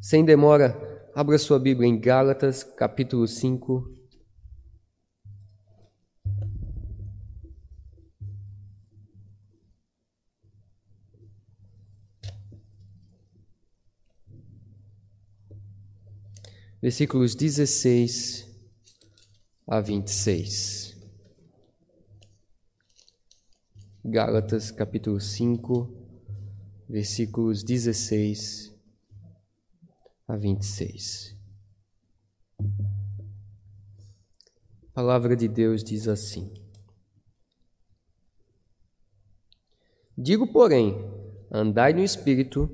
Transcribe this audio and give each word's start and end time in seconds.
Sem 0.00 0.24
demora, 0.24 1.10
abra 1.12 1.36
sua 1.38 1.58
Bíblia 1.58 1.88
em 1.88 1.98
Gálatas, 2.00 2.62
capítulo 2.62 3.26
5. 3.26 3.94
Versículos 16.80 17.34
16 17.34 18.46
a 19.66 19.80
26. 19.80 20.96
Gálatas, 24.04 24.70
capítulo 24.70 25.20
5, 25.20 25.92
versículos 26.88 27.64
16 27.64 28.77
a 30.28 30.36
26. 30.36 31.34
A 32.60 32.64
palavra 34.92 35.34
de 35.34 35.48
Deus 35.48 35.82
diz 35.82 36.06
assim: 36.06 36.52
Digo, 40.16 40.52
porém, 40.52 40.94
andai 41.50 41.92
no 41.92 42.04
espírito 42.04 42.70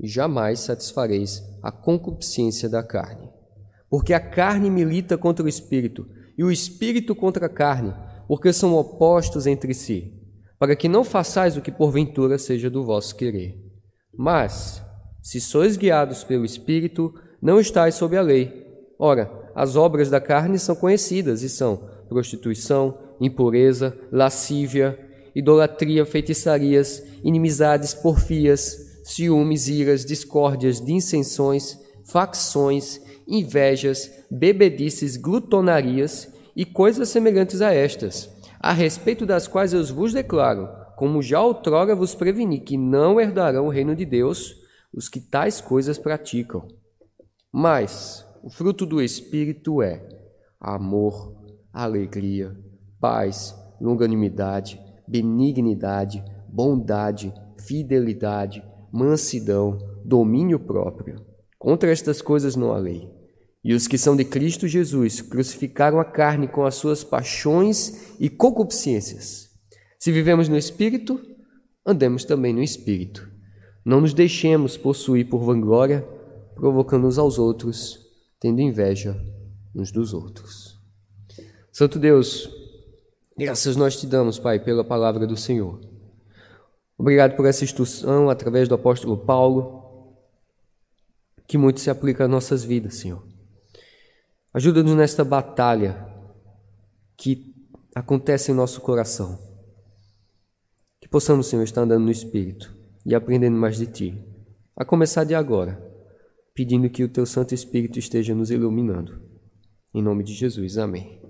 e 0.00 0.08
jamais 0.08 0.60
satisfareis 0.60 1.42
a 1.62 1.70
concupiscência 1.70 2.68
da 2.68 2.82
carne. 2.82 3.30
Porque 3.90 4.14
a 4.14 4.20
carne 4.20 4.70
milita 4.70 5.18
contra 5.18 5.44
o 5.44 5.48
espírito 5.48 6.08
e 6.36 6.42
o 6.42 6.50
espírito 6.50 7.14
contra 7.14 7.46
a 7.46 7.48
carne, 7.48 7.94
porque 8.26 8.52
são 8.52 8.74
opostos 8.74 9.46
entre 9.46 9.74
si 9.74 10.24
para 10.64 10.74
que 10.74 10.88
não 10.88 11.04
façais 11.04 11.58
o 11.58 11.60
que 11.60 11.70
porventura 11.70 12.38
seja 12.38 12.70
do 12.70 12.84
vosso 12.84 13.14
querer. 13.16 13.60
Mas, 14.16 14.82
se 15.24 15.40
sois 15.40 15.78
guiados 15.78 16.22
pelo 16.22 16.44
Espírito, 16.44 17.14
não 17.40 17.58
estáis 17.58 17.94
sob 17.94 18.14
a 18.14 18.20
lei. 18.20 18.66
Ora, 18.98 19.30
as 19.54 19.74
obras 19.74 20.10
da 20.10 20.20
carne 20.20 20.58
são 20.58 20.76
conhecidas 20.76 21.42
e 21.42 21.48
são 21.48 21.88
prostituição, 22.08 22.98
impureza, 23.18 23.96
lascívia, 24.12 24.98
idolatria, 25.34 26.04
feitiçarias, 26.04 27.02
inimizades, 27.24 27.94
porfias, 27.94 29.00
ciúmes, 29.02 29.66
iras, 29.66 30.04
discórdias, 30.04 30.78
dissensões, 30.78 31.78
facções, 32.04 33.00
invejas, 33.26 34.10
bebedices, 34.30 35.16
glutonarias 35.16 36.28
e 36.54 36.66
coisas 36.66 37.08
semelhantes 37.08 37.62
a 37.62 37.72
estas 37.72 38.34
a 38.64 38.72
respeito 38.72 39.26
das 39.26 39.46
quais 39.46 39.74
eu 39.74 39.84
vos 39.84 40.14
declaro, 40.14 40.70
como 40.96 41.20
já 41.20 41.38
outrora 41.38 41.94
vos 41.94 42.14
preveni, 42.14 42.58
que 42.58 42.78
não 42.78 43.20
herdarão 43.20 43.66
o 43.66 43.68
reino 43.68 43.94
de 43.94 44.06
Deus 44.06 44.63
os 44.96 45.08
que 45.08 45.20
tais 45.20 45.60
coisas 45.60 45.98
praticam. 45.98 46.66
Mas 47.52 48.26
o 48.42 48.50
fruto 48.50 48.86
do 48.86 49.02
Espírito 49.02 49.82
é 49.82 50.06
amor, 50.60 51.36
alegria, 51.72 52.56
paz, 53.00 53.54
longanimidade, 53.80 54.80
benignidade, 55.06 56.24
bondade, 56.48 57.32
fidelidade, 57.58 58.62
mansidão, 58.92 59.78
domínio 60.04 60.58
próprio. 60.58 61.24
Contra 61.58 61.90
estas 61.90 62.22
coisas 62.22 62.56
não 62.56 62.72
há 62.72 62.78
lei. 62.78 63.10
E 63.62 63.72
os 63.72 63.88
que 63.88 63.96
são 63.96 64.14
de 64.14 64.24
Cristo 64.24 64.68
Jesus 64.68 65.22
crucificaram 65.22 65.98
a 65.98 66.04
carne 66.04 66.46
com 66.46 66.64
as 66.64 66.74
suas 66.74 67.02
paixões 67.02 68.14
e 68.20 68.28
concupiscências. 68.28 69.48
Se 69.98 70.12
vivemos 70.12 70.48
no 70.48 70.56
Espírito, 70.58 71.18
andemos 71.86 72.24
também 72.24 72.52
no 72.52 72.62
Espírito. 72.62 73.33
Não 73.84 74.00
nos 74.00 74.14
deixemos 74.14 74.78
possuir 74.78 75.28
por 75.28 75.44
vanglória, 75.44 76.08
provocando 76.54 77.06
uns 77.06 77.18
aos 77.18 77.38
outros, 77.38 78.00
tendo 78.40 78.62
inveja 78.62 79.14
uns 79.74 79.92
dos 79.92 80.14
outros. 80.14 80.80
Santo 81.70 81.98
Deus, 81.98 82.48
graças 83.36 83.76
nós 83.76 84.00
te 84.00 84.06
damos, 84.06 84.38
Pai, 84.38 84.58
pela 84.58 84.82
palavra 84.82 85.26
do 85.26 85.36
Senhor. 85.36 85.80
Obrigado 86.96 87.36
por 87.36 87.44
essa 87.44 87.64
instrução 87.64 88.30
através 88.30 88.68
do 88.68 88.74
apóstolo 88.74 89.18
Paulo, 89.18 90.16
que 91.46 91.58
muito 91.58 91.80
se 91.80 91.90
aplica 91.90 92.24
às 92.24 92.30
nossas 92.30 92.64
vidas, 92.64 92.94
Senhor. 92.94 93.22
Ajuda-nos 94.54 94.94
nesta 94.94 95.24
batalha 95.24 96.08
que 97.18 97.54
acontece 97.94 98.50
em 98.50 98.54
nosso 98.54 98.80
coração. 98.80 99.38
Que 101.00 101.08
possamos, 101.08 101.48
Senhor, 101.48 101.64
estar 101.64 101.82
andando 101.82 102.04
no 102.04 102.10
Espírito 102.10 102.83
e 103.04 103.14
aprendendo 103.14 103.56
mais 103.56 103.76
de 103.76 103.86
Ti. 103.86 104.24
A 104.76 104.84
começar 104.84 105.24
de 105.24 105.34
agora, 105.34 105.80
pedindo 106.54 106.88
que 106.88 107.04
o 107.04 107.08
Teu 107.08 107.26
Santo 107.26 107.54
Espírito 107.54 107.98
esteja 107.98 108.34
nos 108.34 108.50
iluminando. 108.50 109.20
Em 109.94 110.02
nome 110.02 110.24
de 110.24 110.32
Jesus, 110.32 110.78
amém. 110.78 111.20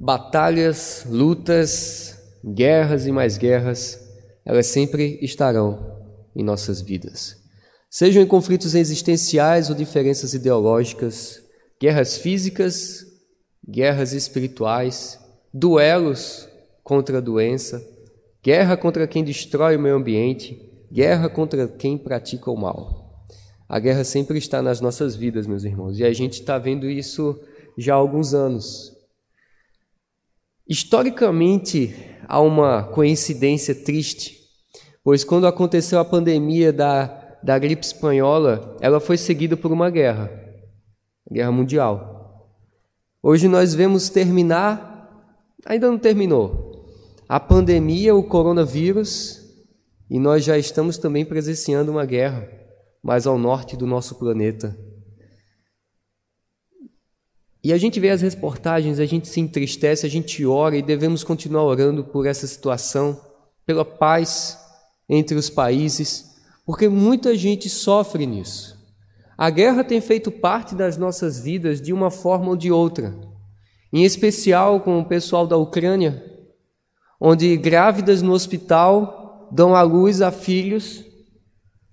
Batalhas, 0.00 1.04
lutas, 1.08 2.18
guerras 2.44 3.06
e 3.06 3.12
mais 3.12 3.38
guerras, 3.38 3.98
elas 4.44 4.66
sempre 4.66 5.18
estarão 5.22 6.00
em 6.34 6.42
nossas 6.42 6.80
vidas. 6.80 7.36
Sejam 7.90 8.22
em 8.22 8.26
conflitos 8.26 8.74
existenciais 8.74 9.68
ou 9.68 9.76
diferenças 9.76 10.34
ideológicas, 10.34 11.42
guerras 11.80 12.16
físicas, 12.16 13.04
guerras 13.68 14.12
espirituais, 14.12 15.18
duelos 15.52 16.48
contra 16.82 17.18
a 17.18 17.20
doença, 17.20 17.84
guerra 18.44 18.76
contra 18.76 19.06
quem 19.06 19.22
destrói 19.22 19.76
o 19.76 19.80
meio 19.80 19.94
ambiente, 19.94 20.60
guerra 20.90 21.28
contra 21.28 21.68
quem 21.68 21.96
pratica 21.96 22.50
o 22.50 22.56
mal. 22.56 23.24
A 23.68 23.78
guerra 23.78 24.04
sempre 24.04 24.36
está 24.36 24.60
nas 24.60 24.80
nossas 24.80 25.14
vidas, 25.14 25.46
meus 25.46 25.64
irmãos, 25.64 25.98
e 25.98 26.04
a 26.04 26.12
gente 26.12 26.34
está 26.34 26.58
vendo 26.58 26.90
isso 26.90 27.40
já 27.78 27.94
há 27.94 27.96
alguns 27.96 28.34
anos. 28.34 28.92
Historicamente, 30.68 31.94
há 32.26 32.40
uma 32.40 32.82
coincidência 32.82 33.74
triste, 33.74 34.38
pois 35.02 35.24
quando 35.24 35.46
aconteceu 35.46 35.98
a 35.98 36.04
pandemia 36.04 36.72
da, 36.72 37.38
da 37.42 37.58
gripe 37.58 37.84
espanhola, 37.84 38.76
ela 38.80 39.00
foi 39.00 39.16
seguida 39.16 39.56
por 39.56 39.72
uma 39.72 39.88
guerra. 39.88 40.30
Guerra 41.30 41.52
Mundial. 41.52 42.50
Hoje 43.22 43.48
nós 43.48 43.74
vemos 43.74 44.10
terminar, 44.10 45.38
ainda 45.64 45.88
não 45.90 45.98
terminou, 45.98 46.71
a 47.32 47.40
pandemia, 47.40 48.14
o 48.14 48.22
coronavírus, 48.22 49.40
e 50.10 50.18
nós 50.18 50.44
já 50.44 50.58
estamos 50.58 50.98
também 50.98 51.24
presenciando 51.24 51.90
uma 51.90 52.04
guerra 52.04 52.46
mais 53.02 53.26
ao 53.26 53.38
norte 53.38 53.74
do 53.74 53.86
nosso 53.86 54.16
planeta. 54.16 54.76
E 57.64 57.72
a 57.72 57.78
gente 57.78 57.98
vê 57.98 58.10
as 58.10 58.20
reportagens, 58.20 59.00
a 59.00 59.06
gente 59.06 59.28
se 59.28 59.40
entristece, 59.40 60.04
a 60.04 60.10
gente 60.10 60.44
ora 60.44 60.76
e 60.76 60.82
devemos 60.82 61.24
continuar 61.24 61.64
orando 61.64 62.04
por 62.04 62.26
essa 62.26 62.46
situação, 62.46 63.18
pela 63.64 63.82
paz 63.82 64.58
entre 65.08 65.34
os 65.34 65.48
países, 65.48 66.34
porque 66.66 66.86
muita 66.86 67.34
gente 67.34 67.70
sofre 67.70 68.26
nisso. 68.26 68.78
A 69.38 69.48
guerra 69.48 69.82
tem 69.82 70.02
feito 70.02 70.30
parte 70.30 70.74
das 70.74 70.98
nossas 70.98 71.40
vidas 71.40 71.80
de 71.80 71.94
uma 71.94 72.10
forma 72.10 72.50
ou 72.50 72.56
de 72.58 72.70
outra, 72.70 73.18
em 73.90 74.04
especial 74.04 74.80
com 74.80 74.98
o 74.98 75.06
pessoal 75.06 75.46
da 75.46 75.56
Ucrânia, 75.56 76.30
onde 77.24 77.56
grávidas 77.56 78.20
no 78.20 78.32
hospital 78.32 79.48
dão 79.52 79.76
à 79.76 79.82
luz 79.82 80.20
a 80.20 80.32
filhos 80.32 81.04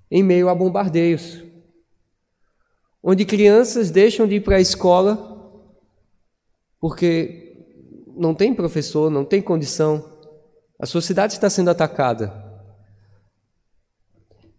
em 0.10 0.24
meio 0.24 0.50
a 0.50 0.56
bombardeios, 0.56 1.44
onde 3.04 3.24
crianças 3.26 3.92
deixam 3.92 4.28
de 4.28 4.38
ir 4.38 4.40
para 4.40 4.56
a 4.56 4.60
escola 4.60 5.38
porque 6.80 7.64
não 8.18 8.34
tem 8.34 8.56
professor, 8.56 9.12
não 9.12 9.24
tem 9.24 9.40
condição, 9.40 10.04
a 10.80 10.88
sociedade 10.88 11.34
está 11.34 11.48
sendo 11.48 11.70
atacada. 11.70 12.34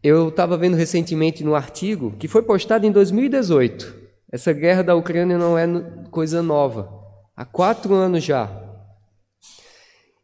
Eu 0.00 0.28
estava 0.28 0.56
vendo 0.56 0.76
recentemente 0.76 1.42
no 1.42 1.56
artigo 1.56 2.12
que 2.16 2.28
foi 2.28 2.42
postado 2.42 2.86
em 2.86 2.92
2018. 2.92 3.92
Essa 4.30 4.52
guerra 4.52 4.84
da 4.84 4.94
Ucrânia 4.94 5.36
não 5.36 5.58
é 5.58 5.66
coisa 6.12 6.40
nova. 6.40 6.88
Há 7.36 7.44
quatro 7.44 7.92
anos 7.92 8.22
já. 8.22 8.59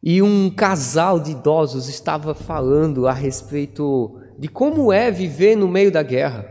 E 0.09 0.23
um 0.23 0.49
casal 0.49 1.19
de 1.19 1.33
idosos 1.33 1.89
estava 1.89 2.33
falando 2.33 3.09
a 3.09 3.13
respeito 3.13 4.17
de 4.39 4.47
como 4.47 4.93
é 4.93 5.11
viver 5.11 5.57
no 5.57 5.67
meio 5.67 5.91
da 5.91 6.01
guerra. 6.01 6.49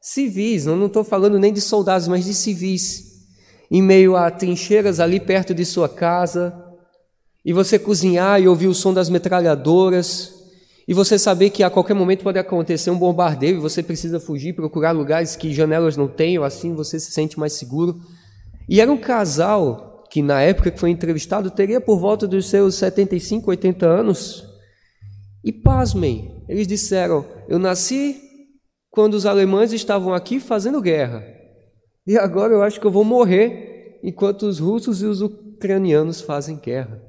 Civis, 0.00 0.64
eu 0.66 0.76
não 0.76 0.86
estou 0.86 1.02
falando 1.02 1.40
nem 1.40 1.52
de 1.52 1.60
soldados, 1.60 2.06
mas 2.06 2.24
de 2.24 2.32
civis. 2.32 3.26
Em 3.68 3.82
meio 3.82 4.14
a 4.14 4.30
trincheiras 4.30 5.00
ali 5.00 5.18
perto 5.18 5.52
de 5.52 5.64
sua 5.64 5.88
casa, 5.88 6.54
e 7.44 7.52
você 7.52 7.80
cozinhar 7.80 8.40
e 8.40 8.46
ouvir 8.46 8.68
o 8.68 8.74
som 8.74 8.94
das 8.94 9.10
metralhadoras, 9.10 10.32
e 10.86 10.94
você 10.94 11.18
saber 11.18 11.50
que 11.50 11.64
a 11.64 11.70
qualquer 11.70 11.94
momento 11.94 12.22
pode 12.22 12.38
acontecer 12.38 12.92
um 12.92 12.98
bombardeio 12.98 13.56
e 13.56 13.60
você 13.60 13.82
precisa 13.82 14.20
fugir, 14.20 14.54
procurar 14.54 14.92
lugares 14.92 15.34
que 15.34 15.52
janelas 15.52 15.96
não 15.96 16.06
tenham, 16.06 16.44
assim 16.44 16.76
você 16.76 17.00
se 17.00 17.10
sente 17.10 17.40
mais 17.40 17.54
seguro. 17.54 18.00
E 18.68 18.80
era 18.80 18.92
um 18.92 18.98
casal 18.98 19.89
que, 20.10 20.22
na 20.22 20.42
época 20.42 20.70
que 20.70 20.80
foi 20.80 20.90
entrevistado, 20.90 21.50
teria 21.50 21.80
por 21.80 21.98
volta 21.98 22.26
dos 22.26 22.48
seus 22.48 22.74
75, 22.74 23.48
80 23.50 23.86
anos. 23.86 24.44
E 25.44 25.52
pasmem, 25.52 26.44
eles 26.48 26.66
disseram: 26.66 27.24
Eu 27.48 27.58
nasci 27.58 28.20
quando 28.90 29.14
os 29.14 29.24
alemães 29.24 29.72
estavam 29.72 30.12
aqui 30.12 30.40
fazendo 30.40 30.82
guerra. 30.82 31.24
E 32.06 32.18
agora 32.18 32.52
eu 32.52 32.62
acho 32.62 32.80
que 32.80 32.86
eu 32.86 32.90
vou 32.90 33.04
morrer 33.04 34.00
enquanto 34.02 34.42
os 34.42 34.58
russos 34.58 35.00
e 35.00 35.06
os 35.06 35.22
ucranianos 35.22 36.20
fazem 36.20 36.56
guerra. 36.56 37.00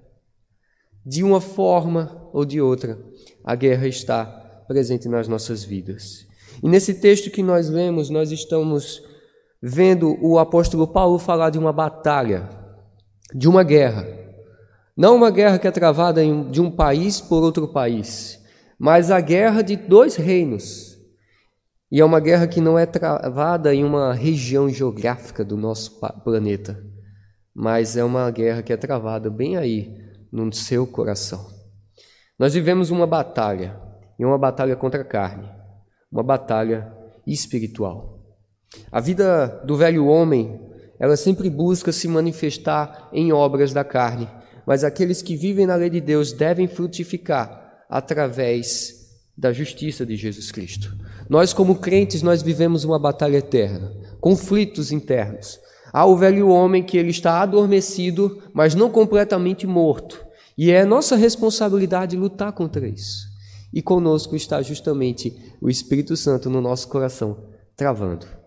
De 1.04 1.24
uma 1.24 1.42
forma 1.42 2.30
ou 2.32 2.46
de 2.46 2.62
outra, 2.62 3.00
a 3.44 3.56
guerra 3.56 3.88
está 3.88 4.26
presente 4.68 5.10
nas 5.10 5.28
nossas 5.28 5.64
vidas. 5.64 6.28
E 6.62 6.70
nesse 6.70 6.94
texto 6.94 7.32
que 7.32 7.42
nós 7.42 7.68
lemos, 7.68 8.12
nós 8.12 8.32
estamos 8.32 9.02
vendo 9.62 10.18
o 10.22 10.38
apóstolo 10.38 10.88
Paulo 10.88 11.18
falar 11.18 11.50
de 11.50 11.58
uma 11.58 11.74
batalha, 11.74 12.61
de 13.34 13.48
uma 13.48 13.64
guerra. 13.64 14.08
Não 14.96 15.16
uma 15.16 15.32
guerra 15.32 15.58
que 15.58 15.68
é 15.68 15.72
travada 15.72 16.22
de 16.50 16.62
um 16.62 16.70
país 16.70 17.22
por 17.22 17.44
outro 17.44 17.68
país, 17.68 18.40
mas 18.78 19.10
a 19.10 19.20
guerra 19.20 19.62
de 19.62 19.76
dois 19.76 20.16
reinos. 20.16 20.98
E 21.92 22.00
é 22.00 22.06
uma 22.06 22.20
guerra 22.20 22.48
que 22.48 22.62
não 22.62 22.80
é 22.80 22.86
travada 22.86 23.74
em 23.74 23.84
uma 23.84 24.14
região 24.14 24.70
geográfica 24.70 25.44
do 25.44 25.58
nosso 25.58 26.00
planeta, 26.24 26.82
mas 27.54 27.98
é 27.98 28.04
uma 28.04 28.30
guerra 28.32 28.62
que 28.62 28.72
é 28.72 28.78
travada 28.78 29.30
bem 29.30 29.58
aí, 29.58 29.98
no 30.32 30.52
seu 30.54 30.88
coração. 30.88 31.46
Nós 32.40 32.54
vivemos 32.54 32.90
uma 32.90 33.06
batalha, 33.06 33.78
e 34.18 34.26
uma 34.26 34.38
batalha 34.38 34.76
contra 34.76 35.02
a 35.02 35.06
carne, 35.06 35.50
uma 36.12 36.24
batalha 36.24 36.92
espiritual. 37.28 38.20
A 38.92 39.02
vida 39.02 39.48
do 39.66 39.76
velho 39.76 40.06
homem, 40.06 40.60
ela 41.02 41.18
sempre 41.18 41.50
busca 41.50 41.92
se 41.92 42.08
manifestar 42.08 43.10
em 43.12 43.34
obras 43.34 43.74
da 43.74 43.84
carne, 43.84 44.30
mas 44.68 44.84
aqueles 44.84 45.20
que 45.20 45.36
vivem 45.36 45.66
na 45.66 45.74
lei 45.74 45.90
de 45.90 46.00
Deus 46.00 46.32
devem 46.32 46.68
frutificar 46.68 47.84
através 47.90 49.10
da 49.36 49.52
justiça 49.52 50.06
de 50.06 50.16
Jesus 50.16 50.52
Cristo. 50.52 50.96
Nós 51.28 51.54
como 51.54 51.80
crentes, 51.80 52.22
nós 52.22 52.44
vivemos 52.44 52.84
uma 52.84 53.00
batalha 53.00 53.38
eterna, 53.38 53.92
conflitos 54.20 54.92
internos. 54.92 55.60
Há 55.92 56.06
o 56.06 56.16
velho 56.16 56.50
homem 56.50 56.84
que 56.84 57.00
ele 57.00 57.10
está 57.10 57.42
adormecido, 57.42 58.40
mas 58.54 58.76
não 58.76 58.92
completamente 58.92 59.66
morto. 59.66 60.24
E 60.56 60.70
é 60.70 60.86
nossa 60.86 61.16
responsabilidade 61.16 62.16
lutar 62.16 62.52
contra 62.52 62.88
isso. 62.88 63.26
E 63.74 63.82
conosco 63.82 64.36
está 64.36 64.62
justamente 64.62 65.36
o 65.60 65.68
Espírito 65.68 66.16
Santo 66.16 66.48
no 66.48 66.62
nosso 66.62 66.88
coração, 66.88 67.50
travando. 67.76 68.41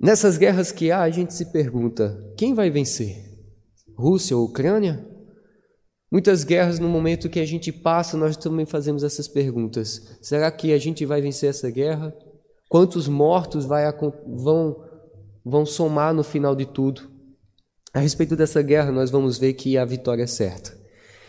Nessas 0.00 0.38
guerras 0.38 0.70
que 0.70 0.90
há, 0.90 1.02
a 1.02 1.10
gente 1.10 1.34
se 1.34 1.46
pergunta: 1.52 2.16
quem 2.36 2.54
vai 2.54 2.70
vencer? 2.70 3.16
Rússia 3.96 4.36
ou 4.36 4.44
Ucrânia? 4.44 5.04
Muitas 6.10 6.44
guerras, 6.44 6.78
no 6.78 6.88
momento 6.88 7.28
que 7.28 7.40
a 7.40 7.44
gente 7.44 7.70
passa, 7.70 8.16
nós 8.16 8.36
também 8.36 8.64
fazemos 8.64 9.02
essas 9.02 9.28
perguntas. 9.28 10.18
Será 10.22 10.50
que 10.50 10.72
a 10.72 10.78
gente 10.78 11.04
vai 11.04 11.20
vencer 11.20 11.50
essa 11.50 11.70
guerra? 11.70 12.14
Quantos 12.68 13.08
mortos 13.08 13.66
vai, 13.66 13.84
vão 14.26 14.88
vão 15.48 15.64
somar 15.64 16.12
no 16.12 16.22
final 16.22 16.54
de 16.54 16.66
tudo. 16.66 17.02
A 17.94 18.00
respeito 18.00 18.36
dessa 18.36 18.60
guerra, 18.60 18.92
nós 18.92 19.10
vamos 19.10 19.38
ver 19.38 19.54
que 19.54 19.78
a 19.78 19.84
vitória 19.84 20.24
é 20.24 20.26
certa. 20.26 20.76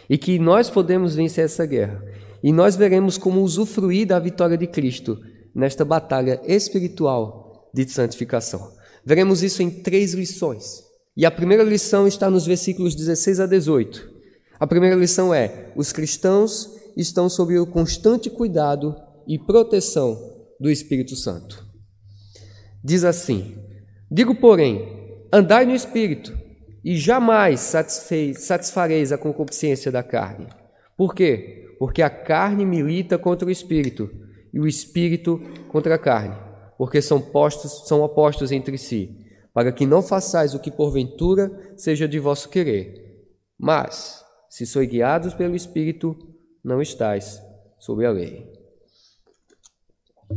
E 0.09 0.17
que 0.17 0.37
nós 0.37 0.69
podemos 0.69 1.15
vencer 1.15 1.45
essa 1.45 1.65
guerra. 1.65 2.03
E 2.43 2.51
nós 2.51 2.75
veremos 2.75 3.17
como 3.17 3.41
usufruir 3.41 4.07
da 4.07 4.19
vitória 4.19 4.57
de 4.57 4.67
Cristo 4.67 5.19
nesta 5.55 5.85
batalha 5.85 6.41
espiritual 6.45 7.38
de 7.73 7.87
santificação. 7.89 8.73
Veremos 9.05 9.43
isso 9.43 9.61
em 9.61 9.69
três 9.69 10.13
lições. 10.13 10.83
E 11.15 11.25
a 11.25 11.31
primeira 11.31 11.63
lição 11.63 12.07
está 12.07 12.29
nos 12.29 12.45
versículos 12.45 12.95
16 12.95 13.39
a 13.39 13.45
18. 13.45 14.09
A 14.59 14.67
primeira 14.67 14.95
lição 14.95 15.33
é: 15.33 15.71
os 15.75 15.91
cristãos 15.91 16.69
estão 16.95 17.29
sob 17.29 17.57
o 17.57 17.67
constante 17.67 18.29
cuidado 18.29 18.95
e 19.27 19.37
proteção 19.39 20.17
do 20.59 20.69
Espírito 20.69 21.15
Santo. 21.15 21.65
Diz 22.83 23.03
assim: 23.03 23.55
Digo, 24.11 24.35
porém, 24.35 25.23
andai 25.31 25.65
no 25.65 25.75
espírito, 25.75 26.37
e 26.83 26.97
jamais 26.97 27.59
satisfareis 27.59 29.11
a 29.11 29.17
concupiscência 29.17 29.91
da 29.91 30.01
carne. 30.01 30.47
Por 30.97 31.13
quê? 31.13 31.75
Porque 31.77 32.01
a 32.01 32.09
carne 32.09 32.65
milita 32.65 33.17
contra 33.17 33.47
o 33.47 33.51
espírito, 33.51 34.09
e 34.53 34.59
o 34.59 34.67
espírito 34.67 35.39
contra 35.69 35.95
a 35.95 35.99
carne, 35.99 36.35
porque 36.79 37.01
são 37.01 37.19
postos, 37.19 37.89
são 37.89 38.01
opostos 38.01 38.53
entre 38.53 38.77
si, 38.77 39.13
para 39.53 39.69
que 39.69 39.85
não 39.85 40.01
façais 40.01 40.55
o 40.55 40.59
que 40.59 40.71
porventura 40.71 41.73
seja 41.75 42.07
de 42.07 42.17
vosso 42.17 42.47
querer. 42.47 43.27
Mas, 43.59 44.23
se 44.49 44.65
sois 44.65 44.87
guiados 44.87 45.33
pelo 45.33 45.57
espírito, 45.57 46.15
não 46.63 46.81
estais 46.81 47.41
sob 47.77 48.05
a 48.05 48.11
lei. 48.11 48.49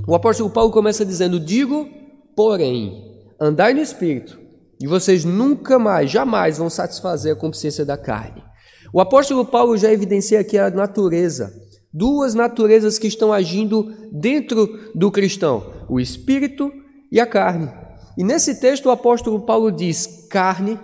O 0.04 0.16
apóstolo 0.16 0.50
Paulo 0.50 0.72
começa 0.72 1.06
dizendo: 1.06 1.38
Digo, 1.38 1.88
porém, 2.34 3.22
andai 3.40 3.72
no 3.72 3.80
espírito, 3.80 4.36
e 4.80 4.86
vocês 4.88 5.24
nunca 5.24 5.78
mais, 5.78 6.10
jamais 6.10 6.58
vão 6.58 6.68
satisfazer 6.68 7.34
a 7.34 7.38
consciência 7.38 7.84
da 7.84 7.96
carne. 7.96 8.42
O 8.92 9.00
apóstolo 9.00 9.44
Paulo 9.46 9.78
já 9.78 9.92
evidencia 9.92 10.40
aqui 10.40 10.58
a 10.58 10.70
natureza, 10.70 11.54
duas 11.92 12.34
naturezas 12.34 12.98
que 12.98 13.06
estão 13.06 13.32
agindo 13.32 13.92
dentro 14.10 14.90
do 14.94 15.10
cristão, 15.10 15.72
o 15.88 16.00
espírito 16.00 16.72
e 17.10 17.20
a 17.20 17.26
carne. 17.26 17.70
E 18.16 18.24
nesse 18.24 18.60
texto 18.60 18.86
o 18.86 18.90
apóstolo 18.90 19.40
Paulo 19.40 19.70
diz 19.70 20.26
carne, 20.30 20.78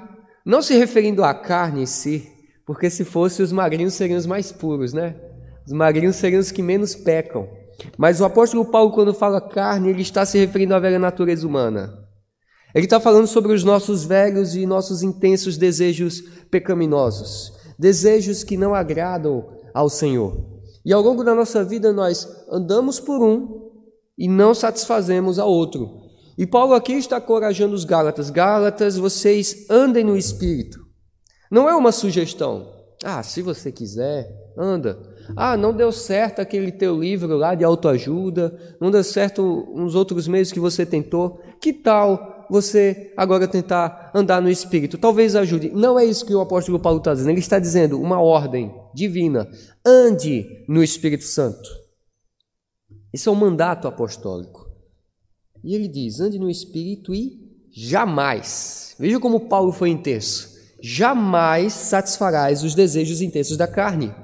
não 0.44 0.62
se 0.62 0.76
referindo 0.76 1.24
à 1.24 1.34
carne 1.34 1.82
em 1.82 1.86
si, 1.86 2.28
porque 2.66 2.90
se 2.90 3.04
fosse 3.04 3.42
os 3.42 3.52
magrinhos 3.52 3.94
seriam 3.94 4.18
os 4.18 4.26
mais 4.26 4.52
puros, 4.52 4.92
né? 4.92 5.16
Os 5.66 5.72
magrinhos 5.72 6.16
seriam 6.16 6.40
os 6.40 6.50
que 6.50 6.62
menos 6.62 6.94
pecam. 6.94 7.48
Mas 7.96 8.20
o 8.20 8.24
apóstolo 8.24 8.64
Paulo, 8.64 8.92
quando 8.92 9.14
fala 9.14 9.40
carne, 9.40 9.90
ele 9.90 10.02
está 10.02 10.26
se 10.26 10.38
referindo 10.38 10.74
à 10.74 10.78
velha 10.78 10.98
natureza 10.98 11.46
humana. 11.46 11.92
Ele 12.74 12.84
está 12.84 13.00
falando 13.00 13.26
sobre 13.26 13.52
os 13.52 13.64
nossos 13.64 14.04
velhos 14.04 14.54
e 14.54 14.66
nossos 14.66 15.02
intensos 15.02 15.56
desejos 15.56 16.20
pecaminosos, 16.50 17.52
desejos 17.78 18.44
que 18.44 18.56
não 18.56 18.74
agradam 18.74 19.48
ao 19.72 19.88
Senhor. 19.88 20.57
E 20.88 20.92
ao 20.94 21.02
longo 21.02 21.22
da 21.22 21.34
nossa 21.34 21.62
vida 21.62 21.92
nós 21.92 22.26
andamos 22.50 22.98
por 22.98 23.22
um 23.22 23.68
e 24.16 24.26
não 24.26 24.54
satisfazemos 24.54 25.38
a 25.38 25.44
outro. 25.44 26.00
E 26.38 26.46
Paulo 26.46 26.72
aqui 26.72 26.94
está 26.94 27.20
corajando 27.20 27.74
os 27.74 27.84
Gálatas: 27.84 28.30
Gálatas, 28.30 28.96
vocês 28.96 29.66
andem 29.68 30.02
no 30.02 30.16
espírito. 30.16 30.78
Não 31.50 31.68
é 31.68 31.76
uma 31.76 31.92
sugestão. 31.92 32.72
Ah, 33.04 33.22
se 33.22 33.42
você 33.42 33.70
quiser, 33.70 34.30
anda. 34.56 34.98
Ah, 35.36 35.58
não 35.58 35.74
deu 35.74 35.92
certo 35.92 36.40
aquele 36.40 36.72
teu 36.72 36.98
livro 36.98 37.36
lá 37.36 37.54
de 37.54 37.64
autoajuda, 37.64 38.58
não 38.80 38.90
deu 38.90 39.04
certo 39.04 39.42
uns 39.74 39.94
outros 39.94 40.26
meios 40.26 40.50
que 40.50 40.58
você 40.58 40.86
tentou. 40.86 41.38
Que 41.60 41.70
tal 41.70 42.37
você 42.50 43.12
agora 43.16 43.46
tentar 43.46 44.10
andar 44.14 44.40
no 44.40 44.50
Espírito. 44.50 44.98
Talvez 44.98 45.36
ajude. 45.36 45.70
Não 45.70 45.98
é 45.98 46.04
isso 46.04 46.26
que 46.26 46.34
o 46.34 46.40
apóstolo 46.40 46.78
Paulo 46.78 46.98
está 46.98 47.12
dizendo. 47.12 47.30
Ele 47.30 47.38
está 47.40 47.58
dizendo 47.58 48.00
uma 48.00 48.20
ordem 48.20 48.74
divina. 48.94 49.48
Ande 49.84 50.64
no 50.68 50.82
Espírito 50.82 51.24
Santo. 51.24 51.68
Isso 53.12 53.28
é 53.28 53.32
um 53.32 53.36
mandato 53.36 53.88
apostólico. 53.88 54.68
E 55.64 55.74
ele 55.74 55.88
diz: 55.88 56.20
ande 56.20 56.38
no 56.38 56.50
Espírito 56.50 57.14
e 57.14 57.38
jamais. 57.72 58.94
Veja 58.98 59.18
como 59.20 59.48
Paulo 59.48 59.72
foi 59.72 59.90
intenso. 59.90 60.56
Jamais 60.80 61.72
satisfarás 61.72 62.62
os 62.62 62.74
desejos 62.74 63.20
intensos 63.20 63.56
da 63.56 63.66
carne. 63.66 64.14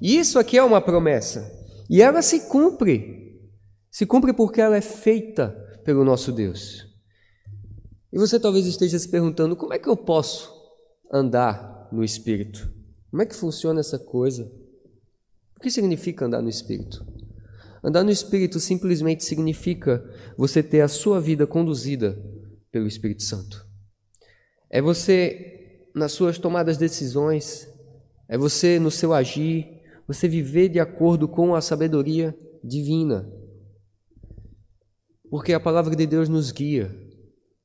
Isso 0.00 0.38
aqui 0.38 0.56
é 0.56 0.62
uma 0.62 0.80
promessa. 0.80 1.52
E 1.90 2.00
ela 2.00 2.22
se 2.22 2.48
cumpre. 2.48 3.38
Se 3.90 4.06
cumpre 4.06 4.32
porque 4.32 4.60
ela 4.60 4.76
é 4.76 4.80
feita 4.80 5.48
pelo 5.84 6.04
nosso 6.04 6.30
Deus. 6.32 6.87
E 8.12 8.18
você 8.18 8.38
talvez 8.40 8.66
esteja 8.66 8.98
se 8.98 9.08
perguntando: 9.08 9.56
como 9.56 9.72
é 9.72 9.78
que 9.78 9.88
eu 9.88 9.96
posso 9.96 10.52
andar 11.12 11.88
no 11.92 12.04
Espírito? 12.04 12.72
Como 13.10 13.22
é 13.22 13.26
que 13.26 13.34
funciona 13.34 13.80
essa 13.80 13.98
coisa? 13.98 14.50
O 15.56 15.60
que 15.60 15.70
significa 15.70 16.26
andar 16.26 16.42
no 16.42 16.48
Espírito? 16.48 17.06
Andar 17.82 18.04
no 18.04 18.10
Espírito 18.10 18.60
simplesmente 18.60 19.24
significa 19.24 20.04
você 20.36 20.62
ter 20.62 20.80
a 20.80 20.88
sua 20.88 21.20
vida 21.20 21.46
conduzida 21.46 22.18
pelo 22.70 22.86
Espírito 22.86 23.22
Santo. 23.22 23.66
É 24.70 24.82
você, 24.82 25.88
nas 25.94 26.12
suas 26.12 26.38
tomadas 26.38 26.76
de 26.76 26.84
decisões, 26.84 27.68
é 28.28 28.36
você 28.36 28.78
no 28.78 28.90
seu 28.90 29.14
agir, 29.14 29.66
você 30.06 30.28
viver 30.28 30.68
de 30.68 30.78
acordo 30.78 31.26
com 31.26 31.54
a 31.54 31.60
sabedoria 31.60 32.36
divina. 32.62 33.30
Porque 35.30 35.52
a 35.52 35.60
palavra 35.60 35.94
de 35.94 36.06
Deus 36.06 36.28
nos 36.28 36.50
guia, 36.50 36.94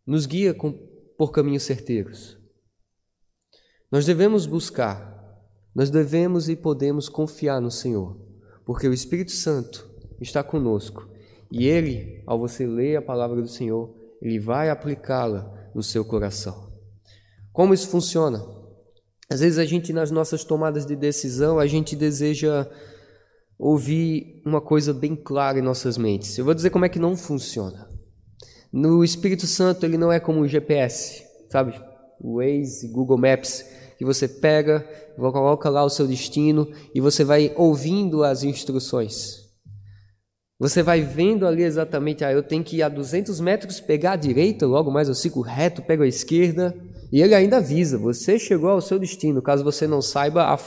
nos 0.05 0.25
guia 0.25 0.53
com, 0.53 0.73
por 1.17 1.31
caminhos 1.31 1.63
certeiros. 1.63 2.37
Nós 3.91 4.05
devemos 4.05 4.45
buscar, 4.45 5.13
nós 5.75 5.89
devemos 5.89 6.49
e 6.49 6.55
podemos 6.55 7.07
confiar 7.07 7.61
no 7.61 7.71
Senhor, 7.71 8.19
porque 8.65 8.87
o 8.87 8.93
Espírito 8.93 9.31
Santo 9.31 9.89
está 10.19 10.43
conosco 10.43 11.07
e 11.51 11.67
ele, 11.67 12.23
ao 12.25 12.39
você 12.39 12.65
ler 12.65 12.95
a 12.95 13.01
palavra 13.01 13.41
do 13.41 13.47
Senhor, 13.47 13.95
ele 14.21 14.39
vai 14.39 14.69
aplicá-la 14.69 15.69
no 15.75 15.83
seu 15.83 16.03
coração. 16.03 16.71
Como 17.51 17.73
isso 17.73 17.87
funciona? 17.87 18.43
Às 19.29 19.41
vezes 19.41 19.59
a 19.59 19.65
gente 19.65 19.93
nas 19.93 20.09
nossas 20.09 20.43
tomadas 20.43 20.85
de 20.85 20.95
decisão, 20.95 21.59
a 21.59 21.67
gente 21.67 21.95
deseja 21.95 22.67
ouvir 23.57 24.41
uma 24.45 24.59
coisa 24.59 24.93
bem 24.93 25.15
clara 25.15 25.59
em 25.59 25.61
nossas 25.61 25.97
mentes. 25.97 26.37
Eu 26.37 26.45
vou 26.45 26.53
dizer 26.53 26.71
como 26.71 26.85
é 26.85 26.89
que 26.89 26.99
não 26.99 27.15
funciona. 27.15 27.87
No 28.73 29.03
Espírito 29.03 29.45
Santo, 29.45 29.85
ele 29.85 29.99
não 29.99 30.11
é 30.11 30.19
como 30.19 30.41
o 30.41 30.47
GPS, 30.47 31.23
sabe? 31.47 31.79
O 32.19 32.37
Waze, 32.37 32.87
Google 32.87 33.19
Maps, 33.19 33.63
que 33.99 34.03
você 34.03 34.27
pega, 34.27 34.83
coloca 35.15 35.69
lá 35.69 35.83
o 35.83 35.89
seu 35.91 36.07
destino 36.07 36.67
e 36.95 36.99
você 36.99 37.23
vai 37.23 37.53
ouvindo 37.55 38.23
as 38.23 38.43
instruções. 38.43 39.43
Você 40.59 40.81
vai 40.81 41.01
vendo 41.01 41.45
ali 41.45 41.61
exatamente, 41.61 42.25
ah, 42.25 42.31
eu 42.31 42.41
tenho 42.41 42.63
que 42.63 42.77
ir 42.77 42.81
a 42.81 42.89
200 42.89 43.39
metros, 43.39 43.79
pegar 43.79 44.13
a 44.13 44.15
direita, 44.15 44.65
logo 44.65 44.89
mais 44.89 45.07
eu 45.07 45.13
sigo 45.13 45.41
reto, 45.41 45.83
pego 45.83 46.01
a 46.01 46.07
esquerda. 46.07 46.75
E 47.11 47.21
ele 47.21 47.35
ainda 47.35 47.57
avisa, 47.57 47.99
você 47.99 48.39
chegou 48.39 48.71
ao 48.71 48.81
seu 48.81 48.97
destino, 48.97 49.39
caso 49.39 49.63
você 49.63 49.85
não 49.85 50.01
saiba, 50.01 50.57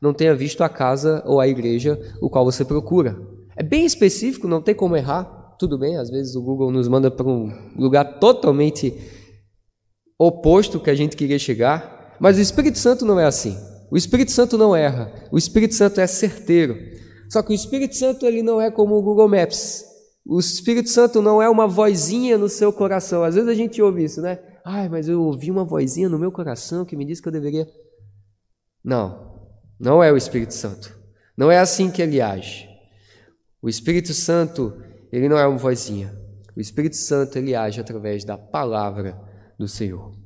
não 0.00 0.14
tenha 0.14 0.32
visto 0.32 0.62
a 0.62 0.68
casa 0.68 1.24
ou 1.26 1.40
a 1.40 1.48
igreja 1.48 1.98
o 2.22 2.30
qual 2.30 2.44
você 2.44 2.64
procura. 2.64 3.18
É 3.56 3.64
bem 3.64 3.84
específico, 3.84 4.46
não 4.46 4.62
tem 4.62 4.76
como 4.76 4.96
errar. 4.96 5.37
Tudo 5.58 5.76
bem, 5.76 5.96
às 5.96 6.08
vezes 6.08 6.36
o 6.36 6.42
Google 6.42 6.70
nos 6.70 6.86
manda 6.86 7.10
para 7.10 7.26
um 7.26 7.50
lugar 7.76 8.18
totalmente 8.18 8.94
oposto 10.18 10.80
que 10.80 10.90
a 10.90 10.94
gente 10.94 11.16
queria 11.16 11.38
chegar, 11.38 12.16
mas 12.20 12.38
o 12.38 12.40
Espírito 12.40 12.78
Santo 12.78 13.04
não 13.04 13.18
é 13.18 13.24
assim. 13.24 13.56
O 13.90 13.96
Espírito 13.96 14.30
Santo 14.30 14.58
não 14.58 14.76
erra. 14.76 15.12
O 15.32 15.38
Espírito 15.38 15.74
Santo 15.74 16.00
é 16.00 16.06
certeiro. 16.06 16.76
Só 17.30 17.42
que 17.42 17.52
o 17.52 17.54
Espírito 17.54 17.96
Santo 17.96 18.26
ele 18.26 18.42
não 18.42 18.60
é 18.60 18.70
como 18.70 18.96
o 18.96 19.02
Google 19.02 19.28
Maps. 19.28 19.84
O 20.24 20.38
Espírito 20.38 20.90
Santo 20.90 21.22
não 21.22 21.40
é 21.40 21.48
uma 21.48 21.66
vozinha 21.66 22.36
no 22.36 22.48
seu 22.48 22.72
coração. 22.72 23.24
Às 23.24 23.34
vezes 23.34 23.48
a 23.48 23.54
gente 23.54 23.80
ouve 23.80 24.04
isso, 24.04 24.20
né? 24.20 24.38
Ai, 24.64 24.88
mas 24.88 25.08
eu 25.08 25.22
ouvi 25.22 25.50
uma 25.50 25.64
vozinha 25.64 26.08
no 26.08 26.18
meu 26.18 26.30
coração 26.30 26.84
que 26.84 26.96
me 26.96 27.04
disse 27.04 27.22
que 27.22 27.28
eu 27.28 27.32
deveria. 27.32 27.66
Não, 28.84 29.48
não 29.80 30.02
é 30.02 30.12
o 30.12 30.16
Espírito 30.16 30.52
Santo. 30.52 30.94
Não 31.36 31.50
é 31.50 31.58
assim 31.58 31.90
que 31.90 32.02
ele 32.02 32.20
age. 32.20 32.68
O 33.62 33.68
Espírito 33.68 34.12
Santo, 34.12 34.76
ele 35.12 35.28
não 35.28 35.38
é 35.38 35.46
uma 35.46 35.58
vozinha. 35.58 36.14
O 36.56 36.60
Espírito 36.60 36.96
Santo, 36.96 37.38
ele 37.38 37.54
age 37.54 37.80
através 37.80 38.24
da 38.24 38.36
palavra 38.36 39.18
do 39.58 39.68
Senhor. 39.68 40.10
O 40.10 40.16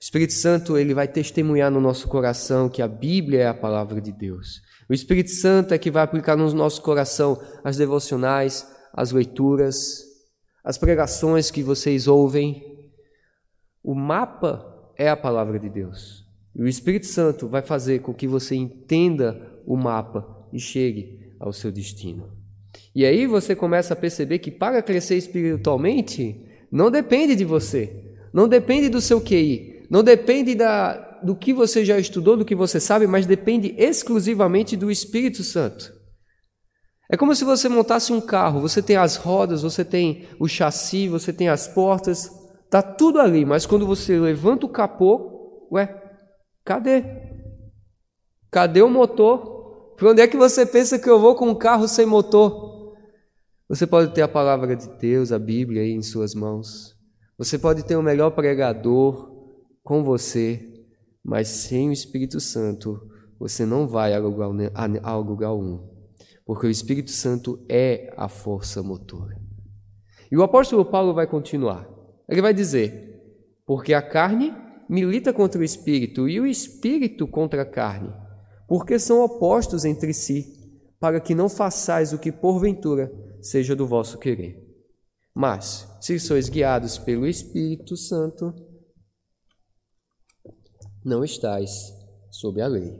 Espírito 0.00 0.32
Santo, 0.32 0.76
ele 0.78 0.94
vai 0.94 1.06
testemunhar 1.06 1.70
no 1.70 1.80
nosso 1.80 2.08
coração 2.08 2.68
que 2.68 2.82
a 2.82 2.88
Bíblia 2.88 3.42
é 3.42 3.48
a 3.48 3.54
palavra 3.54 4.00
de 4.00 4.12
Deus. 4.12 4.60
O 4.88 4.94
Espírito 4.94 5.30
Santo 5.30 5.72
é 5.74 5.78
que 5.78 5.90
vai 5.90 6.02
aplicar 6.02 6.36
no 6.36 6.52
nosso 6.52 6.82
coração 6.82 7.40
as 7.62 7.76
devocionais, 7.76 8.66
as 8.92 9.12
leituras, 9.12 10.02
as 10.64 10.76
pregações 10.76 11.50
que 11.50 11.62
vocês 11.62 12.06
ouvem. 12.08 12.90
O 13.82 13.94
mapa 13.94 14.92
é 14.96 15.08
a 15.08 15.16
palavra 15.16 15.58
de 15.58 15.68
Deus. 15.68 16.24
E 16.54 16.62
o 16.62 16.68
Espírito 16.68 17.06
Santo 17.06 17.48
vai 17.48 17.62
fazer 17.62 18.00
com 18.00 18.12
que 18.12 18.26
você 18.26 18.54
entenda 18.54 19.60
o 19.66 19.76
mapa 19.76 20.46
e 20.52 20.58
chegue 20.58 21.34
ao 21.40 21.52
seu 21.52 21.72
destino. 21.72 22.41
E 22.94 23.06
aí 23.06 23.26
você 23.26 23.54
começa 23.56 23.94
a 23.94 23.96
perceber 23.96 24.38
que 24.38 24.50
para 24.50 24.82
crescer 24.82 25.16
espiritualmente, 25.16 26.46
não 26.70 26.90
depende 26.90 27.34
de 27.34 27.44
você, 27.44 28.14
não 28.32 28.46
depende 28.46 28.88
do 28.88 29.00
seu 29.00 29.20
QI, 29.20 29.86
não 29.90 30.02
depende 30.02 30.54
da, 30.54 31.20
do 31.22 31.34
que 31.34 31.52
você 31.52 31.84
já 31.84 31.98
estudou, 31.98 32.36
do 32.36 32.44
que 32.44 32.54
você 32.54 32.80
sabe, 32.80 33.06
mas 33.06 33.26
depende 33.26 33.74
exclusivamente 33.78 34.76
do 34.76 34.90
Espírito 34.90 35.42
Santo. 35.42 35.92
É 37.10 37.16
como 37.16 37.34
se 37.34 37.44
você 37.44 37.68
montasse 37.68 38.12
um 38.12 38.20
carro, 38.20 38.60
você 38.60 38.80
tem 38.82 38.96
as 38.96 39.16
rodas, 39.16 39.62
você 39.62 39.84
tem 39.84 40.26
o 40.38 40.48
chassi, 40.48 41.08
você 41.08 41.32
tem 41.32 41.48
as 41.48 41.68
portas, 41.68 42.30
tá 42.70 42.80
tudo 42.80 43.20
ali, 43.20 43.44
mas 43.44 43.66
quando 43.66 43.86
você 43.86 44.18
levanta 44.18 44.64
o 44.64 44.68
capô, 44.68 45.68
ué, 45.70 45.94
cadê? 46.64 47.04
Cadê 48.50 48.80
o 48.80 48.88
motor? 48.88 49.94
Para 49.96 50.10
onde 50.10 50.22
é 50.22 50.26
que 50.26 50.36
você 50.36 50.64
pensa 50.64 50.98
que 50.98 51.08
eu 51.08 51.20
vou 51.20 51.34
com 51.34 51.48
um 51.48 51.54
carro 51.54 51.86
sem 51.86 52.06
motor? 52.06 52.71
Você 53.72 53.86
pode 53.86 54.12
ter 54.12 54.20
a 54.20 54.28
palavra 54.28 54.76
de 54.76 54.86
Deus, 54.98 55.32
a 55.32 55.38
Bíblia 55.38 55.80
aí 55.80 55.92
em 55.92 56.02
suas 56.02 56.34
mãos. 56.34 56.94
Você 57.38 57.58
pode 57.58 57.82
ter 57.86 57.96
o 57.96 58.02
melhor 58.02 58.32
pregador 58.32 59.32
com 59.82 60.04
você, 60.04 60.84
mas 61.24 61.48
sem 61.48 61.88
o 61.88 61.92
Espírito 61.92 62.38
Santo, 62.38 63.00
você 63.40 63.64
não 63.64 63.88
vai 63.88 64.12
a 64.12 64.18
lugar, 64.18 64.50
a 64.74 65.16
lugar 65.16 65.54
um, 65.54 65.88
porque 66.44 66.66
o 66.66 66.70
Espírito 66.70 67.10
Santo 67.12 67.64
é 67.66 68.12
a 68.14 68.28
força 68.28 68.82
motora. 68.82 69.40
E 70.30 70.36
o 70.36 70.42
apóstolo 70.42 70.84
Paulo 70.84 71.14
vai 71.14 71.26
continuar. 71.26 71.88
Ele 72.28 72.42
vai 72.42 72.52
dizer: 72.52 73.22
porque 73.64 73.94
a 73.94 74.02
carne 74.02 74.54
milita 74.86 75.32
contra 75.32 75.58
o 75.58 75.64
espírito 75.64 76.28
e 76.28 76.38
o 76.38 76.46
espírito 76.46 77.26
contra 77.26 77.62
a 77.62 77.66
carne, 77.66 78.12
porque 78.68 78.98
são 78.98 79.24
opostos 79.24 79.86
entre 79.86 80.12
si, 80.12 80.44
para 81.00 81.18
que 81.18 81.34
não 81.34 81.48
façais 81.48 82.12
o 82.12 82.18
que 82.18 82.30
porventura 82.30 83.31
seja 83.42 83.76
do 83.76 83.86
vosso 83.86 84.18
querer. 84.18 84.56
Mas, 85.34 85.88
se 86.00 86.18
sois 86.18 86.48
guiados 86.48 86.98
pelo 86.98 87.26
Espírito 87.26 87.96
Santo, 87.96 88.54
não 91.04 91.24
estáis 91.24 91.92
sob 92.30 92.60
a 92.60 92.66
lei. 92.66 92.98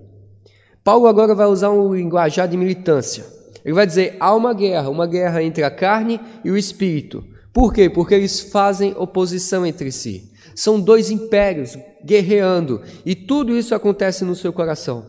Paulo 0.85 1.07
agora 1.07 1.35
vai 1.35 1.47
usar 1.47 1.71
um 1.71 1.95
linguajar 1.95 2.49
de 2.49 2.57
militância. 2.57 3.25
Ele 3.65 3.75
vai 3.75 3.87
dizer: 3.87 4.17
há 4.19 4.35
uma 4.35 4.53
guerra, 4.53 4.89
uma 4.91 5.07
guerra 5.07 5.43
entre 5.43 5.63
a 5.63 5.71
carne 5.71 6.21
e 6.45 6.51
o 6.51 6.57
espírito. 6.57 7.25
Por 7.53 7.73
quê? 7.73 7.89
Porque 7.89 8.15
eles 8.15 8.41
fazem 8.41 8.95
oposição 8.97 9.65
entre 9.65 9.93
si. 9.93 10.33
São 10.55 10.81
dois 10.81 11.11
impérios 11.11 11.77
guerreando 12.05 12.83
e 13.07 13.15
tudo 13.15 13.57
isso 13.57 13.75
acontece 13.75 14.25
no 14.25 14.35
seu 14.35 14.53
coração. 14.53 15.07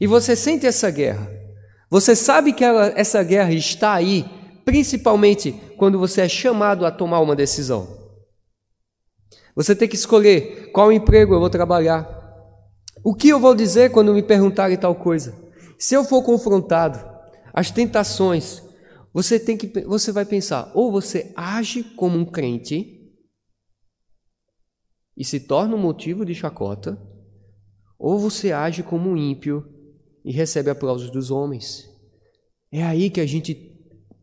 E 0.00 0.06
você 0.06 0.34
sente 0.34 0.66
essa 0.66 0.90
guerra. 0.90 1.28
Você 1.90 2.16
sabe 2.16 2.52
que 2.52 2.64
ela, 2.64 2.92
essa 2.96 3.22
guerra 3.22 3.52
está 3.52 3.92
aí, 3.92 4.24
principalmente 4.64 5.52
quando 5.76 5.98
você 5.98 6.22
é 6.22 6.28
chamado 6.28 6.86
a 6.86 6.90
tomar 6.90 7.20
uma 7.20 7.36
decisão. 7.36 8.00
Você 9.54 9.76
tem 9.76 9.88
que 9.88 9.96
escolher 9.96 10.70
qual 10.72 10.92
emprego 10.92 11.34
eu 11.34 11.40
vou 11.40 11.50
trabalhar, 11.50 12.20
o 13.04 13.14
que 13.14 13.28
eu 13.28 13.40
vou 13.40 13.54
dizer 13.54 13.90
quando 13.90 14.14
me 14.14 14.22
perguntarem 14.22 14.76
tal 14.76 14.94
coisa? 14.94 15.34
Se 15.78 15.94
eu 15.94 16.04
for 16.04 16.22
confrontado, 16.22 17.04
as 17.52 17.70
tentações, 17.70 18.62
você 19.12 19.38
tem 19.38 19.56
que 19.56 19.66
você 19.84 20.12
vai 20.12 20.24
pensar, 20.24 20.70
ou 20.74 20.90
você 20.90 21.32
age 21.36 21.82
como 21.82 22.16
um 22.16 22.24
crente 22.24 23.12
e 25.16 25.24
se 25.24 25.40
torna 25.40 25.76
um 25.76 25.80
motivo 25.80 26.24
de 26.24 26.34
chacota, 26.34 26.98
ou 27.98 28.18
você 28.18 28.52
age 28.52 28.82
como 28.82 29.10
um 29.10 29.16
ímpio 29.16 29.68
e 30.24 30.32
recebe 30.32 30.70
aplausos 30.70 31.10
dos 31.10 31.30
homens. 31.30 31.88
É 32.70 32.82
aí 32.82 33.10
que 33.10 33.20
a 33.20 33.26
gente 33.26 33.54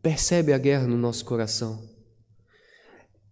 percebe 0.01 0.53
a 0.53 0.57
guerra 0.57 0.87
no 0.87 0.97
nosso 0.97 1.25
coração. 1.25 1.87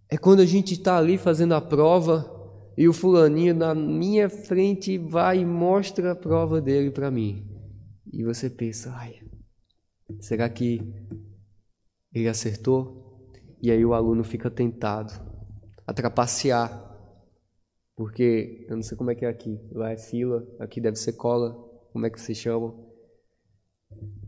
É 0.10 0.18
quando 0.18 0.42
a 0.42 0.46
gente 0.46 0.74
está 0.74 0.98
ali 0.98 1.18
fazendo 1.18 1.54
a 1.54 1.62
prova 1.62 2.34
e 2.78 2.88
o 2.88 2.94
fulaninho 2.94 3.54
na 3.54 3.74
minha 3.74 4.30
frente 4.30 4.98
vai 4.98 5.40
e 5.40 5.46
mostra 5.46 6.12
a 6.12 6.16
prova 6.16 6.62
dele 6.62 6.92
para 6.92 7.12
mim. 7.12 7.46
E 8.12 8.24
você 8.24 8.50
pensa, 8.50 8.94
ai, 8.96 9.20
será 10.20 10.48
que 10.50 10.82
ele 12.14 12.28
acertou? 12.28 13.30
E 13.62 13.72
aí 13.72 13.84
o 13.84 13.94
aluno 13.94 14.24
fica 14.24 14.50
tentado 14.50 15.12
a 15.86 15.94
trapacear. 15.94 16.86
Porque 17.96 18.66
eu 18.70 18.76
não 18.76 18.84
sei 18.84 18.96
como 18.96 19.10
é 19.10 19.16
que 19.16 19.26
é 19.26 19.30
aqui. 19.30 19.60
Lá 19.72 19.92
é 19.92 19.98
fila, 19.98 20.48
aqui 20.60 20.80
deve 20.80 20.98
ser 20.98 21.14
cola. 21.14 21.54
Como 21.92 22.06
é 22.06 22.10
que 22.10 22.22
se 22.22 22.36
chama? 22.36 22.74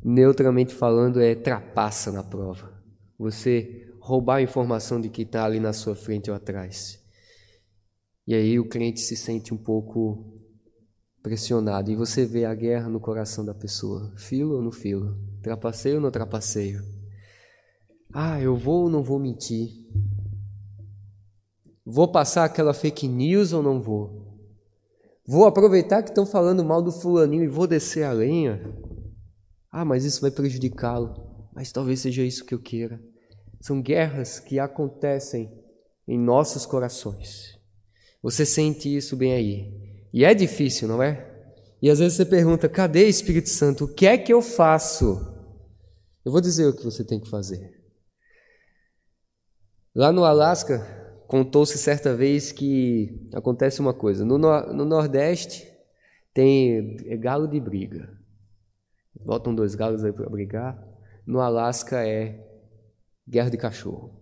Neutramente 0.04 0.74
falando, 0.74 1.22
é 1.22 1.36
trapaça 1.36 2.12
na 2.12 2.24
prova. 2.24 2.74
Você 3.18 3.88
roubar 4.00 4.38
a 4.38 4.42
informação 4.42 5.00
de 5.00 5.10
que 5.10 5.24
está 5.24 5.46
ali 5.46 5.60
na 5.60 5.74
sua 5.74 5.96
frente 5.96 6.30
ou 6.30 6.36
atrás. 6.36 7.00
E 8.26 8.34
aí 8.34 8.60
o 8.60 8.68
crente 8.68 9.00
se 9.00 9.16
sente 9.16 9.54
um 9.54 9.58
pouco 9.58 10.40
pressionado 11.22 11.92
e 11.92 11.96
você 11.96 12.26
vê 12.26 12.46
a 12.46 12.56
guerra 12.56 12.88
no 12.88 13.00
coração 13.00 13.44
da 13.44 13.54
pessoa. 13.54 14.14
Filo 14.18 14.56
ou 14.56 14.62
não 14.62 14.72
filo? 14.72 15.18
Trapaceio 15.42 15.96
ou 15.96 16.02
não 16.02 16.12
trapaceio? 16.12 16.82
Ah, 18.14 18.42
eu 18.42 18.56
vou 18.56 18.84
ou 18.84 18.90
não 18.90 19.04
vou 19.04 19.20
mentir? 19.20 19.70
Vou 21.86 22.08
passar 22.08 22.46
aquela 22.46 22.74
fake 22.74 23.08
news 23.08 23.52
ou 23.52 23.62
não 23.62 23.82
vou? 23.82 24.28
Vou 25.28 25.46
aproveitar 25.46 26.02
que 26.02 26.10
estão 26.10 26.26
falando 26.26 26.64
mal 26.64 26.82
do 26.82 26.92
fulaninho 26.92 27.44
e 27.44 27.48
vou 27.48 27.68
descer 27.68 28.04
a 28.04 28.12
lenha? 28.12 28.62
Ah, 29.72 29.86
mas 29.86 30.06
isso 30.06 30.22
vai 30.22 30.32
prejudicá-lo. 30.32 31.50
Mas 31.54 31.72
talvez 31.72 32.00
seja 32.00 32.24
isso 32.24 32.46
que 32.46 32.54
eu 32.54 32.60
queira. 32.60 33.02
São 33.62 33.82
guerras 33.82 34.40
que 34.40 34.60
acontecem 34.60 35.52
em 36.08 36.18
nossos 36.18 36.66
corações. 36.66 37.60
Você 38.22 38.46
sente 38.46 38.96
isso 38.96 39.16
bem 39.16 39.34
aí. 39.34 40.08
E 40.14 40.26
é 40.26 40.34
difícil, 40.34 40.88
não 40.88 41.04
é? 41.04 41.30
E 41.82 41.90
às 41.90 42.00
vezes 42.00 42.18
você 42.18 42.26
pergunta: 42.26 42.68
cadê 42.68 43.08
Espírito 43.08 43.50
Santo? 43.50 43.86
O 43.86 43.94
que 43.94 44.06
é 44.08 44.18
que 44.18 44.34
eu 44.34 44.42
faço? 44.42 45.20
Eu 46.26 46.32
vou 46.32 46.42
dizer 46.42 46.68
o 46.68 46.76
que 46.76 46.84
você 46.84 47.04
tem 47.04 47.20
que 47.20 47.30
fazer. 47.30 47.80
Lá 49.96 50.12
no 50.12 50.24
Alasca, 50.24 50.80
contou-se 51.28 51.78
certa 51.78 52.16
vez 52.16 52.52
que 52.52 53.28
acontece 53.34 53.80
uma 53.80 53.94
coisa. 53.94 54.26
No, 54.26 54.38
no 54.38 54.86
Nordeste 54.86 55.68
tem 56.34 56.98
galo 57.20 57.48
de 57.48 57.60
briga. 57.60 58.18
Botam 59.16 59.54
dois 59.54 59.76
galos 59.76 60.04
aí 60.04 60.12
para 60.12 60.30
brigar. 60.30 60.82
no 61.26 61.40
Alasca 61.40 62.08
é 62.08 62.46
guerra 63.28 63.50
de 63.50 63.58
cachorro. 63.58 64.20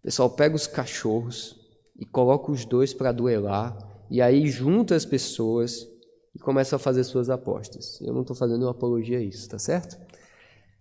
O 0.00 0.02
pessoal 0.02 0.30
pega 0.30 0.54
os 0.54 0.66
cachorros 0.66 1.60
e 1.98 2.04
coloca 2.04 2.50
os 2.50 2.64
dois 2.64 2.94
para 2.94 3.12
duelar, 3.12 3.76
e 4.10 4.20
aí 4.20 4.48
junta 4.48 4.94
as 4.94 5.04
pessoas 5.04 5.86
e 6.34 6.38
começa 6.38 6.76
a 6.76 6.78
fazer 6.78 7.04
suas 7.04 7.30
apostas. 7.30 8.00
Eu 8.00 8.12
não 8.12 8.22
estou 8.22 8.36
fazendo 8.36 8.62
uma 8.62 8.70
apologia 8.70 9.18
a 9.18 9.22
isso, 9.22 9.48
tá 9.48 9.58
certo? 9.58 9.98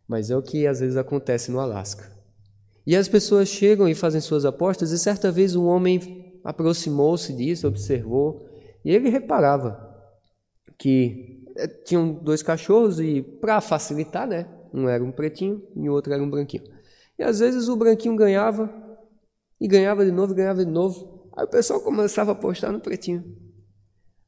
Mas 0.08 0.30
é 0.30 0.38
o 0.38 0.42
que 0.42 0.66
às 0.68 0.80
vezes 0.80 0.98
acontece 0.98 1.52
no 1.52 1.60
Alasca. 1.60 2.12
E 2.86 2.96
as 2.96 3.08
pessoas 3.08 3.48
chegam 3.48 3.88
e 3.88 3.94
fazem 3.96 4.20
suas 4.20 4.44
apostas, 4.46 4.92
e 4.92 5.00
certa 5.00 5.32
vez 5.32 5.56
um 5.56 5.68
homem 5.68 6.40
aproximou-se 6.44 7.32
disso, 7.34 7.68
observou, 7.68 8.48
e 8.84 8.92
ele 8.92 9.10
reparava 9.10 9.90
que 10.78 11.31
tinham 11.86 12.14
dois 12.14 12.42
cachorros 12.42 13.00
e 13.00 13.22
para 13.22 13.62
facilitar, 13.62 14.28
né? 14.28 14.48
Um 14.74 14.88
era 14.88 15.04
um 15.04 15.12
pretinho 15.12 15.62
e 15.76 15.90
o 15.90 15.94
outro 15.94 16.14
era 16.14 16.22
um 16.22 16.30
branquinho. 16.30 16.64
E 17.18 17.24
às 17.24 17.40
vezes 17.40 17.68
o 17.68 17.76
branquinho 17.76 18.16
ganhava 18.16 18.70
e 19.60 19.68
ganhava 19.68 20.06
de 20.06 20.12
novo, 20.12 20.34
ganhava 20.34 20.64
de 20.66 20.72
novo. 20.72 21.30
Aí 21.36 21.46
o 21.46 21.50
pessoal 21.50 21.82
começava 21.82 22.32
a 22.32 22.34
apostar 22.34 22.72
no 22.72 22.80
pretinho. 22.80 23.24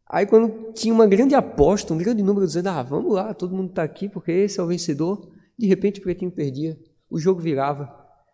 Aí 0.08 0.26
quando 0.26 0.74
tinha 0.74 0.94
uma 0.94 1.08
grande 1.08 1.34
aposta, 1.34 1.94
um 1.94 1.98
grande 1.98 2.22
número 2.22 2.46
dizendo, 2.46 2.68
ah, 2.68 2.84
vamos 2.84 3.14
lá, 3.14 3.34
todo 3.34 3.56
mundo 3.56 3.70
está 3.70 3.84
aqui 3.84 4.08
porque 4.08 4.32
esse 4.32 4.60
é 4.60 4.64
o 4.64 4.68
vencedor, 4.68 5.32
de 5.58 5.66
repente 5.66 6.00
o 6.00 6.04
pretinho 6.04 6.32
perdia, 6.32 6.78
o 7.10 7.18
jogo 7.18 7.42
virava. 7.42 7.92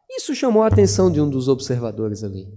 Isso 0.10 0.36
chamou 0.36 0.63
a 0.63 0.67
atenção 0.67 1.12
de 1.12 1.22
um 1.22 1.29
dos 1.29 1.48
observadores 1.48 2.24
ali. 2.24 2.48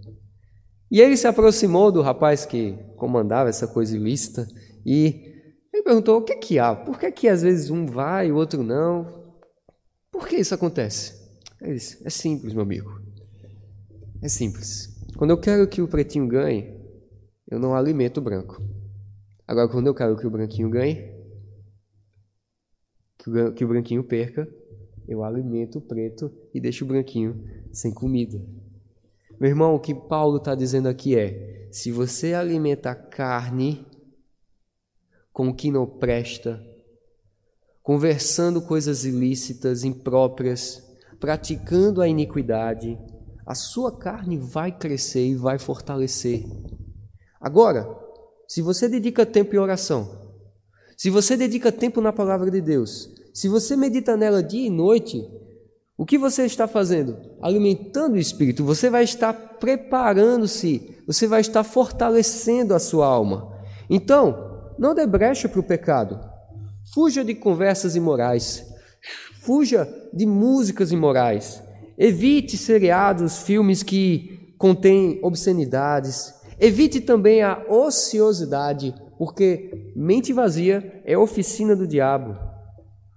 E 0.90 1.00
ele 1.00 1.16
se 1.16 1.26
aproximou 1.26 1.92
do 1.92 2.02
rapaz 2.02 2.44
que 2.44 2.76
comandava 2.96 3.48
essa 3.48 3.66
coisa 3.66 3.96
ilícita 3.96 4.46
e 4.84 5.31
ele 5.82 5.84
perguntou: 5.84 6.18
o 6.18 6.22
que 6.22 6.32
é 6.32 6.36
que 6.36 6.58
há? 6.58 6.74
Por 6.74 6.98
que, 6.98 7.06
é 7.06 7.10
que 7.10 7.28
às 7.28 7.42
vezes 7.42 7.68
um 7.68 7.84
vai 7.84 8.28
e 8.28 8.32
o 8.32 8.36
outro 8.36 8.62
não? 8.62 9.34
Por 10.10 10.28
que 10.28 10.36
isso 10.36 10.54
acontece? 10.54 11.20
Ele 11.60 11.74
disse: 11.74 12.00
é 12.06 12.10
simples, 12.10 12.54
meu 12.54 12.62
amigo. 12.62 13.00
É 14.22 14.28
simples. 14.28 14.88
Quando 15.16 15.30
eu 15.30 15.38
quero 15.38 15.66
que 15.66 15.82
o 15.82 15.88
pretinho 15.88 16.26
ganhe, 16.28 16.80
eu 17.50 17.58
não 17.58 17.74
alimento 17.74 18.18
o 18.18 18.22
branco. 18.22 18.62
Agora, 19.46 19.68
quando 19.68 19.88
eu 19.88 19.94
quero 19.94 20.16
que 20.16 20.26
o 20.26 20.30
branquinho 20.30 20.70
ganhe, 20.70 21.12
que 23.56 23.64
o 23.64 23.68
branquinho 23.68 24.04
perca, 24.04 24.48
eu 25.06 25.24
alimento 25.24 25.78
o 25.78 25.80
preto 25.80 26.32
e 26.54 26.60
deixo 26.60 26.84
o 26.84 26.88
branquinho 26.88 27.44
sem 27.72 27.92
comida. 27.92 28.40
Meu 29.38 29.50
irmão, 29.50 29.74
o 29.74 29.80
que 29.80 29.94
Paulo 29.94 30.36
está 30.36 30.54
dizendo 30.54 30.88
aqui 30.88 31.16
é: 31.16 31.66
se 31.72 31.90
você 31.90 32.34
alimenta 32.34 32.94
carne 32.94 33.84
com 35.32 35.48
o 35.48 35.54
que 35.54 35.70
não 35.70 35.86
presta, 35.86 36.62
conversando 37.82 38.60
coisas 38.60 39.04
ilícitas, 39.04 39.82
impróprias, 39.82 40.82
praticando 41.18 42.02
a 42.02 42.08
iniquidade, 42.08 42.98
a 43.46 43.54
sua 43.54 43.96
carne 43.96 44.36
vai 44.36 44.70
crescer 44.70 45.26
e 45.26 45.34
vai 45.34 45.58
fortalecer. 45.58 46.44
Agora, 47.40 47.88
se 48.46 48.60
você 48.62 48.88
dedica 48.88 49.26
tempo 49.26 49.54
em 49.54 49.58
oração, 49.58 50.20
se 50.96 51.10
você 51.10 51.36
dedica 51.36 51.72
tempo 51.72 52.00
na 52.00 52.12
palavra 52.12 52.50
de 52.50 52.60
Deus, 52.60 53.10
se 53.34 53.48
você 53.48 53.74
medita 53.74 54.16
nela 54.16 54.42
dia 54.42 54.66
e 54.66 54.70
noite, 54.70 55.26
o 55.96 56.04
que 56.04 56.18
você 56.18 56.44
está 56.44 56.68
fazendo? 56.68 57.16
Alimentando 57.40 58.14
o 58.14 58.18
espírito, 58.18 58.64
você 58.64 58.90
vai 58.90 59.04
estar 59.04 59.32
preparando-se, 59.32 60.98
você 61.06 61.26
vai 61.26 61.40
estar 61.40 61.64
fortalecendo 61.64 62.74
a 62.74 62.78
sua 62.78 63.06
alma. 63.06 63.58
Então, 63.88 64.51
não 64.82 64.96
dê 64.96 65.06
brecha 65.06 65.48
para 65.48 65.60
o 65.60 65.62
pecado. 65.62 66.18
Fuja 66.92 67.24
de 67.24 67.36
conversas 67.36 67.94
imorais. 67.94 68.66
Fuja 69.42 69.88
de 70.12 70.26
músicas 70.26 70.90
imorais. 70.90 71.62
Evite 71.96 72.58
seriados, 72.58 73.38
filmes 73.38 73.84
que 73.84 74.56
contêm 74.58 75.20
obscenidades. 75.22 76.34
Evite 76.58 77.00
também 77.00 77.44
a 77.44 77.64
ociosidade, 77.68 78.92
porque 79.16 79.92
mente 79.94 80.32
vazia 80.32 81.00
é 81.06 81.16
oficina 81.16 81.76
do 81.76 81.86
diabo. 81.86 82.36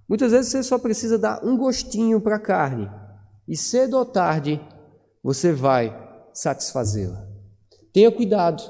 Muitas 0.08 0.30
vezes 0.30 0.52
você 0.52 0.62
só 0.62 0.78
precisa 0.78 1.18
dar 1.18 1.44
um 1.44 1.56
gostinho 1.56 2.20
para 2.20 2.36
a 2.36 2.40
carne, 2.40 2.88
e 3.48 3.56
cedo 3.56 3.98
ou 3.98 4.04
tarde 4.04 4.60
você 5.20 5.52
vai 5.52 5.92
satisfazê-la. 6.32 7.26
Tenha 7.92 8.12
cuidado. 8.12 8.62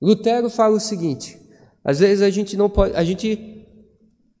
Lutero 0.00 0.50
fala 0.50 0.74
o 0.74 0.80
seguinte: 0.80 1.41
às 1.84 1.98
vezes 1.98 2.22
a 2.22 2.30
gente 2.30 2.56
não 2.56 2.70
pode, 2.70 2.94
a 2.94 3.02
gente 3.02 3.66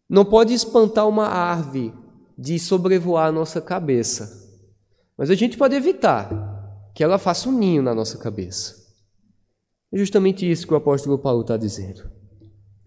não 0.08 0.24
pode 0.24 0.54
espantar 0.54 1.08
uma 1.08 1.26
árvore 1.26 1.92
de 2.38 2.58
sobrevoar 2.58 3.28
a 3.28 3.32
nossa 3.32 3.60
cabeça. 3.60 4.40
Mas 5.16 5.30
a 5.30 5.34
gente 5.34 5.56
pode 5.56 5.74
evitar 5.74 6.30
que 6.94 7.02
ela 7.02 7.18
faça 7.18 7.48
um 7.48 7.52
ninho 7.52 7.82
na 7.82 7.94
nossa 7.94 8.18
cabeça. 8.18 8.76
É 9.92 9.98
justamente 9.98 10.50
isso 10.50 10.66
que 10.66 10.74
o 10.74 10.76
apóstolo 10.76 11.18
Paulo 11.18 11.42
está 11.42 11.56
dizendo. 11.56 12.10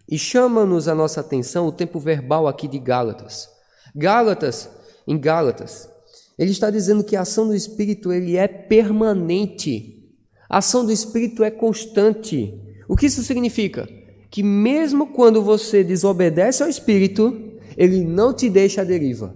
E 0.07 0.17
chama-nos 0.17 0.87
a 0.87 0.95
nossa 0.95 1.21
atenção 1.21 1.67
o 1.67 1.71
tempo 1.71 1.99
verbal 1.99 2.47
aqui 2.47 2.67
de 2.67 2.79
Gálatas. 2.79 3.49
Gálatas, 3.95 4.69
em 5.07 5.17
Gálatas, 5.17 5.89
ele 6.37 6.51
está 6.51 6.69
dizendo 6.69 7.03
que 7.03 7.15
a 7.15 7.21
ação 7.21 7.47
do 7.47 7.55
Espírito 7.55 8.11
ele 8.11 8.37
é 8.37 8.47
permanente. 8.47 10.03
A 10.49 10.57
ação 10.57 10.85
do 10.85 10.91
Espírito 10.91 11.43
é 11.43 11.49
constante. 11.49 12.53
O 12.87 12.95
que 12.95 13.07
isso 13.07 13.23
significa? 13.23 13.87
Que 14.35 14.43
mesmo 14.43 15.13
quando 15.13 15.41
você 15.41 15.81
desobedece 15.81 16.61
ao 16.61 16.67
Espírito, 16.67 17.57
ele 17.77 18.03
não 18.03 18.33
te 18.33 18.49
deixa 18.49 18.81
à 18.81 18.83
deriva. 18.83 19.33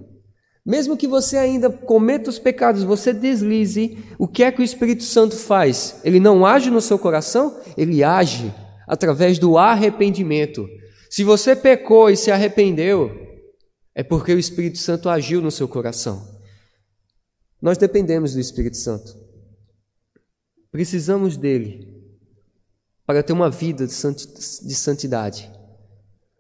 Mesmo 0.66 0.98
que 0.98 1.08
você 1.08 1.38
ainda 1.38 1.70
cometa 1.70 2.30
os 2.30 2.38
pecados, 2.38 2.84
você 2.84 3.14
deslize, 3.14 3.98
o 4.18 4.28
que 4.28 4.44
é 4.44 4.52
que 4.52 4.60
o 4.60 4.64
Espírito 4.64 5.04
Santo 5.04 5.38
faz? 5.38 6.02
Ele 6.04 6.20
não 6.20 6.46
age 6.46 6.70
no 6.70 6.82
seu 6.82 7.00
coração, 7.00 7.62
ele 7.78 8.04
age 8.04 8.54
através 8.86 9.40
do 9.40 9.58
arrependimento. 9.58 10.68
Se 11.10 11.24
você 11.24 11.56
pecou 11.56 12.10
e 12.10 12.18
se 12.18 12.30
arrependeu, 12.30 13.10
é 13.96 14.04
porque 14.04 14.34
o 14.34 14.38
Espírito 14.38 14.80
Santo 14.80 15.08
agiu 15.08 15.42
no 15.42 15.50
seu 15.50 15.70
coração. 15.70 16.28
Nós 17.62 17.78
dependemos 17.78 18.34
do 18.34 18.42
Espírito 18.42 18.76
Santo. 18.76 19.16
Precisamos 20.70 21.38
dele 21.38 21.89
para 23.10 23.24
ter 23.24 23.34
uma 23.34 23.50
vida 23.50 23.88
de 23.88 24.76
santidade, 24.76 25.52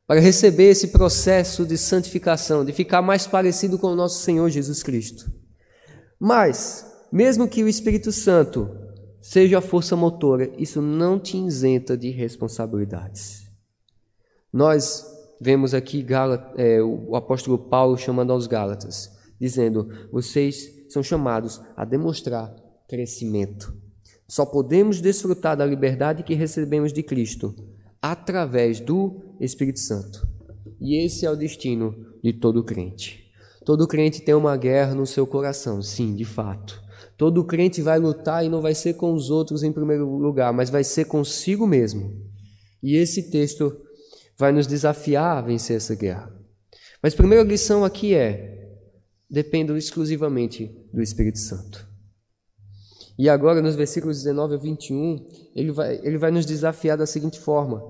para 0.06 0.20
receber 0.20 0.70
esse 0.70 0.90
processo 0.90 1.66
de 1.66 1.76
santificação, 1.76 2.64
de 2.64 2.72
ficar 2.72 3.02
mais 3.02 3.26
parecido 3.26 3.80
com 3.80 3.88
o 3.88 3.96
nosso 3.96 4.20
Senhor 4.20 4.48
Jesus 4.52 4.84
Cristo. 4.84 5.34
Mas, 6.20 6.86
mesmo 7.12 7.48
que 7.48 7.64
o 7.64 7.68
Espírito 7.68 8.12
Santo 8.12 8.70
seja 9.20 9.58
a 9.58 9.62
força 9.62 9.96
motora, 9.96 10.54
isso 10.60 10.80
não 10.80 11.18
te 11.20 11.38
isenta 11.38 11.98
de 11.98 12.12
responsabilidades. 12.12 13.48
Nós 14.54 15.04
vemos 15.42 15.74
aqui 15.74 16.06
é, 16.56 16.84
o 16.84 17.16
apóstolo 17.16 17.58
Paulo 17.58 17.98
chamando 17.98 18.32
aos 18.32 18.46
Gálatas, 18.46 19.10
dizendo: 19.42 19.90
vocês 20.12 20.72
são 20.88 21.02
chamados 21.02 21.60
a 21.76 21.84
demonstrar 21.84 22.54
crescimento. 22.88 23.79
Só 24.30 24.46
podemos 24.46 25.02
desfrutar 25.02 25.58
da 25.58 25.66
liberdade 25.66 26.22
que 26.22 26.36
recebemos 26.36 26.94
de 26.94 27.02
Cristo 27.02 27.56
através 28.00 28.80
do 28.80 29.36
Espírito 29.42 29.80
Santo. 29.80 30.30
E 30.80 31.04
esse 31.04 31.26
é 31.26 31.32
o 31.32 31.36
destino 31.36 31.96
de 32.24 32.32
todo 32.32 32.64
crente. 32.64 33.28
Todo 33.66 33.88
crente 33.88 34.22
tem 34.22 34.36
uma 34.36 34.56
guerra 34.56 34.94
no 34.94 35.08
seu 35.08 35.26
coração, 35.26 35.82
sim, 35.82 36.14
de 36.14 36.26
fato. 36.26 36.80
Todo 37.18 37.44
crente 37.44 37.82
vai 37.82 37.98
lutar 37.98 38.46
e 38.46 38.50
não 38.50 38.62
vai 38.62 38.76
ser 38.76 38.94
com 38.94 39.14
os 39.14 39.32
outros 39.32 39.64
em 39.64 39.74
primeiro 39.74 40.08
lugar, 40.18 40.54
mas 40.54 40.70
vai 40.70 40.84
ser 40.84 41.06
consigo 41.06 41.66
mesmo. 41.66 42.16
E 42.84 42.96
esse 42.98 43.32
texto 43.32 43.76
vai 44.38 44.52
nos 44.52 44.68
desafiar 44.68 45.38
a 45.38 45.42
vencer 45.42 45.78
essa 45.78 45.96
guerra. 45.96 46.32
Mas 47.02 47.14
a 47.14 47.18
primeira 47.18 47.44
lição 47.44 47.84
aqui 47.84 48.14
é: 48.14 48.78
dependam 49.28 49.76
exclusivamente 49.76 50.72
do 50.94 51.02
Espírito 51.02 51.40
Santo. 51.40 51.89
E 53.20 53.28
agora, 53.28 53.62
nos 53.62 53.76
versículos 53.76 54.24
19 54.24 54.56
a 54.56 54.58
21, 54.58 55.28
ele 55.54 55.74
vai, 55.74 56.00
ele 56.04 56.18
vai 56.18 56.32
nos 56.32 56.46
desafiar 56.46 56.98
da 56.98 57.06
seguinte 57.06 57.38
forma: 57.38 57.84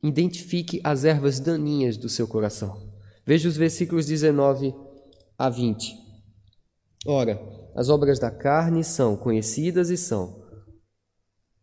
identifique 0.00 0.80
as 0.84 1.04
ervas 1.04 1.40
daninhas 1.40 1.96
do 1.96 2.08
seu 2.08 2.28
coração. 2.28 2.80
Veja 3.26 3.48
os 3.48 3.56
versículos 3.56 4.06
19 4.06 4.72
a 5.36 5.50
20. 5.50 5.92
Ora, 7.04 7.42
as 7.74 7.88
obras 7.88 8.20
da 8.20 8.30
carne 8.30 8.84
são 8.84 9.16
conhecidas 9.16 9.90
e 9.90 9.96
são 9.96 10.40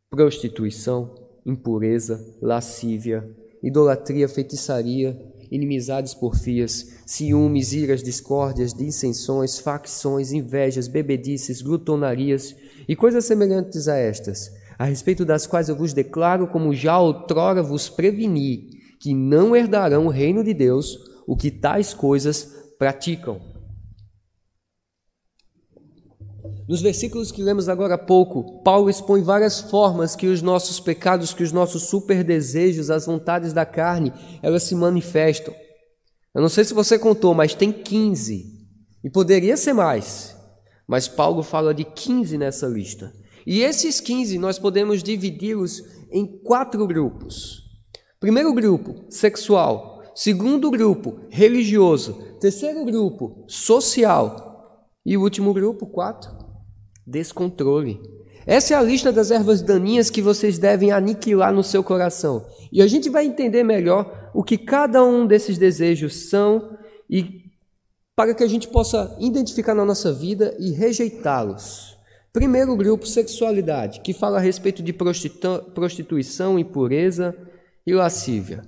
prostituição, 0.09 1.15
impureza, 1.45 2.19
lascívia, 2.41 3.23
idolatria, 3.63 4.27
feitiçaria, 4.27 5.17
inimizades 5.49 6.13
porfias, 6.13 7.01
ciúmes, 7.05 7.71
iras, 7.71 8.03
discórdias, 8.03 8.73
dissensões, 8.73 9.57
facções, 9.57 10.33
invejas, 10.33 10.89
bebedices, 10.89 11.61
glutonarias 11.61 12.53
e 12.87 12.95
coisas 12.95 13.25
semelhantes 13.25 13.87
a 13.87 13.95
estas, 13.95 14.51
a 14.77 14.85
respeito 14.85 15.25
das 15.25 15.45
quais 15.45 15.69
eu 15.69 15.75
vos 15.75 15.93
declaro, 15.93 16.47
como 16.47 16.73
já 16.73 16.99
outrora 16.99 17.61
vos 17.61 17.89
preveni, 17.89 18.69
que 18.99 19.13
não 19.13 19.55
herdarão 19.55 20.05
o 20.05 20.09
reino 20.09 20.43
de 20.43 20.53
Deus 20.53 20.97
o 21.27 21.35
que 21.35 21.51
tais 21.51 21.93
coisas 21.93 22.53
praticam. 22.77 23.39
Nos 26.67 26.81
versículos 26.81 27.31
que 27.31 27.41
lemos 27.41 27.67
agora 27.67 27.95
há 27.95 27.97
pouco, 27.97 28.61
Paulo 28.63 28.89
expõe 28.89 29.21
várias 29.23 29.59
formas 29.59 30.15
que 30.15 30.27
os 30.27 30.41
nossos 30.41 30.79
pecados, 30.79 31.33
que 31.33 31.43
os 31.43 31.51
nossos 31.51 31.83
superdesejos, 31.83 32.91
as 32.91 33.05
vontades 33.07 33.53
da 33.53 33.65
carne, 33.65 34.13
elas 34.41 34.63
se 34.63 34.75
manifestam. 34.75 35.53
Eu 36.33 36.41
não 36.41 36.49
sei 36.49 36.63
se 36.63 36.73
você 36.73 36.99
contou, 36.99 37.33
mas 37.33 37.55
tem 37.55 37.71
15. 37.71 38.45
E 39.03 39.09
poderia 39.09 39.57
ser 39.57 39.73
mais. 39.73 40.38
Mas 40.89 41.07
Paulo 41.07 41.43
fala 41.43 41.71
de 41.71 41.83
15 41.83 42.35
nessa 42.35 42.65
lista. 42.65 43.13
E 43.45 43.61
esses 43.61 44.01
15 44.01 44.39
nós 44.39 44.57
podemos 44.57 45.03
dividi-los 45.03 45.83
em 46.11 46.25
quatro 46.25 46.87
grupos. 46.87 47.61
Primeiro 48.19 48.51
grupo, 48.51 49.05
sexual. 49.07 50.01
Segundo 50.15 50.71
grupo, 50.71 51.19
religioso. 51.29 52.13
Terceiro 52.41 52.83
grupo, 52.83 53.45
social. 53.47 54.89
E 55.05 55.15
o 55.15 55.21
último 55.21 55.53
grupo, 55.53 55.85
quatro, 55.85 56.31
descontrole. 57.05 58.01
Essa 58.47 58.73
é 58.73 58.77
a 58.77 58.81
lista 58.81 59.11
das 59.11 59.29
ervas 59.29 59.61
daninhas 59.61 60.09
que 60.09 60.23
vocês 60.23 60.57
devem 60.57 60.91
aniquilar 60.91 61.53
no 61.53 61.63
seu 61.63 61.83
coração. 61.83 62.47
E 62.71 62.81
a 62.81 62.87
gente 62.87 63.11
vai 63.11 63.27
entender 63.27 63.61
melhor 63.61 64.31
o 64.33 64.43
que 64.43 64.57
cada 64.57 65.03
um 65.03 65.27
desses 65.27 65.59
desejos 65.59 66.29
são 66.29 66.75
e 67.07 67.48
para 68.19 68.33
que 68.33 68.43
a 68.43 68.49
gente 68.49 68.67
possa 68.67 69.15
identificar 69.17 69.73
na 69.73 69.85
nossa 69.85 70.11
vida 70.11 70.53
e 70.59 70.71
rejeitá-los. 70.71 71.97
Primeiro 72.33 72.75
grupo, 72.75 73.07
sexualidade, 73.07 74.01
que 74.01 74.11
fala 74.11 74.39
a 74.39 74.41
respeito 74.41 74.83
de 74.83 74.91
prostituição, 74.91 76.59
impureza 76.59 77.33
e 77.87 77.93
lascívia. 77.93 78.61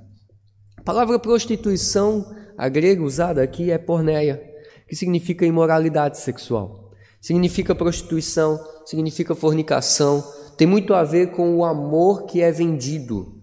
A 0.78 0.82
palavra 0.84 1.20
prostituição, 1.20 2.34
a 2.58 2.70
grega 2.70 3.04
usada 3.04 3.44
aqui 3.44 3.72
é 3.72 3.78
porneia, 3.78 4.42
que 4.88 4.96
significa 4.96 5.46
imoralidade 5.46 6.18
sexual. 6.18 6.90
Significa 7.20 7.76
prostituição, 7.76 8.58
significa 8.86 9.36
fornicação, 9.36 10.24
tem 10.58 10.66
muito 10.66 10.94
a 10.94 11.04
ver 11.04 11.32
com 11.32 11.58
o 11.58 11.66
amor 11.66 12.24
que 12.24 12.42
é 12.42 12.54
vendido, 12.54 13.38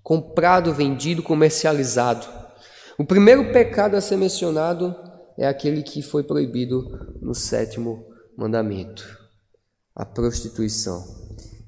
comprado, 0.00 0.72
vendido, 0.72 1.24
comercializado. 1.24 2.24
O 2.96 3.04
primeiro 3.04 3.52
pecado 3.52 3.96
a 3.96 4.00
ser 4.00 4.16
mencionado 4.16 4.94
é 5.38 5.46
aquele 5.46 5.82
que 5.82 6.02
foi 6.02 6.22
proibido 6.22 7.18
no 7.20 7.34
sétimo 7.34 8.06
mandamento 8.36 9.24
a 9.94 10.04
prostituição. 10.04 11.04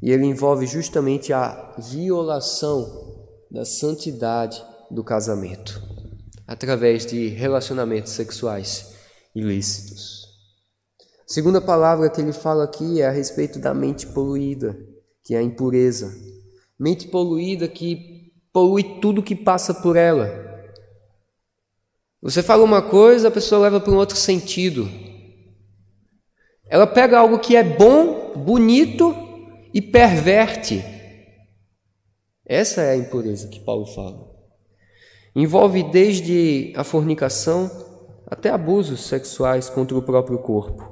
E 0.02 0.10
ele 0.10 0.26
envolve 0.26 0.66
justamente 0.66 1.32
a 1.32 1.74
violação 1.78 3.24
da 3.50 3.64
santidade 3.64 4.62
do 4.90 5.02
casamento 5.02 5.80
através 6.46 7.04
de 7.06 7.28
relacionamentos 7.28 8.12
sexuais 8.12 8.94
ilícitos. 9.34 10.26
A 11.28 11.32
segunda 11.32 11.60
palavra 11.60 12.08
que 12.08 12.20
ele 12.20 12.32
fala 12.32 12.64
aqui 12.64 13.00
é 13.00 13.06
a 13.06 13.10
respeito 13.10 13.58
da 13.58 13.74
mente 13.74 14.06
poluída, 14.06 14.76
que 15.24 15.34
é 15.34 15.38
a 15.38 15.42
impureza. 15.42 16.14
Mente 16.78 17.08
poluída 17.08 17.66
que 17.66 18.32
polui 18.52 19.00
tudo 19.00 19.22
que 19.22 19.34
passa 19.34 19.74
por 19.74 19.96
ela. 19.96 20.55
Você 22.26 22.42
fala 22.42 22.64
uma 22.64 22.82
coisa, 22.82 23.28
a 23.28 23.30
pessoa 23.30 23.60
leva 23.60 23.78
para 23.78 23.92
um 23.92 23.98
outro 23.98 24.16
sentido. 24.16 24.90
Ela 26.68 26.84
pega 26.84 27.20
algo 27.20 27.38
que 27.38 27.54
é 27.54 27.62
bom, 27.62 28.32
bonito 28.34 29.14
e 29.72 29.80
perverte. 29.80 30.84
Essa 32.44 32.82
é 32.82 32.90
a 32.90 32.96
impureza 32.96 33.46
que 33.46 33.60
Paulo 33.60 33.86
fala. 33.86 34.28
Envolve 35.36 35.84
desde 35.84 36.72
a 36.74 36.82
fornicação 36.82 37.70
até 38.26 38.50
abusos 38.50 39.06
sexuais 39.06 39.70
contra 39.70 39.96
o 39.96 40.02
próprio 40.02 40.40
corpo. 40.40 40.82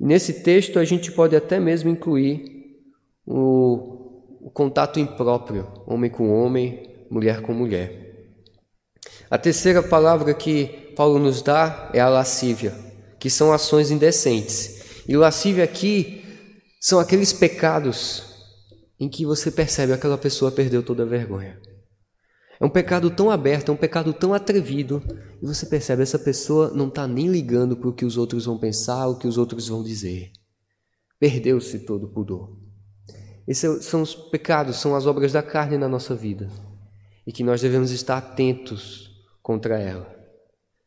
Nesse 0.00 0.42
texto 0.42 0.78
a 0.78 0.84
gente 0.86 1.12
pode 1.12 1.36
até 1.36 1.60
mesmo 1.60 1.90
incluir 1.90 2.78
o, 3.26 4.46
o 4.46 4.50
contato 4.50 4.98
impróprio, 4.98 5.68
homem 5.86 6.10
com 6.10 6.32
homem, 6.32 7.06
mulher 7.10 7.42
com 7.42 7.52
mulher. 7.52 8.11
A 9.32 9.38
terceira 9.38 9.82
palavra 9.82 10.34
que 10.34 10.92
Paulo 10.94 11.18
nos 11.18 11.40
dá 11.40 11.90
é 11.94 12.00
a 12.00 12.08
lascívia 12.10 12.76
que 13.18 13.30
são 13.30 13.50
ações 13.50 13.90
indecentes. 13.90 15.04
E 15.08 15.16
lascívia 15.16 15.64
aqui 15.64 16.22
são 16.78 16.98
aqueles 16.98 17.32
pecados 17.32 18.24
em 19.00 19.08
que 19.08 19.24
você 19.24 19.50
percebe 19.50 19.92
que 19.92 19.98
aquela 19.98 20.18
pessoa 20.18 20.52
perdeu 20.52 20.82
toda 20.82 21.04
a 21.04 21.06
vergonha. 21.06 21.58
É 22.60 22.66
um 22.66 22.68
pecado 22.68 23.08
tão 23.08 23.30
aberto, 23.30 23.70
é 23.70 23.72
um 23.72 23.76
pecado 23.76 24.12
tão 24.12 24.34
atrevido, 24.34 25.02
e 25.40 25.46
você 25.46 25.64
percebe 25.64 26.02
essa 26.02 26.18
pessoa 26.18 26.70
não 26.74 26.88
está 26.88 27.08
nem 27.08 27.26
ligando 27.26 27.74
para 27.74 27.88
o 27.88 27.94
que 27.94 28.04
os 28.04 28.18
outros 28.18 28.44
vão 28.44 28.58
pensar, 28.58 29.06
o 29.06 29.16
que 29.16 29.26
os 29.26 29.38
outros 29.38 29.66
vão 29.66 29.82
dizer. 29.82 30.30
Perdeu-se 31.18 31.78
todo 31.86 32.04
o 32.04 32.12
pudor. 32.12 32.54
Esses 33.48 33.86
são 33.86 34.02
os 34.02 34.14
pecados, 34.14 34.76
são 34.76 34.94
as 34.94 35.06
obras 35.06 35.32
da 35.32 35.42
carne 35.42 35.78
na 35.78 35.88
nossa 35.88 36.14
vida, 36.14 36.50
e 37.26 37.32
que 37.32 37.42
nós 37.42 37.62
devemos 37.62 37.92
estar 37.92 38.18
atentos 38.18 39.11
contra 39.42 39.78
ela. 39.78 40.06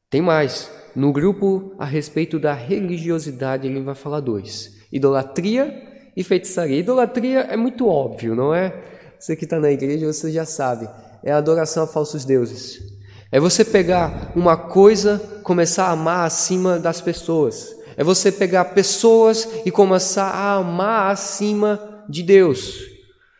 Tem 0.09 0.21
mais. 0.21 0.71
No 0.95 1.11
grupo 1.11 1.75
a 1.77 1.83
respeito 1.83 2.39
da 2.39 2.53
religiosidade, 2.53 3.67
ele 3.67 3.81
vai 3.81 3.95
falar 3.95 4.21
dois: 4.21 4.71
idolatria 4.91 5.73
e 6.15 6.23
feitiçaria. 6.23 6.79
Idolatria 6.79 7.41
é 7.41 7.57
muito 7.57 7.87
óbvio, 7.87 8.33
não 8.33 8.53
é? 8.53 8.73
Você 9.19 9.35
que 9.35 9.43
está 9.43 9.59
na 9.59 9.71
igreja, 9.71 10.11
você 10.11 10.31
já 10.31 10.45
sabe. 10.45 10.87
É 11.23 11.31
a 11.31 11.37
adoração 11.37 11.83
a 11.83 11.87
falsos 11.87 12.23
deuses. 12.23 12.79
É 13.31 13.39
você 13.39 13.65
pegar 13.65 14.31
uma 14.35 14.55
coisa, 14.55 15.19
começar 15.43 15.87
a 15.87 15.91
amar 15.91 16.25
acima 16.25 16.79
das 16.79 17.01
pessoas. 17.01 17.75
É 17.97 18.03
você 18.03 18.31
pegar 18.31 18.65
pessoas 18.65 19.47
e 19.65 19.71
começar 19.71 20.27
a 20.27 20.53
amar 20.53 21.11
acima 21.11 22.05
de 22.07 22.23
Deus. 22.23 22.79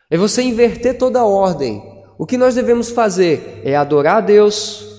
É 0.10 0.17
você 0.17 0.41
inverter 0.41 0.97
toda 0.97 1.19
a 1.19 1.25
ordem. 1.25 1.82
O 2.17 2.25
que 2.25 2.38
nós 2.38 2.56
devemos 2.56 2.89
fazer 2.89 3.62
é 3.63 3.75
adorar 3.75 4.17
a 4.17 4.21
Deus, 4.21 4.94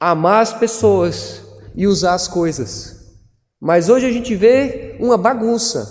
amar 0.00 0.42
as 0.42 0.52
pessoas 0.52 1.42
e 1.74 1.86
usar 1.86 2.14
as 2.14 2.28
coisas. 2.28 2.96
Mas 3.60 3.88
hoje 3.88 4.06
a 4.06 4.12
gente 4.12 4.34
vê 4.34 4.96
uma 5.00 5.16
bagunça. 5.16 5.86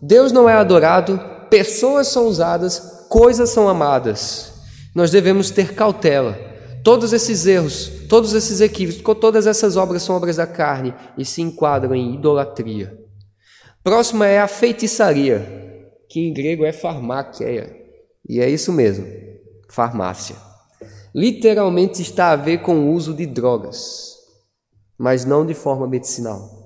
Deus 0.00 0.32
não 0.32 0.48
é 0.48 0.54
adorado, 0.54 1.20
pessoas 1.48 2.08
são 2.08 2.26
usadas, 2.26 3.06
coisas 3.08 3.50
são 3.50 3.68
amadas. 3.68 4.52
Nós 4.94 5.10
devemos 5.10 5.50
ter 5.50 5.74
cautela. 5.74 6.36
Todos 6.82 7.12
esses 7.12 7.46
erros, 7.46 7.88
todos 8.08 8.34
esses 8.34 8.60
equívocos, 8.60 9.16
todas 9.20 9.46
essas 9.46 9.76
obras 9.76 10.02
são 10.02 10.16
obras 10.16 10.36
da 10.36 10.46
carne 10.46 10.92
e 11.16 11.24
se 11.24 11.40
enquadram 11.40 11.94
em 11.94 12.14
idolatria. 12.14 12.98
Próxima 13.84 14.26
é 14.26 14.40
a 14.40 14.48
feitiçaria, 14.48 15.88
que 16.08 16.20
em 16.20 16.32
grego 16.32 16.64
é 16.64 16.72
farmáquia. 16.72 17.76
E 18.28 18.40
é 18.40 18.50
isso 18.50 18.72
mesmo, 18.72 19.06
farmácia 19.68 20.51
literalmente 21.14 22.00
está 22.00 22.30
a 22.30 22.36
ver 22.36 22.62
com 22.62 22.74
o 22.76 22.92
uso 22.92 23.14
de 23.14 23.26
drogas, 23.26 24.16
mas 24.98 25.24
não 25.24 25.44
de 25.44 25.54
forma 25.54 25.86
medicinal. 25.86 26.62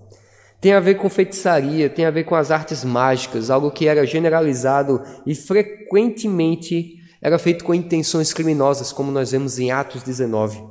Tem 0.60 0.72
a 0.72 0.80
ver 0.80 0.96
com 0.96 1.08
feitiçaria, 1.08 1.90
tem 1.90 2.04
a 2.04 2.10
ver 2.10 2.24
com 2.24 2.34
as 2.34 2.50
artes 2.50 2.84
mágicas, 2.84 3.50
algo 3.50 3.70
que 3.70 3.86
era 3.86 4.06
generalizado 4.06 5.02
e 5.26 5.34
frequentemente 5.34 6.96
era 7.20 7.38
feito 7.38 7.64
com 7.64 7.74
intenções 7.74 8.32
criminosas, 8.32 8.92
como 8.92 9.10
nós 9.10 9.32
vemos 9.32 9.58
em 9.58 9.70
Atos 9.70 10.02
19. 10.02 10.62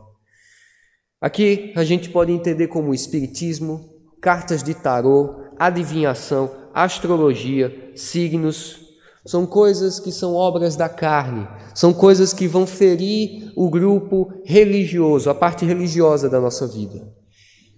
Aqui 1.21 1.73
a 1.75 1.83
gente 1.83 2.09
pode 2.09 2.31
entender 2.31 2.67
como 2.67 2.93
espiritismo, 2.93 3.89
cartas 4.21 4.63
de 4.63 4.73
tarô, 4.73 5.35
adivinhação, 5.57 6.51
astrologia, 6.73 7.91
signos, 7.95 8.84
são 9.25 9.45
coisas 9.45 9.99
que 9.99 10.11
são 10.11 10.35
obras 10.35 10.75
da 10.75 10.87
carne, 10.87 11.47
são 11.73 11.91
coisas 11.91 12.31
que 12.31 12.47
vão 12.47 12.67
ferir 12.67 13.51
o 13.55 13.69
grupo 13.69 14.31
religioso, 14.45 15.29
a 15.29 15.35
parte 15.35 15.65
religiosa 15.65 16.29
da 16.29 16.39
nossa 16.39 16.67
vida. 16.67 17.11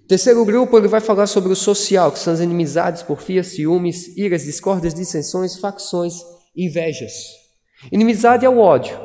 Terceiro 0.08 0.44
grupo, 0.46 0.78
ele 0.78 0.88
vai 0.88 1.00
falar 1.00 1.28
sobre 1.28 1.52
o 1.52 1.56
social, 1.56 2.12
que 2.12 2.20
são 2.20 2.34
as 2.34 2.40
inimizades, 2.40 3.02
porfias, 3.02 3.48
ciúmes, 3.48 4.16
iras, 4.18 4.44
discórdias, 4.44 4.94
dissensões, 4.94 5.58
facções, 5.58 6.16
invejas. 6.56 7.14
Inimizade 7.92 8.46
é 8.46 8.50
o 8.50 8.60
ódio, 8.60 8.98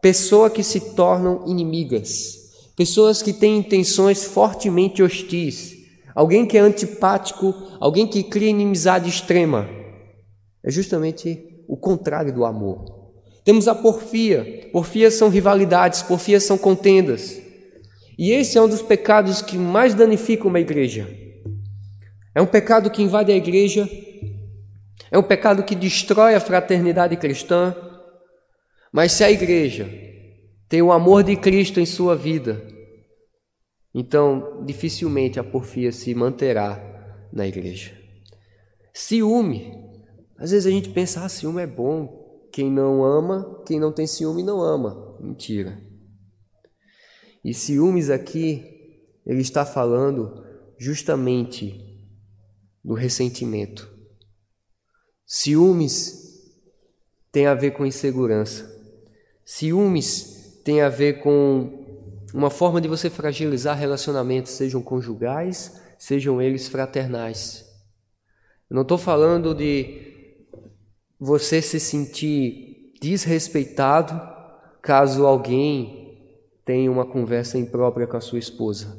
pessoas 0.00 0.52
que 0.52 0.62
se 0.62 0.94
tornam 0.94 1.44
inimigas, 1.46 2.36
pessoas 2.76 3.22
que 3.22 3.32
têm 3.32 3.58
intenções 3.58 4.24
fortemente 4.24 5.02
hostis, 5.02 5.74
alguém 6.14 6.46
que 6.46 6.56
é 6.56 6.60
antipático, 6.60 7.54
alguém 7.80 8.06
que 8.06 8.22
cria 8.22 8.50
inimizade 8.50 9.08
extrema. 9.08 9.68
É 10.64 10.70
justamente 10.70 11.51
o 11.72 11.76
contrário 11.78 12.34
do 12.34 12.44
amor. 12.44 12.84
Temos 13.42 13.66
a 13.66 13.74
porfia. 13.74 14.68
Porfias 14.70 15.14
são 15.14 15.30
rivalidades, 15.30 16.02
porfias 16.02 16.44
são 16.44 16.58
contendas. 16.58 17.40
E 18.18 18.30
esse 18.30 18.58
é 18.58 18.60
um 18.60 18.68
dos 18.68 18.82
pecados 18.82 19.40
que 19.40 19.56
mais 19.56 19.94
danificam 19.94 20.48
uma 20.48 20.60
igreja. 20.60 21.08
É 22.34 22.42
um 22.42 22.46
pecado 22.46 22.90
que 22.90 23.02
invade 23.02 23.32
a 23.32 23.34
igreja, 23.34 23.88
é 25.10 25.16
um 25.16 25.22
pecado 25.22 25.62
que 25.62 25.74
destrói 25.74 26.34
a 26.34 26.40
fraternidade 26.40 27.16
cristã. 27.16 27.74
Mas 28.92 29.12
se 29.12 29.24
a 29.24 29.30
igreja 29.30 29.88
tem 30.68 30.82
o 30.82 30.92
amor 30.92 31.22
de 31.22 31.36
Cristo 31.36 31.80
em 31.80 31.86
sua 31.86 32.14
vida, 32.14 32.62
então 33.94 34.62
dificilmente 34.66 35.40
a 35.40 35.44
porfia 35.44 35.90
se 35.90 36.14
manterá 36.14 36.78
na 37.32 37.46
igreja. 37.46 37.92
Ciúme. 38.92 39.81
Às 40.42 40.50
vezes 40.50 40.66
a 40.66 40.70
gente 40.70 40.88
pensa, 40.88 41.24
ah, 41.24 41.28
ciúme 41.28 41.62
é 41.62 41.66
bom. 41.68 42.48
Quem 42.50 42.68
não 42.68 43.04
ama, 43.04 43.62
quem 43.64 43.78
não 43.78 43.92
tem 43.92 44.08
ciúme 44.08 44.42
não 44.42 44.60
ama. 44.60 45.16
Mentira. 45.20 45.80
E 47.44 47.54
ciúmes 47.54 48.10
aqui, 48.10 48.98
ele 49.24 49.40
está 49.40 49.64
falando 49.64 50.44
justamente 50.76 51.80
do 52.84 52.92
ressentimento. 52.92 53.88
Ciúmes 55.24 56.50
tem 57.30 57.46
a 57.46 57.54
ver 57.54 57.70
com 57.70 57.86
insegurança. 57.86 58.68
Ciúmes 59.44 60.60
tem 60.64 60.80
a 60.80 60.88
ver 60.88 61.22
com 61.22 61.84
uma 62.34 62.50
forma 62.50 62.80
de 62.80 62.88
você 62.88 63.08
fragilizar 63.08 63.78
relacionamentos, 63.78 64.50
sejam 64.50 64.82
conjugais, 64.82 65.80
sejam 65.96 66.42
eles 66.42 66.66
fraternais. 66.66 67.64
Eu 68.68 68.74
não 68.74 68.82
estou 68.82 68.98
falando 68.98 69.54
de 69.54 70.11
você 71.24 71.62
se 71.62 71.78
sentir 71.78 72.94
desrespeitado 73.00 74.20
caso 74.82 75.24
alguém 75.24 76.18
tenha 76.64 76.90
uma 76.90 77.06
conversa 77.06 77.56
imprópria 77.56 78.08
com 78.08 78.16
a 78.16 78.20
sua 78.20 78.40
esposa. 78.40 78.98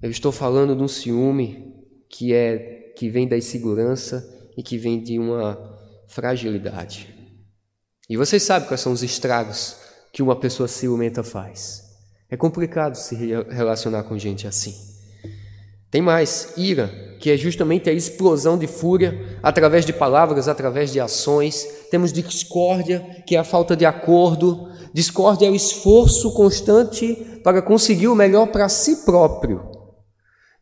Eu 0.00 0.08
estou 0.08 0.30
falando 0.30 0.76
de 0.76 0.82
um 0.84 0.86
ciúme 0.86 1.74
que 2.08 2.32
é 2.32 2.92
que 2.96 3.10
vem 3.10 3.26
da 3.26 3.36
insegurança 3.36 4.24
e 4.56 4.62
que 4.62 4.78
vem 4.78 5.02
de 5.02 5.18
uma 5.18 5.58
fragilidade. 6.06 7.12
E 8.08 8.16
vocês 8.16 8.44
sabem 8.44 8.68
quais 8.68 8.80
são 8.80 8.92
os 8.92 9.02
estragos 9.02 9.76
que 10.12 10.22
uma 10.22 10.36
pessoa 10.36 10.68
ciumenta 10.68 11.24
faz. 11.24 11.82
É 12.30 12.36
complicado 12.36 12.94
se 12.94 13.16
relacionar 13.16 14.04
com 14.04 14.16
gente 14.16 14.46
assim. 14.46 14.93
Tem 15.94 16.02
mais, 16.02 16.52
ira, 16.56 16.88
que 17.20 17.30
é 17.30 17.36
justamente 17.36 17.88
a 17.88 17.92
explosão 17.92 18.58
de 18.58 18.66
fúria 18.66 19.38
através 19.40 19.86
de 19.86 19.92
palavras, 19.92 20.48
através 20.48 20.92
de 20.92 20.98
ações. 20.98 21.64
Temos 21.88 22.12
discórdia, 22.12 23.22
que 23.24 23.36
é 23.36 23.38
a 23.38 23.44
falta 23.44 23.76
de 23.76 23.86
acordo. 23.86 24.72
Discórdia 24.92 25.46
é 25.46 25.50
o 25.50 25.54
esforço 25.54 26.34
constante 26.34 27.14
para 27.44 27.62
conseguir 27.62 28.08
o 28.08 28.14
melhor 28.16 28.48
para 28.48 28.68
si 28.68 29.04
próprio. 29.04 29.70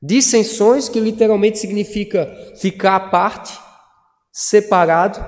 Dissensões, 0.03 0.87
que 0.91 1.01
literalmente 1.01 1.59
significa 1.59 2.31
ficar 2.61 2.97
à 2.97 3.01
parte, 3.01 3.59
separado, 4.31 5.19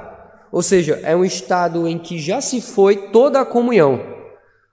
ou 0.52 0.60
seja, 0.60 1.00
é 1.02 1.16
um 1.16 1.24
estado 1.24 1.88
em 1.88 1.98
que 1.98 2.18
já 2.18 2.42
se 2.42 2.60
foi 2.60 3.08
toda 3.10 3.40
a 3.40 3.46
comunhão. 3.46 4.02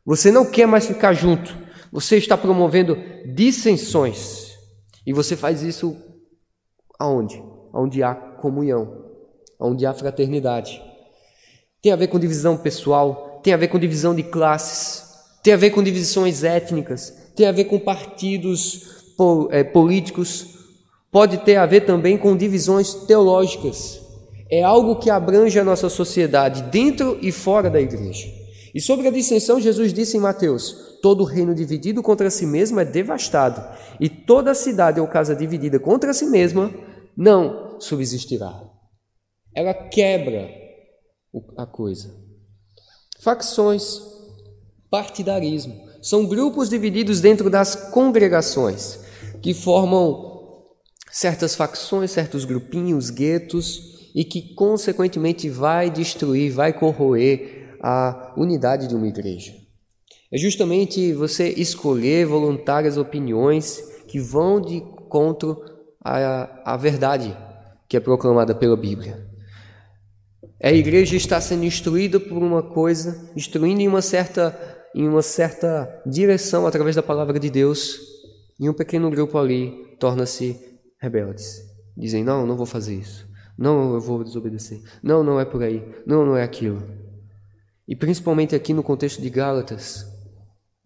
Você 0.06 0.30
não 0.30 0.44
quer 0.44 0.68
mais 0.68 0.86
ficar 0.86 1.14
junto, 1.14 1.56
você 1.90 2.18
está 2.18 2.38
promovendo 2.38 2.98
dissensões. 3.34 4.41
E 5.06 5.14
você 5.14 5.36
faz 5.36 5.62
isso 5.62 5.98
aonde? 7.00 7.42
Onde 7.74 8.04
há 8.04 8.14
comunhão, 8.14 9.06
onde 9.60 9.86
há 9.86 9.94
fraternidade. 9.94 10.82
Tem 11.82 11.92
a 11.92 11.96
ver 11.96 12.08
com 12.08 12.20
divisão 12.20 12.58
pessoal, 12.58 13.40
tem 13.44 13.54
a 13.54 13.58
ver 13.58 13.70
com 13.70 13.80
divisão 13.80 14.14
de 14.14 14.24
classes, 14.24 15.04
tem 15.42 15.54
a 15.54 15.58
ver 15.58 15.72
com 15.72 15.82
divisões 15.82 16.44
étnicas, 16.44 17.32
tem 17.36 17.48
a 17.48 17.52
ver 17.52 17.66
com 17.66 17.80
partidos 17.80 19.02
é, 19.50 19.64
políticos, 19.64 20.60
pode 21.12 21.40
ter 21.40 21.56
a 21.56 21.66
ver 21.66 21.82
também 21.82 22.18
com 22.18 22.38
divisões 22.38 22.94
teológicas. 22.94 24.00
É 24.50 24.62
algo 24.62 24.98
que 24.98 25.10
abrange 25.10 25.58
a 25.58 25.64
nossa 25.64 25.90
sociedade, 25.90 26.64
dentro 26.64 27.18
e 27.22 27.32
fora 27.32 27.70
da 27.70 27.80
igreja. 27.80 28.41
E 28.74 28.80
sobre 28.80 29.08
a 29.08 29.12
dissensão, 29.12 29.60
Jesus 29.60 29.94
disse 29.94 30.18
em 30.18 30.20
Mateus: 30.20 30.98
Todo 31.02 31.24
reino 31.24 31.54
dividido 31.54 32.02
contra 32.02 32.30
si 32.30 32.46
mesmo 32.46 32.80
é 32.80 32.86
devastado, 32.86 33.62
e 34.00 34.08
toda 34.08 34.54
cidade 34.54 35.00
ou 35.00 35.08
casa 35.08 35.36
dividida 35.36 35.80
contra 35.80 36.14
si 36.14 36.26
mesma 36.26 36.74
não 37.16 37.80
subsistirá. 37.80 38.64
Ela 39.54 39.74
quebra 39.74 40.50
a 41.58 41.66
coisa. 41.66 42.10
Facções, 43.20 44.02
partidarismo, 44.90 45.90
são 46.02 46.26
grupos 46.26 46.70
divididos 46.70 47.22
dentro 47.22 47.50
das 47.50 47.76
congregações 47.76 49.00
que 49.42 49.54
formam 49.54 50.32
certas 51.12 51.56
facções, 51.56 52.12
certos 52.12 52.46
grupinhos, 52.46 53.10
guetos 53.10 54.10
e 54.16 54.24
que 54.24 54.54
consequentemente 54.56 55.50
vai 55.50 55.90
destruir, 55.90 56.52
vai 56.52 56.74
corroer 56.74 57.61
a 57.82 58.34
unidade 58.38 58.88
de 58.88 58.96
uma 58.96 59.08
igreja. 59.08 59.54
É 60.32 60.38
justamente 60.38 61.12
você 61.14 61.50
escolher 61.50 62.26
voluntárias 62.26 62.96
opiniões 62.98 63.82
que 64.08 64.20
vão 64.20 64.62
de 64.62 64.82
contra 65.10 65.56
a, 66.04 66.74
a 66.74 66.78
verdade 66.78 67.36
que 67.90 67.98
é 67.98 68.00
proclamada 68.00 68.56
pela 68.56 68.78
Bíblia. 68.78 69.28
A 70.64 70.72
igreja 70.72 71.18
está 71.18 71.42
sendo 71.42 71.66
instruída 71.66 72.20
por 72.20 72.38
uma 72.38 72.62
coisa, 72.62 73.30
instruindo 73.36 73.82
em 73.82 73.88
uma 73.88 74.02
certa, 74.02 74.58
em 74.96 75.08
uma 75.08 75.22
certa 75.22 76.02
direção 76.06 76.68
através 76.68 76.96
da 76.96 77.04
palavra 77.04 77.40
de 77.40 77.50
Deus, 77.50 78.00
e 78.60 78.70
um 78.70 78.74
pequeno 78.74 79.10
grupo 79.10 79.38
ali 79.38 79.98
torna-se 80.00 80.58
rebeldes. 81.00 81.64
Dizem: 81.98 82.24
Não, 82.24 82.46
não 82.46 82.56
vou 82.56 82.66
fazer 82.66 82.96
isso. 82.96 83.28
Não, 83.58 83.96
eu 83.96 84.00
vou 84.00 84.24
desobedecer. 84.24 84.82
Não, 85.04 85.24
não 85.24 85.40
é 85.40 85.46
por 85.46 85.62
aí. 85.62 85.84
Não, 86.06 86.26
não 86.26 86.38
é 86.38 86.44
aquilo. 86.44 87.01
E 87.88 87.96
principalmente 87.96 88.56
aqui 88.56 88.74
no 88.74 88.84
contexto 88.84 89.22
de 89.22 89.30
Gálatas, 89.30 90.06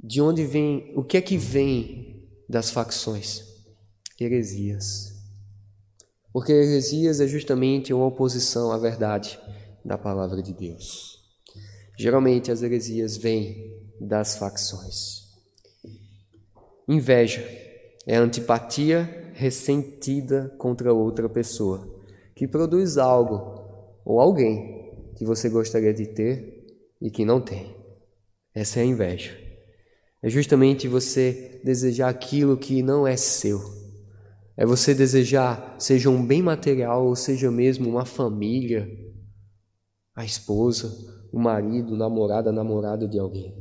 de 0.01 0.21
onde 0.21 0.45
vem, 0.45 0.93
o 0.95 1.03
que 1.03 1.17
é 1.17 1.21
que 1.21 1.37
vem 1.37 2.29
das 2.47 2.69
facções? 2.69 3.43
Heresias. 4.19 5.13
Porque 6.31 6.51
heresias 6.51 7.19
é 7.19 7.27
justamente 7.27 7.93
uma 7.93 8.05
oposição 8.05 8.71
à 8.71 8.77
verdade 8.77 9.39
da 9.83 9.97
palavra 9.97 10.41
de 10.41 10.53
Deus. 10.53 11.19
Geralmente 11.97 12.51
as 12.51 12.61
heresias 12.61 13.17
vêm 13.17 13.73
das 13.99 14.37
facções. 14.37 15.25
Inveja 16.87 17.43
é 18.05 18.17
a 18.17 18.21
antipatia 18.21 19.31
ressentida 19.33 20.53
contra 20.57 20.93
outra 20.93 21.27
pessoa, 21.27 21.87
que 22.35 22.47
produz 22.47 22.97
algo 22.97 23.63
ou 24.05 24.19
alguém 24.19 24.93
que 25.15 25.25
você 25.25 25.49
gostaria 25.49 25.93
de 25.93 26.05
ter 26.05 26.54
e 27.05 27.11
que 27.11 27.23
não 27.23 27.39
tem. 27.39 27.71
Essa 28.51 28.79
é 28.79 28.81
a 28.81 28.85
inveja. 28.85 29.37
É 30.23 30.27
justamente 30.27 30.87
você 30.87 31.61
desejar 31.63 32.09
aquilo 32.09 32.57
que 32.57 32.81
não 32.81 33.05
é 33.05 33.15
seu. 33.15 33.61
É 34.57 34.65
você 34.65 34.95
desejar, 34.95 35.75
seja 35.77 36.09
um 36.09 36.25
bem 36.25 36.41
material 36.41 37.05
ou 37.05 37.15
seja 37.15 37.51
mesmo 37.51 37.87
uma 37.87 38.05
família, 38.05 38.89
a 40.15 40.25
esposa, 40.25 40.91
o 41.31 41.39
marido, 41.39 41.93
o 41.93 41.97
namorado, 41.97 42.51
namorada 42.51 43.07
de 43.07 43.19
alguém. 43.19 43.53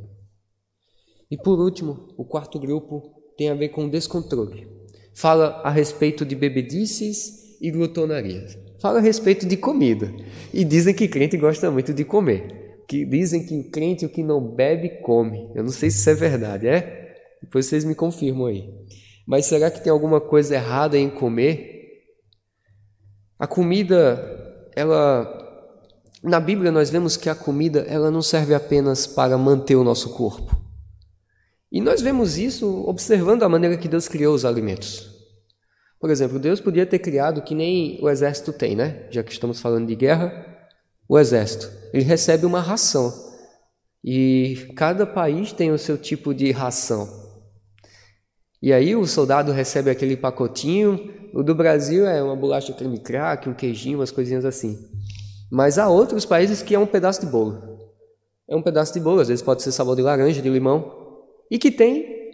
E 1.31 1.37
por 1.37 1.61
último, 1.61 2.15
o 2.17 2.25
quarto 2.25 2.59
grupo 2.59 3.03
tem 3.37 3.51
a 3.51 3.55
ver 3.55 3.69
com 3.71 3.91
descontrole. 3.91 4.67
Fala 5.15 5.61
a 5.63 5.69
respeito 5.69 6.25
de 6.25 6.35
bebedices 6.35 7.61
e 7.61 7.71
glutonarias. 7.71 8.57
Fala 8.81 9.01
a 9.01 9.03
respeito 9.03 9.47
de 9.47 9.59
comida. 9.59 10.11
E 10.53 10.65
dizem 10.65 10.95
que 10.95 11.09
crente 11.09 11.37
gosta 11.37 11.71
muito 11.71 11.93
de 11.93 12.07
comer. 12.07 12.64
Que 12.89 13.05
dizem 13.05 13.47
que 13.47 13.59
o 13.59 13.71
crente 13.71 14.05
o 14.05 14.09
que 14.09 14.23
não 14.23 14.41
bebe 14.41 15.01
come. 15.03 15.51
Eu 15.55 15.63
não 15.63 15.71
sei 15.71 15.91
se 15.91 15.99
isso 15.99 16.11
é 16.11 16.15
verdade, 16.15 16.69
é? 16.69 17.17
Depois 17.43 17.67
vocês 17.67 17.85
me 17.85 17.95
confirmam 17.95 18.47
aí. 18.47 18.69
Mas 19.27 19.47
será 19.47 19.71
que 19.71 19.83
tem 19.83 19.91
alguma 19.91 20.21
coisa 20.21 20.55
errada 20.55 20.99
em 20.99 21.09
comer? 21.09 22.03
A 23.39 23.47
comida, 23.47 24.71
ela 24.77 25.43
na 26.25 26.41
Bíblia 26.41 26.73
nós 26.73 26.89
vemos 26.89 27.19
que 27.19 27.29
a 27.29 27.35
comida 27.35 27.81
ela 27.81 28.11
não 28.11 28.23
serve 28.23 28.55
apenas 28.55 29.07
para 29.07 29.37
manter 29.37 29.77
o 29.77 29.85
nosso 29.85 30.15
corpo. 30.15 30.59
E 31.71 31.83
nós 31.83 32.01
vemos 32.01 32.39
isso 32.39 32.89
observando 32.89 33.43
a 33.43 33.49
maneira 33.49 33.77
que 33.77 33.89
Deus 33.89 34.09
criou 34.09 34.35
os 34.35 34.45
alimentos. 34.45 35.13
Por 36.01 36.09
exemplo, 36.09 36.39
Deus 36.39 36.61
podia 36.61 36.87
ter 36.87 36.99
criado 36.99 37.43
que 37.43 37.55
nem 37.55 37.99
o 38.01 38.09
exército 38.09 38.53
tem, 38.53 38.75
né? 38.75 39.07
Já 39.11 39.23
que 39.23 39.33
estamos 39.33 39.61
falando 39.61 39.87
de 39.87 39.95
guerra, 39.95 40.54
o 41.09 41.19
exército, 41.19 41.71
ele 41.93 42.05
recebe 42.05 42.47
uma 42.47 42.61
ração. 42.61 43.13
E 44.03 44.69
cada 44.77 45.07
país 45.07 45.53
tem 45.53 45.73
o 45.73 45.79
seu 45.79 45.97
tipo 45.97 46.35
de 46.35 46.51
ração. 46.51 47.09
E 48.61 48.73
aí 48.73 48.97
o 48.97 49.07
soldado 49.07 49.53
recebe 49.53 49.91
aquele 49.91 50.17
pacotinho, 50.17 51.13
o 51.35 51.43
do 51.43 51.55
Brasil 51.55 52.07
é 52.07 52.23
uma 52.23 52.37
bolacha 52.37 52.73
creme 52.73 52.99
crack, 52.99 53.49
um 53.49 53.55
queijinho, 53.55 53.99
umas 53.99 54.11
coisinhas 54.11 54.45
assim. 54.45 54.79
Mas 55.51 55.79
há 55.79 55.89
outros 55.89 56.25
países 56.25 56.63
que 56.63 56.75
é 56.75 56.79
um 56.79 56.87
pedaço 56.87 57.21
de 57.21 57.27
bolo. 57.27 57.79
É 58.49 58.57
um 58.57 58.63
pedaço 58.63 58.93
de 58.93 59.01
bolo, 59.01 59.21
às 59.21 59.29
vezes 59.29 59.43
pode 59.43 59.63
ser 59.63 59.73
sabor 59.73 59.97
de 59.97 60.03
laranja, 60.03 60.41
de 60.41 60.49
limão 60.49 61.05
e 61.51 61.59
que 61.59 61.71
tem 61.71 62.25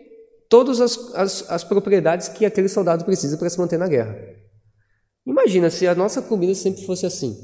todas 0.49 0.81
as, 0.81 1.15
as, 1.15 1.51
as 1.51 1.65
propriedades 1.65 2.29
que 2.29 2.45
aquele 2.45 2.69
soldado 2.69 3.05
precisa 3.05 3.37
para 3.37 3.49
se 3.49 3.59
manter 3.59 3.79
na 3.79 3.89
guerra. 3.89 4.17
Imagina 5.27 5.71
se 5.71 5.87
a 5.87 5.95
nossa 5.95 6.23
comida 6.23 6.55
sempre 6.55 6.85
fosse 6.85 7.07
assim: 7.07 7.37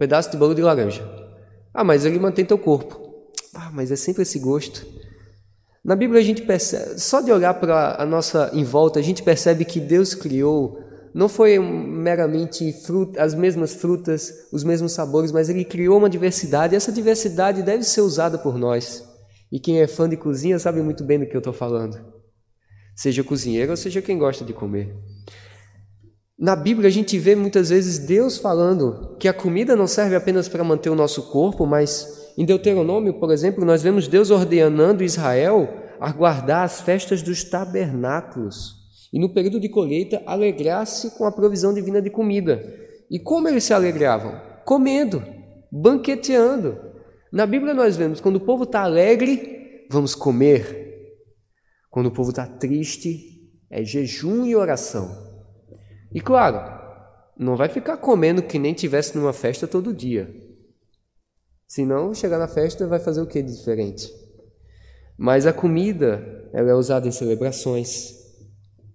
pedaço 0.00 0.30
de 0.30 0.38
bolo 0.38 0.54
de 0.54 0.62
laranja. 0.62 1.06
Ah, 1.74 1.84
mas 1.84 2.06
ele 2.06 2.18
mantém 2.18 2.42
teu 2.42 2.56
corpo. 2.56 2.98
Ah, 3.54 3.70
mas 3.70 3.92
é 3.92 3.96
sempre 3.96 4.22
esse 4.22 4.38
gosto. 4.38 4.86
Na 5.84 5.94
Bíblia 5.94 6.20
a 6.20 6.24
gente 6.24 6.40
percebe, 6.40 6.98
só 6.98 7.20
de 7.20 7.30
olhar 7.30 7.52
para 7.54 8.00
a 8.00 8.06
nossa 8.06 8.50
em 8.54 8.64
volta, 8.64 8.98
a 8.98 9.02
gente 9.02 9.22
percebe 9.22 9.64
que 9.64 9.78
Deus 9.78 10.14
criou 10.14 10.78
não 11.12 11.28
foi 11.28 11.58
meramente 11.58 12.72
fruta, 12.84 13.22
as 13.22 13.34
mesmas 13.34 13.74
frutas, 13.74 14.32
os 14.52 14.62
mesmos 14.62 14.92
sabores, 14.92 15.32
mas 15.32 15.48
ele 15.48 15.64
criou 15.64 15.98
uma 15.98 16.08
diversidade, 16.08 16.72
e 16.72 16.76
essa 16.76 16.92
diversidade 16.92 17.62
deve 17.62 17.82
ser 17.82 18.00
usada 18.00 18.38
por 18.38 18.56
nós. 18.56 19.04
E 19.50 19.58
quem 19.58 19.80
é 19.80 19.88
fã 19.88 20.08
de 20.08 20.16
cozinha 20.16 20.58
sabe 20.58 20.80
muito 20.80 21.02
bem 21.02 21.18
do 21.18 21.26
que 21.26 21.34
eu 21.34 21.40
estou 21.40 21.52
falando. 21.52 21.98
Seja 22.94 23.24
cozinheiro 23.24 23.72
ou 23.72 23.76
seja 23.76 24.00
quem 24.00 24.18
gosta 24.18 24.44
de 24.44 24.52
comer. 24.52 24.94
Na 26.40 26.56
Bíblia 26.56 26.88
a 26.88 26.90
gente 26.90 27.18
vê 27.18 27.36
muitas 27.36 27.68
vezes 27.68 27.98
Deus 27.98 28.38
falando 28.38 29.14
que 29.18 29.28
a 29.28 29.32
comida 29.34 29.76
não 29.76 29.86
serve 29.86 30.16
apenas 30.16 30.48
para 30.48 30.64
manter 30.64 30.88
o 30.88 30.94
nosso 30.94 31.30
corpo, 31.30 31.66
mas 31.66 32.32
em 32.38 32.46
Deuteronômio, 32.46 33.20
por 33.20 33.30
exemplo, 33.30 33.62
nós 33.62 33.82
vemos 33.82 34.08
Deus 34.08 34.30
ordenando 34.30 35.04
Israel 35.04 35.68
a 36.00 36.10
guardar 36.10 36.64
as 36.64 36.80
festas 36.80 37.20
dos 37.20 37.44
tabernáculos 37.44 38.76
e 39.12 39.20
no 39.20 39.34
período 39.34 39.60
de 39.60 39.68
colheita 39.68 40.22
alegrar-se 40.24 41.10
com 41.10 41.26
a 41.26 41.32
provisão 41.32 41.74
divina 41.74 42.00
de 42.00 42.08
comida. 42.08 42.64
E 43.10 43.18
como 43.18 43.46
eles 43.46 43.64
se 43.64 43.74
alegravam? 43.74 44.40
Comendo, 44.64 45.22
banqueteando. 45.70 46.78
Na 47.30 47.44
Bíblia 47.44 47.74
nós 47.74 47.98
vemos 47.98 48.18
quando 48.18 48.36
o 48.36 48.46
povo 48.46 48.62
está 48.64 48.80
alegre, 48.80 49.86
vamos 49.90 50.14
comer. 50.14 51.20
Quando 51.90 52.06
o 52.06 52.12
povo 52.12 52.30
está 52.30 52.46
triste, 52.46 53.46
é 53.70 53.84
jejum 53.84 54.46
e 54.46 54.56
oração. 54.56 55.29
E 56.12 56.20
claro, 56.20 56.80
não 57.38 57.56
vai 57.56 57.68
ficar 57.68 57.96
comendo 57.96 58.42
que 58.42 58.58
nem 58.58 58.74
tivesse 58.74 59.16
numa 59.16 59.32
festa 59.32 59.66
todo 59.66 59.94
dia. 59.94 60.28
Senão, 61.66 62.12
chegar 62.12 62.38
na 62.38 62.48
festa 62.48 62.86
vai 62.86 62.98
fazer 62.98 63.20
o 63.22 63.26
que 63.26 63.40
de 63.40 63.56
diferente? 63.56 64.12
Mas 65.16 65.46
a 65.46 65.52
comida, 65.52 66.48
ela 66.52 66.70
é 66.70 66.74
usada 66.74 67.06
em 67.06 67.12
celebrações. 67.12 68.18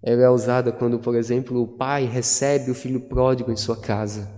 Ela 0.03 0.23
é 0.23 0.29
usada 0.29 0.71
quando, 0.71 0.99
por 0.99 1.15
exemplo, 1.15 1.61
o 1.61 1.67
pai 1.67 2.05
recebe 2.05 2.69
o 2.69 2.75
filho 2.75 3.01
pródigo 3.01 3.51
em 3.51 3.55
sua 3.55 3.77
casa. 3.77 4.29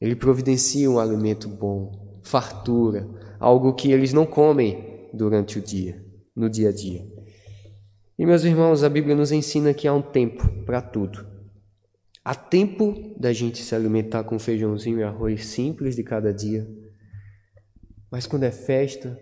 Ele 0.00 0.14
providencia 0.14 0.90
um 0.90 0.98
alimento 0.98 1.48
bom, 1.48 2.20
fartura, 2.22 3.08
algo 3.40 3.74
que 3.74 3.90
eles 3.90 4.12
não 4.12 4.24
comem 4.24 5.10
durante 5.12 5.58
o 5.58 5.62
dia, 5.62 6.02
no 6.34 6.48
dia 6.48 6.68
a 6.68 6.72
dia. 6.72 7.04
E 8.18 8.24
meus 8.24 8.44
irmãos, 8.44 8.82
a 8.82 8.88
Bíblia 8.88 9.14
nos 9.14 9.32
ensina 9.32 9.74
que 9.74 9.86
há 9.86 9.92
um 9.92 10.02
tempo 10.02 10.48
para 10.64 10.80
tudo. 10.80 11.26
Há 12.28 12.34
tempo 12.34 13.14
da 13.18 13.32
gente 13.32 13.62
se 13.62 13.74
alimentar 13.74 14.22
com 14.22 14.38
feijãozinho 14.38 15.00
e 15.00 15.02
arroz 15.02 15.46
simples 15.46 15.96
de 15.96 16.02
cada 16.02 16.30
dia. 16.30 16.68
Mas 18.12 18.26
quando 18.26 18.42
é 18.42 18.50
festa, 18.50 19.18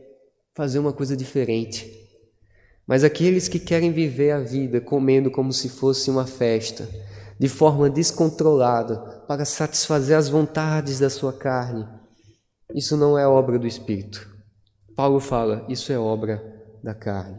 fazer 0.56 0.80
uma 0.80 0.92
coisa 0.92 1.16
diferente. 1.16 1.88
Mas 2.84 3.04
aqueles 3.04 3.46
que 3.46 3.60
querem 3.60 3.92
viver 3.92 4.32
a 4.32 4.40
vida 4.40 4.80
comendo 4.80 5.30
como 5.30 5.52
se 5.52 5.68
fosse 5.68 6.10
uma 6.10 6.26
festa, 6.26 6.88
de 7.38 7.48
forma 7.48 7.88
descontrolada, 7.88 8.96
para 9.28 9.44
satisfazer 9.44 10.16
as 10.16 10.28
vontades 10.28 10.98
da 10.98 11.08
sua 11.08 11.32
carne, 11.32 11.86
isso 12.74 12.96
não 12.96 13.16
é 13.16 13.24
obra 13.24 13.56
do 13.56 13.68
Espírito. 13.68 14.28
Paulo 14.96 15.20
fala, 15.20 15.64
isso 15.68 15.92
é 15.92 15.96
obra 15.96 16.42
da 16.82 16.92
carne. 16.92 17.38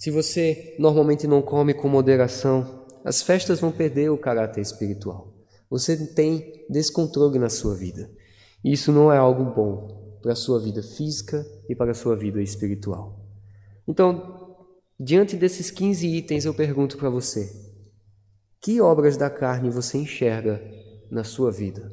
Se 0.00 0.10
você 0.10 0.74
normalmente 0.80 1.28
não 1.28 1.42
come 1.42 1.74
com 1.74 1.88
moderação, 1.88 2.75
as 3.06 3.22
festas 3.22 3.60
vão 3.60 3.70
perder 3.70 4.10
o 4.10 4.18
caráter 4.18 4.60
espiritual. 4.60 5.32
Você 5.70 5.96
tem 6.08 6.66
descontrole 6.68 7.38
na 7.38 7.48
sua 7.48 7.72
vida. 7.76 8.10
E 8.64 8.72
isso 8.72 8.90
não 8.90 9.12
é 9.12 9.16
algo 9.16 9.44
bom 9.44 10.18
para 10.20 10.32
a 10.32 10.36
sua 10.36 10.58
vida 10.58 10.82
física 10.82 11.46
e 11.68 11.74
para 11.76 11.92
a 11.92 11.94
sua 11.94 12.16
vida 12.16 12.42
espiritual. 12.42 13.24
Então, 13.86 14.66
diante 14.98 15.36
desses 15.36 15.70
15 15.70 16.04
itens, 16.04 16.46
eu 16.46 16.52
pergunto 16.52 16.98
para 16.98 17.08
você: 17.08 17.48
que 18.60 18.80
obras 18.80 19.16
da 19.16 19.30
carne 19.30 19.70
você 19.70 19.98
enxerga 19.98 20.60
na 21.08 21.22
sua 21.22 21.52
vida? 21.52 21.92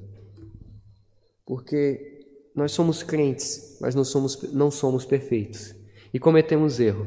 Porque 1.45 2.25
nós 2.55 2.71
somos 2.71 3.03
crentes, 3.03 3.77
mas 3.79 3.93
não 3.93 4.03
somos, 4.03 4.51
não 4.51 4.71
somos 4.71 5.05
perfeitos 5.05 5.75
e 6.11 6.17
cometemos 6.17 6.79
erro. 6.79 7.05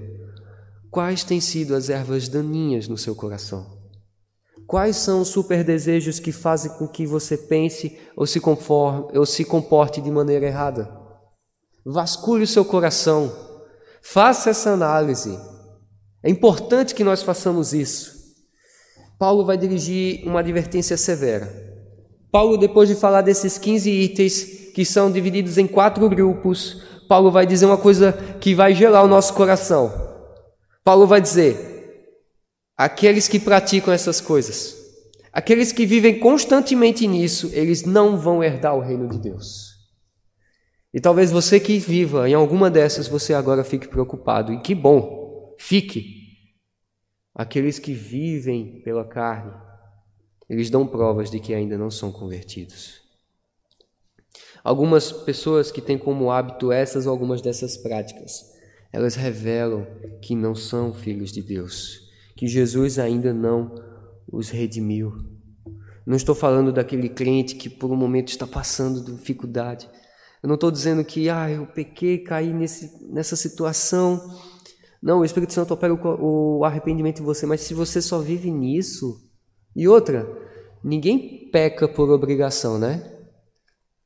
Quais 0.92 1.24
têm 1.24 1.40
sido 1.40 1.74
as 1.74 1.90
ervas 1.90 2.28
daninhas 2.28 2.86
no 2.86 2.96
seu 2.96 3.12
coração? 3.12 3.75
Quais 4.66 4.96
são 4.96 5.20
os 5.20 5.29
super 5.29 5.62
desejos 5.62 6.18
que 6.18 6.33
fazem 6.33 6.72
com 6.72 6.88
que 6.88 7.07
você 7.07 7.37
pense 7.37 7.96
ou 8.16 8.26
se, 8.26 8.40
conforme, 8.40 9.16
ou 9.16 9.24
se 9.24 9.44
comporte 9.44 10.00
de 10.00 10.11
maneira 10.11 10.46
errada? 10.46 10.90
Vasculhe 11.85 12.42
o 12.42 12.48
seu 12.48 12.64
coração. 12.64 13.33
Faça 14.02 14.50
essa 14.50 14.70
análise. 14.70 15.38
É 16.22 16.29
importante 16.29 16.94
que 16.94 17.05
nós 17.05 17.22
façamos 17.22 17.72
isso. 17.72 18.16
Paulo 19.18 19.44
vai 19.44 19.57
dirigir 19.57 20.26
uma 20.26 20.40
advertência 20.40 20.96
severa. 20.96 21.64
Paulo, 22.33 22.57
depois 22.57 22.88
de 22.88 22.96
falar 22.96 23.22
desses 23.22 23.57
15 23.57 23.88
itens 23.88 24.44
que 24.74 24.85
são 24.85 25.11
divididos 25.11 25.59
em 25.59 25.66
quatro 25.66 26.09
grupos, 26.09 26.83
Paulo 27.09 27.31
vai 27.31 27.46
dizer 27.46 27.66
uma 27.66 27.79
coisa 27.79 28.12
que 28.40 28.55
vai 28.55 28.74
gelar 28.74 29.05
o 29.05 29.09
nosso 29.09 29.33
coração. 29.33 29.92
Paulo 30.85 31.07
vai 31.07 31.20
dizer: 31.20 31.75
Aqueles 32.76 33.26
que 33.26 33.40
praticam 33.40 33.90
essas 33.90 34.20
coisas, 34.20 34.76
aqueles 35.32 35.72
que 35.72 35.86
vivem 35.86 36.18
constantemente 36.18 37.06
nisso, 37.06 37.48
eles 37.54 37.86
não 37.86 38.18
vão 38.18 38.44
herdar 38.44 38.76
o 38.76 38.80
reino 38.80 39.08
de 39.08 39.18
Deus. 39.18 39.74
E 40.92 41.00
talvez 41.00 41.30
você 41.30 41.58
que 41.58 41.78
viva 41.78 42.28
em 42.28 42.34
alguma 42.34 42.70
dessas, 42.70 43.08
você 43.08 43.32
agora 43.32 43.64
fique 43.64 43.88
preocupado. 43.88 44.52
E 44.52 44.60
que 44.60 44.74
bom, 44.74 45.54
fique. 45.58 46.26
Aqueles 47.34 47.78
que 47.78 47.94
vivem 47.94 48.82
pela 48.82 49.06
carne, 49.06 49.52
eles 50.48 50.68
dão 50.68 50.86
provas 50.86 51.30
de 51.30 51.40
que 51.40 51.54
ainda 51.54 51.78
não 51.78 51.90
são 51.90 52.12
convertidos. 52.12 53.00
Algumas 54.62 55.10
pessoas 55.12 55.70
que 55.70 55.80
têm 55.80 55.96
como 55.96 56.30
hábito 56.30 56.70
essas 56.70 57.06
ou 57.06 57.12
algumas 57.12 57.40
dessas 57.40 57.76
práticas, 57.78 58.52
elas 58.92 59.14
revelam 59.14 59.86
que 60.20 60.34
não 60.34 60.54
são 60.54 60.92
filhos 60.92 61.32
de 61.32 61.40
Deus 61.42 62.05
que 62.37 62.46
Jesus 62.46 62.99
ainda 62.99 63.33
não 63.33 63.75
os 64.31 64.51
redimiu. 64.51 65.12
Não 66.07 66.16
estou 66.16 66.35
falando 66.35 66.72
daquele 66.72 67.09
crente 67.09 67.57
que 67.57 67.68
por 67.68 67.90
um 67.90 67.96
momento 67.96 68.29
está 68.29 68.46
passando 68.46 69.16
dificuldade. 69.16 69.88
Eu 70.42 70.49
não 70.49 70.55
estou 70.55 70.70
dizendo 70.70 71.05
que 71.05 71.29
ah, 71.29 71.51
eu 71.51 71.66
pequei, 71.66 72.18
caí 72.18 72.53
nesse, 72.53 73.05
nessa 73.12 73.35
situação. 73.35 74.20
Não, 75.03 75.20
o 75.20 75.25
Espírito 75.25 75.53
Santo 75.53 75.75
opera 75.75 75.92
o, 75.92 76.59
o 76.59 76.64
arrependimento 76.64 77.20
em 77.20 77.25
você, 77.25 77.46
mas 77.46 77.62
se 77.62 77.75
você 77.75 78.01
só 78.01 78.20
vive 78.20 78.51
nisso. 78.51 79.20
E 79.75 79.88
outra, 79.88 80.27
ninguém 80.85 81.51
peca 81.51 81.88
por 81.88 82.11
obrigação, 82.11 82.79
né? 82.79 83.12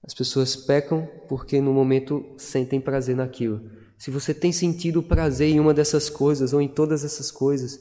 As 0.02 0.14
pessoas 0.14 0.56
pecam 0.56 1.06
porque 1.28 1.60
no 1.60 1.72
momento 1.72 2.24
sentem 2.38 2.80
prazer 2.80 3.14
naquilo. 3.14 3.60
Se 3.98 4.10
você 4.10 4.32
tem 4.32 4.50
sentido 4.50 5.02
prazer 5.02 5.50
em 5.50 5.60
uma 5.60 5.74
dessas 5.74 6.08
coisas 6.08 6.54
ou 6.54 6.60
em 6.60 6.68
todas 6.68 7.04
essas 7.04 7.30
coisas, 7.30 7.78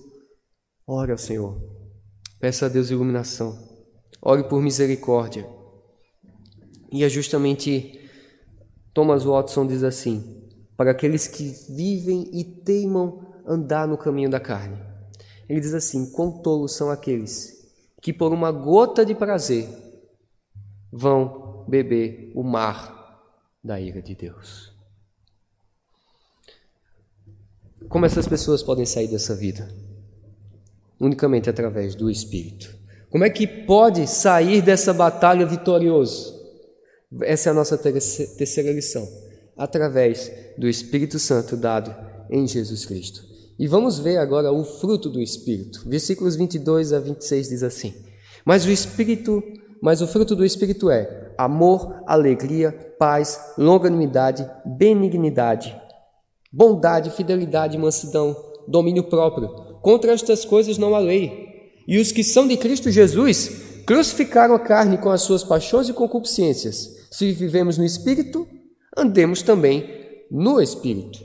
Ore 0.91 1.11
ao 1.11 1.19
Senhor. 1.19 1.55
Peça 2.39 2.65
a 2.65 2.69
Deus 2.69 2.89
iluminação. 2.89 3.55
Ore 4.19 4.49
por 4.49 4.59
misericórdia. 4.59 5.47
E 6.91 7.03
é 7.03 7.09
justamente 7.09 8.09
Thomas 8.91 9.23
Watson 9.23 9.67
diz 9.67 9.83
assim: 9.83 10.49
para 10.75 10.89
aqueles 10.89 11.27
que 11.27 11.51
vivem 11.69 12.27
e 12.33 12.43
teimam 12.43 13.23
andar 13.45 13.87
no 13.87 13.99
caminho 13.99 14.31
da 14.31 14.39
carne. 14.39 14.79
Ele 15.47 15.59
diz 15.59 15.75
assim: 15.75 16.09
quão 16.11 16.41
tolos 16.41 16.75
são 16.75 16.89
aqueles 16.89 17.71
que 18.01 18.11
por 18.11 18.33
uma 18.33 18.51
gota 18.51 19.05
de 19.05 19.13
prazer 19.13 19.69
vão 20.91 21.65
beber 21.67 22.31
o 22.33 22.41
mar 22.41 23.29
da 23.63 23.79
ira 23.79 24.01
de 24.01 24.15
Deus. 24.15 24.73
Como 27.87 28.07
essas 28.07 28.27
pessoas 28.27 28.63
podem 28.63 28.87
sair 28.87 29.07
dessa 29.07 29.35
vida? 29.35 29.88
Unicamente 30.99 31.49
através 31.49 31.95
do 31.95 32.09
Espírito. 32.09 32.77
Como 33.09 33.23
é 33.23 33.29
que 33.29 33.47
pode 33.47 34.05
sair 34.07 34.61
dessa 34.61 34.93
batalha 34.93 35.45
vitorioso? 35.45 36.37
Essa 37.23 37.49
é 37.49 37.51
a 37.51 37.55
nossa 37.55 37.77
terceira 37.77 38.71
lição. 38.71 39.07
Através 39.57 40.31
do 40.57 40.67
Espírito 40.67 41.17
Santo 41.17 41.57
dado 41.57 41.95
em 42.29 42.47
Jesus 42.47 42.85
Cristo. 42.85 43.23
E 43.57 43.67
vamos 43.67 43.99
ver 43.99 44.17
agora 44.17 44.51
o 44.51 44.63
fruto 44.63 45.09
do 45.09 45.21
Espírito. 45.21 45.83
Versículos 45.85 46.35
22 46.35 46.93
a 46.93 46.99
26 46.99 47.49
diz 47.49 47.63
assim: 47.63 47.93
Mas 48.45 48.65
o 48.65 48.71
Espírito, 48.71 49.43
mas 49.81 50.01
o 50.01 50.07
fruto 50.07 50.35
do 50.35 50.45
Espírito 50.45 50.89
é 50.89 51.33
amor, 51.37 52.03
alegria, 52.05 52.71
paz, 52.97 53.53
longanimidade, 53.57 54.49
benignidade, 54.65 55.75
bondade, 56.51 57.09
fidelidade, 57.11 57.77
mansidão, 57.77 58.35
domínio 58.67 59.03
próprio. 59.05 59.68
Contra 59.81 60.13
estas 60.13 60.45
coisas 60.45 60.77
não 60.77 60.95
há 60.95 60.99
lei. 60.99 61.49
E 61.87 61.99
os 61.99 62.11
que 62.11 62.23
são 62.23 62.47
de 62.47 62.57
Cristo 62.57 62.91
Jesus 62.91 63.83
crucificaram 63.85 64.53
a 64.53 64.59
carne 64.59 64.97
com 64.97 65.09
as 65.09 65.21
suas 65.21 65.43
paixões 65.43 65.89
e 65.89 65.93
concupiscências. 65.93 67.07
Se 67.09 67.31
vivemos 67.31 67.77
no 67.77 67.85
Espírito, 67.85 68.47
andemos 68.95 69.41
também 69.41 69.89
no 70.29 70.61
Espírito. 70.61 71.19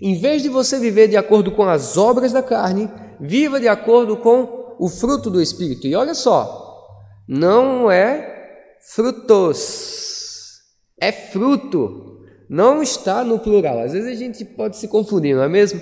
Em 0.00 0.18
vez 0.20 0.42
de 0.42 0.48
você 0.48 0.78
viver 0.78 1.08
de 1.08 1.16
acordo 1.16 1.50
com 1.50 1.64
as 1.64 1.96
obras 1.96 2.32
da 2.32 2.42
carne, 2.42 2.88
viva 3.20 3.58
de 3.58 3.66
acordo 3.66 4.16
com 4.16 4.76
o 4.78 4.88
fruto 4.88 5.30
do 5.30 5.40
Espírito. 5.40 5.86
E 5.86 5.94
olha 5.94 6.14
só, 6.14 6.86
não 7.26 7.90
é 7.90 8.60
frutos, 8.94 10.60
é 11.00 11.10
fruto. 11.10 12.14
Não 12.48 12.80
está 12.80 13.24
no 13.24 13.40
plural. 13.40 13.80
Às 13.80 13.92
vezes 13.92 14.08
a 14.08 14.14
gente 14.14 14.44
pode 14.44 14.76
se 14.76 14.86
confundir, 14.86 15.34
não 15.34 15.42
é 15.42 15.48
mesmo? 15.48 15.80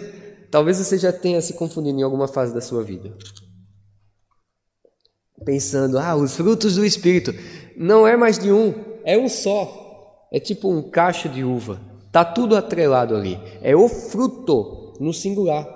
Talvez 0.54 0.78
você 0.78 0.96
já 0.96 1.12
tenha 1.12 1.40
se 1.40 1.54
confundido 1.54 1.98
em 1.98 2.04
alguma 2.04 2.28
fase 2.28 2.54
da 2.54 2.60
sua 2.60 2.80
vida. 2.84 3.12
Pensando, 5.44 5.98
ah, 5.98 6.14
os 6.14 6.36
frutos 6.36 6.76
do 6.76 6.84
Espírito. 6.84 7.34
Não 7.76 8.06
é 8.06 8.16
mais 8.16 8.38
de 8.38 8.52
um, 8.52 8.72
é 9.04 9.18
um 9.18 9.28
só. 9.28 10.28
É 10.32 10.38
tipo 10.38 10.70
um 10.70 10.80
cacho 10.80 11.28
de 11.28 11.42
uva. 11.42 11.80
Tá 12.12 12.24
tudo 12.24 12.54
atrelado 12.54 13.16
ali. 13.16 13.36
É 13.62 13.74
o 13.74 13.88
fruto 13.88 14.94
no 15.00 15.12
singular. 15.12 15.66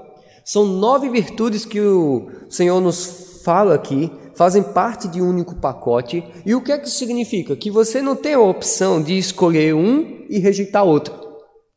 São 0.45 0.65
nove 0.65 1.09
virtudes 1.09 1.65
que 1.65 1.81
o 1.81 2.31
Senhor 2.49 2.81
nos 2.81 3.41
fala 3.43 3.75
aqui, 3.75 4.13
fazem 4.37 4.63
parte 4.63 5.09
de 5.09 5.21
um 5.21 5.29
único 5.29 5.57
pacote. 5.57 6.23
E 6.47 6.55
o 6.55 6.63
que 6.63 6.71
é 6.71 6.79
que 6.79 6.89
significa? 6.89 7.57
Que 7.57 7.69
você 7.69 8.01
não 8.01 8.15
tem 8.15 8.35
a 8.35 8.41
opção 8.41 9.03
de 9.03 9.19
escolher 9.19 9.75
um 9.75 10.25
e 10.31 10.39
rejeitar 10.39 10.85
outro. 10.85 11.28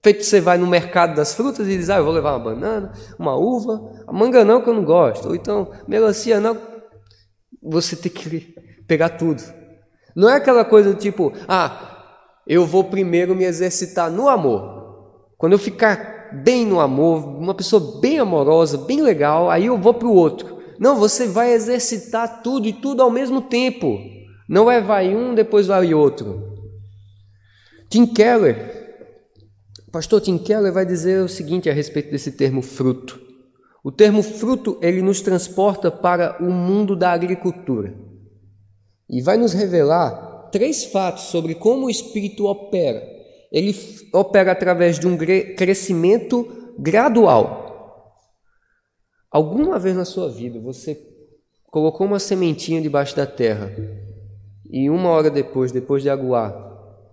Feito 0.04 0.24
você 0.24 0.42
vai 0.42 0.58
no 0.58 0.66
mercado 0.66 1.16
das 1.16 1.36
frutas 1.36 1.68
e 1.68 1.78
diz, 1.78 1.90
ah, 1.90 1.98
eu 1.98 2.04
vou 2.04 2.14
levar 2.14 2.32
uma 2.32 2.40
banana, 2.40 2.92
uma 3.20 3.36
uva, 3.36 4.04
a 4.08 4.12
manga 4.12 4.44
não 4.44 4.62
que 4.62 4.70
eu 4.70 4.74
não 4.74 4.84
gosto, 4.84 5.28
ou 5.28 5.36
então 5.36 5.72
melancia 5.88 6.40
não. 6.40 6.58
Você 7.62 7.96
tem 7.96 8.12
que 8.12 8.56
pegar 8.88 9.10
tudo. 9.10 9.44
Não 10.16 10.28
é 10.28 10.38
aquela 10.38 10.66
coisa 10.66 10.96
tipo, 10.96 11.32
ah, 11.48 12.18
eu 12.48 12.66
vou 12.66 12.86
primeiro 12.86 13.36
me 13.36 13.46
exercitar 13.46 14.10
no 14.10 14.28
amor. 14.28 15.32
Quando 15.38 15.54
eu 15.54 15.60
ficar 15.60 16.32
bem 16.44 16.66
no 16.66 16.80
amor, 16.80 17.24
uma 17.26 17.54
pessoa 17.54 18.00
bem 18.02 18.18
amorosa, 18.18 18.80
bem 18.80 19.02
legal, 19.02 19.52
aí 19.52 19.68
eu 19.68 19.78
vou 19.78 19.94
para 19.94 20.08
o 20.08 20.16
outro. 20.16 20.62
Não, 20.80 20.96
você 20.96 21.28
vai 21.28 21.54
exercitar 21.54 22.42
tudo 22.42 22.68
e 22.68 22.74
tudo 22.74 23.04
ao 23.04 23.12
mesmo 23.12 23.42
tempo. 23.42 24.00
Não 24.50 24.70
é 24.70 24.82
vai 24.82 25.16
um, 25.16 25.36
depois 25.36 25.68
vai 25.68 25.94
outro. 25.94 26.42
Tim 27.88 28.08
Keller, 28.08 28.81
pastor 29.92 30.22
Tim 30.22 30.38
Keller 30.38 30.72
vai 30.72 30.86
dizer 30.86 31.24
o 31.24 31.30
seguinte 31.30 31.70
a 31.70 31.74
respeito 31.74 32.12
desse 32.12 32.32
termo 32.32 32.62
fruto. 32.62 33.20
O 33.84 33.92
termo 33.92 34.22
fruto, 34.22 34.78
ele 34.82 35.02
nos 35.02 35.22
transporta 35.22 35.90
para 35.92 36.38
o 36.42 36.52
mundo 36.52 36.96
da 36.96 37.12
agricultura. 37.12 37.94
E 39.10 39.22
vai 39.22 39.38
nos 39.38 39.54
revelar 39.54 40.50
três 40.52 40.86
fatos 40.86 41.24
sobre 41.26 41.56
como 41.56 41.88
o 41.88 41.90
espírito 41.90 42.46
opera 42.46 43.22
ele 43.52 43.76
opera 44.14 44.54
através 44.54 44.98
de 44.98 45.06
um 45.06 45.18
crescimento 45.18 46.74
gradual. 46.80 48.16
Alguma 49.30 49.78
vez 49.78 49.96
na 49.96 50.06
sua 50.06 50.30
vida 50.30 50.60
você 50.60 50.98
colocou 51.66 52.08
uma 52.08 52.20
sementinha 52.20 52.82
debaixo 52.82 53.16
da 53.16 53.26
terra 53.26 53.72
e 54.70 54.90
uma 54.90 55.10
hora 55.10 55.30
depois, 55.30 55.72
depois 55.72 56.02
de 56.02 56.10
aguar, 56.10 56.54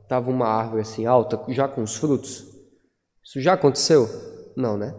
estava 0.02 0.30
uma 0.30 0.46
árvore 0.46 0.82
assim 0.82 1.06
alta, 1.06 1.40
já 1.48 1.66
com 1.66 1.82
os 1.82 1.96
frutos? 1.96 2.46
Isso 3.28 3.42
já 3.42 3.52
aconteceu? 3.52 4.08
Não, 4.56 4.78
né? 4.78 4.94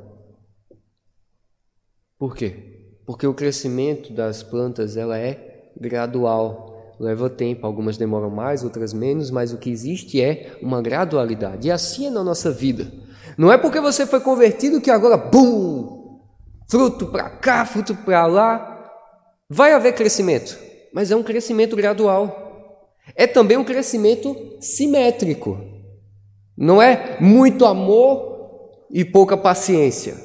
Por 2.16 2.36
quê? 2.36 3.00
Porque 3.04 3.26
o 3.26 3.34
crescimento 3.34 4.14
das 4.14 4.44
plantas 4.44 4.96
ela 4.96 5.18
é 5.18 5.72
gradual 5.76 6.94
leva 7.00 7.28
tempo, 7.28 7.66
algumas 7.66 7.98
demoram 7.98 8.30
mais, 8.30 8.64
outras 8.64 8.94
menos, 8.94 9.32
mas 9.32 9.52
o 9.52 9.58
que 9.58 9.72
existe 9.72 10.22
é 10.22 10.56
uma 10.62 10.80
gradualidade. 10.80 11.68
E 11.68 11.72
assim 11.72 12.06
é 12.06 12.10
na 12.12 12.24
nossa 12.24 12.52
vida. 12.52 12.92
Não 13.36 13.52
é 13.52 13.58
porque 13.58 13.80
você 13.80 14.06
foi 14.06 14.20
convertido 14.20 14.80
que 14.80 14.92
agora, 14.92 15.18
bum, 15.18 16.20
fruto 16.70 17.08
para 17.08 17.32
cá, 17.32 17.66
fruto 17.66 17.96
para 17.96 18.28
lá. 18.28 18.92
Vai 19.50 19.72
haver 19.74 19.96
crescimento, 19.96 20.56
mas 20.94 21.10
é 21.10 21.16
um 21.16 21.24
crescimento 21.24 21.76
gradual. 21.76 22.94
É 23.16 23.26
também 23.26 23.58
um 23.58 23.66
crescimento 23.66 24.36
simétrico. 24.60 25.79
Não 26.62 26.82
é 26.82 27.18
muito 27.22 27.64
amor 27.64 28.82
e 28.91 29.05
pouca 29.05 29.38
paciência. 29.38 30.18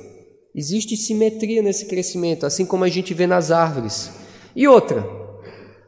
Existe 0.53 0.97
simetria 0.97 1.63
nesse 1.63 1.87
crescimento, 1.87 2.45
assim 2.45 2.67
como 2.67 2.83
a 2.83 2.89
gente 2.89 3.15
vê 3.15 3.25
nas 3.25 3.53
árvores. 3.53 4.11
E 4.57 4.67
outra, 4.67 5.09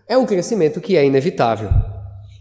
é 0.08 0.16
um 0.16 0.24
crescimento 0.24 0.80
que 0.80 0.96
é 0.96 1.04
inevitável. 1.04 1.68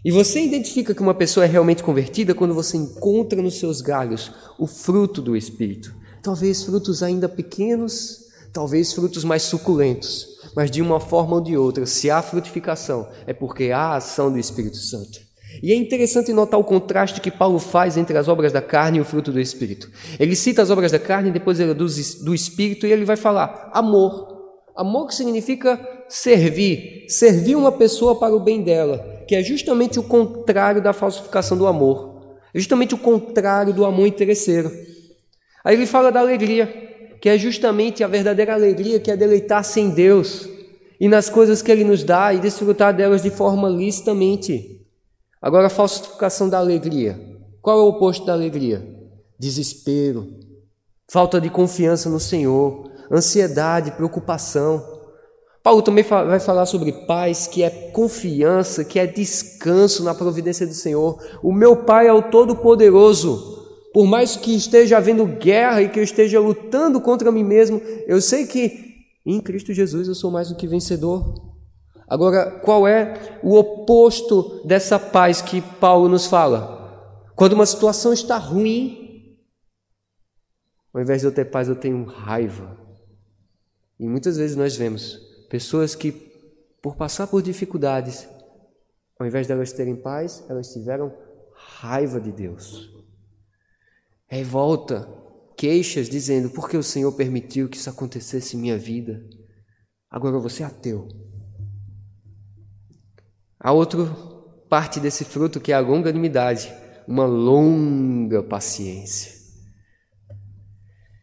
E 0.04 0.12
você 0.12 0.40
identifica 0.40 0.94
que 0.94 1.02
uma 1.02 1.14
pessoa 1.14 1.46
é 1.46 1.48
realmente 1.48 1.82
convertida 1.82 2.32
quando 2.32 2.54
você 2.54 2.76
encontra 2.76 3.42
nos 3.42 3.58
seus 3.58 3.80
galhos 3.80 4.30
o 4.56 4.68
fruto 4.68 5.20
do 5.20 5.36
Espírito. 5.36 5.92
Talvez 6.22 6.62
frutos 6.62 7.02
ainda 7.02 7.28
pequenos, 7.28 8.20
talvez 8.52 8.92
frutos 8.92 9.24
mais 9.24 9.42
suculentos, 9.42 10.28
mas 10.54 10.70
de 10.70 10.80
uma 10.80 11.00
forma 11.00 11.34
ou 11.34 11.40
de 11.40 11.56
outra, 11.56 11.84
se 11.86 12.08
há 12.08 12.22
frutificação, 12.22 13.08
é 13.26 13.32
porque 13.32 13.72
há 13.72 13.80
a 13.80 13.96
ação 13.96 14.30
do 14.30 14.38
Espírito 14.38 14.76
Santo. 14.76 15.25
E 15.62 15.72
é 15.72 15.74
interessante 15.74 16.32
notar 16.32 16.58
o 16.58 16.64
contraste 16.64 17.20
que 17.20 17.30
Paulo 17.30 17.58
faz 17.58 17.96
entre 17.96 18.16
as 18.16 18.28
obras 18.28 18.52
da 18.52 18.62
carne 18.62 18.98
e 18.98 19.00
o 19.00 19.04
fruto 19.04 19.32
do 19.32 19.40
Espírito. 19.40 19.90
Ele 20.18 20.36
cita 20.36 20.62
as 20.62 20.70
obras 20.70 20.92
da 20.92 20.98
carne, 20.98 21.30
depois 21.30 21.60
ele 21.60 21.74
do, 21.74 22.34
Espírito, 22.34 22.86
e 22.86 22.92
ele 22.92 23.04
vai 23.04 23.16
falar 23.16 23.70
amor. 23.72 24.34
Amor 24.76 25.06
que 25.06 25.14
significa 25.14 25.80
servir, 26.08 27.06
servir 27.08 27.56
uma 27.56 27.72
pessoa 27.72 28.18
para 28.18 28.34
o 28.34 28.40
bem 28.40 28.62
dela, 28.62 29.24
que 29.26 29.34
é 29.34 29.42
justamente 29.42 29.98
o 29.98 30.02
contrário 30.02 30.82
da 30.82 30.92
falsificação 30.92 31.56
do 31.56 31.66
amor, 31.66 32.38
é 32.54 32.58
justamente 32.58 32.94
o 32.94 32.98
contrário 32.98 33.72
do 33.72 33.84
amor 33.84 34.06
interesseiro. 34.06 34.70
Aí 35.64 35.74
ele 35.74 35.86
fala 35.86 36.12
da 36.12 36.20
alegria, 36.20 36.66
que 37.20 37.28
é 37.28 37.38
justamente 37.38 38.04
a 38.04 38.06
verdadeira 38.06 38.54
alegria, 38.54 39.00
que 39.00 39.10
é 39.10 39.16
deleitar-se 39.16 39.80
em 39.80 39.90
Deus 39.90 40.48
e 41.00 41.08
nas 41.08 41.28
coisas 41.28 41.62
que 41.62 41.70
Ele 41.70 41.84
nos 41.84 42.02
dá 42.02 42.32
e 42.32 42.38
desfrutar 42.38 42.94
delas 42.94 43.22
de 43.22 43.30
forma 43.30 43.68
licitamente. 43.68 44.75
Agora, 45.40 45.66
a 45.66 45.70
falsificação 45.70 46.48
da 46.48 46.58
alegria. 46.58 47.18
Qual 47.60 47.78
é 47.78 47.82
o 47.82 47.88
oposto 47.88 48.24
da 48.24 48.32
alegria? 48.32 48.86
Desespero, 49.38 50.26
falta 51.10 51.40
de 51.40 51.50
confiança 51.50 52.08
no 52.08 52.20
Senhor, 52.20 52.90
ansiedade, 53.10 53.92
preocupação. 53.92 54.84
Paulo 55.62 55.82
também 55.82 56.04
vai 56.04 56.38
falar 56.38 56.64
sobre 56.64 56.92
paz, 57.06 57.46
que 57.46 57.62
é 57.62 57.70
confiança, 57.70 58.84
que 58.84 58.98
é 58.98 59.06
descanso 59.06 60.04
na 60.04 60.14
providência 60.14 60.66
do 60.66 60.74
Senhor. 60.74 61.18
O 61.42 61.52
meu 61.52 61.84
Pai 61.84 62.06
é 62.06 62.12
o 62.12 62.22
Todo-Poderoso. 62.22 63.56
Por 63.92 64.06
mais 64.06 64.36
que 64.36 64.54
esteja 64.54 64.98
havendo 64.98 65.26
guerra 65.26 65.82
e 65.82 65.88
que 65.88 65.98
eu 65.98 66.04
esteja 66.04 66.38
lutando 66.38 67.00
contra 67.00 67.32
mim 67.32 67.42
mesmo, 67.42 67.80
eu 68.06 68.20
sei 68.20 68.46
que 68.46 68.86
em 69.24 69.40
Cristo 69.40 69.72
Jesus 69.72 70.06
eu 70.06 70.14
sou 70.14 70.30
mais 70.30 70.50
do 70.50 70.54
que 70.54 70.68
vencedor. 70.68 71.45
Agora, 72.06 72.50
qual 72.60 72.86
é 72.86 73.38
o 73.42 73.56
oposto 73.56 74.64
dessa 74.64 74.98
paz 74.98 75.42
que 75.42 75.60
Paulo 75.60 76.08
nos 76.08 76.26
fala? 76.26 77.26
Quando 77.34 77.54
uma 77.54 77.66
situação 77.66 78.12
está 78.12 78.38
ruim, 78.38 79.36
ao 80.94 81.02
invés 81.02 81.20
de 81.20 81.26
eu 81.26 81.32
ter 81.32 81.46
paz, 81.46 81.68
eu 81.68 81.76
tenho 81.76 82.04
raiva. 82.04 82.78
E 83.98 84.08
muitas 84.08 84.36
vezes 84.36 84.56
nós 84.56 84.76
vemos 84.76 85.26
Pessoas 85.48 85.94
que, 85.94 86.12
por 86.82 86.96
passar 86.96 87.28
por 87.28 87.40
dificuldades, 87.40 88.28
ao 89.18 89.26
invés 89.26 89.46
de 89.46 89.52
elas 89.52 89.72
terem 89.72 89.94
paz, 89.94 90.44
elas 90.48 90.72
tiveram 90.72 91.16
raiva 91.54 92.20
de 92.20 92.32
Deus. 92.32 92.92
Revolta, 94.26 95.08
queixas, 95.56 96.08
dizendo: 96.08 96.50
por 96.50 96.68
que 96.68 96.76
o 96.76 96.82
Senhor 96.82 97.12
permitiu 97.12 97.68
que 97.68 97.76
isso 97.76 97.88
acontecesse 97.88 98.56
em 98.56 98.60
minha 98.60 98.76
vida? 98.76 99.24
Agora 100.10 100.38
você 100.38 100.62
é 100.62 100.66
ateu. 100.66 101.08
Há 103.58 103.72
outra 103.72 104.04
parte 104.68 105.00
desse 105.00 105.24
fruto 105.24 105.60
que 105.60 105.72
é 105.72 105.74
a 105.74 105.80
longanimidade, 105.80 106.72
uma 107.06 107.24
longa 107.24 108.42
paciência. 108.42 109.32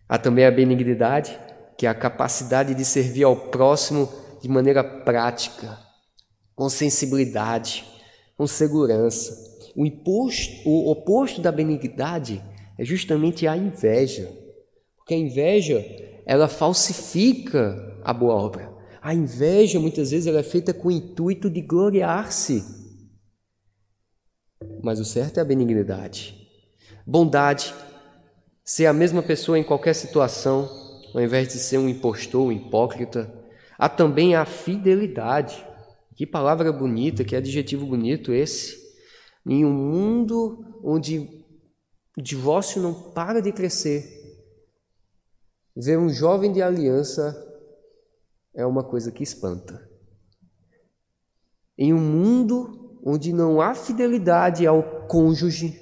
Há 0.08 0.18
também 0.18 0.46
a 0.46 0.52
benignidade, 0.52 1.38
que 1.78 1.86
é 1.86 1.90
a 1.90 1.96
capacidade 1.96 2.74
de 2.74 2.86
servir 2.86 3.24
ao 3.24 3.36
próximo 3.36 4.12
de 4.42 4.50
maneira 4.50 4.84
prática, 4.84 5.80
com 6.56 6.70
sensibilidade, 6.70 7.86
com 8.38 8.48
segurança. 8.48 9.34
O, 9.76 9.86
imposto, 9.86 10.68
o 10.68 10.92
oposto 10.92 11.42
da 11.42 11.52
benignidade 11.52 12.44
é 12.78 12.84
justamente 12.84 13.48
a 13.48 13.56
inveja, 13.56 14.32
porque 14.98 15.14
a 15.14 15.18
inveja 15.18 15.84
ela 16.26 16.48
falsifica 16.48 17.98
a 18.04 18.14
boa 18.14 18.36
obra. 18.36 18.73
A 19.04 19.14
inveja 19.14 19.82
muitas 19.82 20.12
vezes 20.12 20.28
ela 20.28 20.40
é 20.40 20.44
feita 20.44 20.74
com 20.74 20.88
o 20.88 20.92
intuito 20.92 21.50
de 21.50 21.60
gloriar-se. 21.60 22.64
Mas 24.82 24.98
o 24.98 25.04
certo 25.04 25.40
é 25.40 25.42
a 25.42 25.46
benignidade. 25.46 26.50
Bondade, 27.06 27.76
ser 28.64 28.86
a 28.86 28.94
mesma 28.94 29.22
pessoa 29.22 29.60
em 29.60 29.64
qualquer 29.64 29.94
situação, 29.94 30.70
ao 31.14 31.20
invés 31.20 31.50
de 31.50 31.60
ser 31.60 31.80
um 31.80 31.90
impostor, 31.90 32.48
um 32.48 32.52
hipócrita. 32.54 33.30
Há 33.78 33.90
também 33.90 34.36
a 34.36 34.46
fidelidade. 34.46 35.68
Que 36.16 36.26
palavra 36.26 36.72
bonita, 36.72 37.26
que 37.26 37.36
adjetivo 37.36 37.86
bonito 37.86 38.32
esse. 38.32 38.78
Em 39.46 39.66
um 39.66 39.74
mundo 39.74 40.80
onde 40.82 41.44
o 42.18 42.22
divórcio 42.22 42.82
não 42.82 43.12
para 43.12 43.42
de 43.42 43.52
crescer, 43.52 44.06
ver 45.76 46.00
um 46.00 46.08
jovem 46.08 46.54
de 46.54 46.62
aliança 46.62 47.53
é 48.56 48.66
uma 48.66 48.84
coisa 48.84 49.12
que 49.12 49.24
espanta. 49.24 49.90
Em 51.78 51.94
um 51.94 52.00
mundo 52.00 53.00
onde 53.04 53.34
não 53.34 53.60
há 53.60 53.74
fidelidade 53.74 54.66
ao 54.66 55.08
cônjuge, 55.08 55.80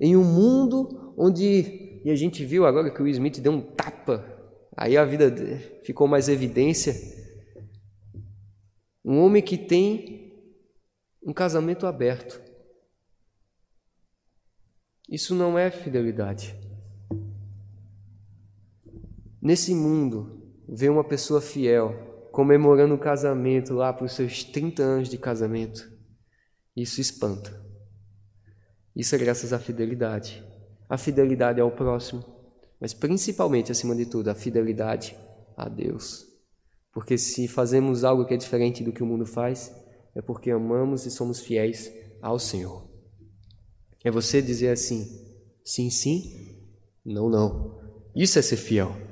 em 0.00 0.16
um 0.16 0.24
mundo 0.24 1.14
onde, 1.16 2.00
e 2.04 2.10
a 2.10 2.16
gente 2.16 2.44
viu 2.44 2.66
agora 2.66 2.90
que 2.90 3.02
o 3.02 3.08
Smith 3.08 3.40
deu 3.40 3.52
um 3.52 3.60
tapa, 3.60 4.24
aí 4.76 4.96
a 4.96 5.04
vida 5.04 5.34
ficou 5.84 6.06
mais 6.06 6.28
evidência. 6.28 6.94
Um 9.04 9.20
homem 9.20 9.42
que 9.42 9.56
tem 9.56 10.34
um 11.22 11.32
casamento 11.32 11.86
aberto. 11.86 12.40
Isso 15.08 15.34
não 15.34 15.56
é 15.56 15.70
fidelidade. 15.70 16.54
Nesse 19.40 19.72
mundo, 19.72 20.35
ver 20.68 20.90
uma 20.90 21.04
pessoa 21.04 21.40
fiel 21.40 22.28
comemorando 22.32 22.94
o 22.94 22.98
casamento 22.98 23.72
lá 23.72 23.92
para 23.92 24.04
os 24.04 24.12
seus 24.12 24.44
30 24.44 24.82
anos 24.82 25.08
de 25.08 25.16
casamento, 25.16 25.90
isso 26.76 27.00
espanta. 27.00 27.64
Isso 28.94 29.14
é 29.14 29.18
graças 29.18 29.52
à 29.52 29.58
fidelidade. 29.58 30.44
A 30.88 30.98
fidelidade 30.98 31.60
ao 31.60 31.70
próximo, 31.70 32.22
mas 32.80 32.92
principalmente, 32.92 33.72
acima 33.72 33.96
de 33.96 34.06
tudo, 34.06 34.28
a 34.28 34.34
fidelidade 34.34 35.16
a 35.56 35.68
Deus. 35.68 36.26
Porque 36.92 37.18
se 37.18 37.48
fazemos 37.48 38.04
algo 38.04 38.24
que 38.24 38.34
é 38.34 38.36
diferente 38.36 38.84
do 38.84 38.92
que 38.92 39.02
o 39.02 39.06
mundo 39.06 39.26
faz, 39.26 39.74
é 40.14 40.22
porque 40.22 40.50
amamos 40.50 41.06
e 41.06 41.10
somos 41.10 41.40
fiéis 41.40 41.92
ao 42.22 42.38
Senhor. 42.38 42.88
É 44.04 44.10
você 44.10 44.40
dizer 44.40 44.68
assim: 44.68 45.06
sim, 45.64 45.90
sim, 45.90 46.56
não, 47.04 47.28
não. 47.28 47.80
Isso 48.14 48.38
é 48.38 48.42
ser 48.42 48.56
fiel. 48.56 49.05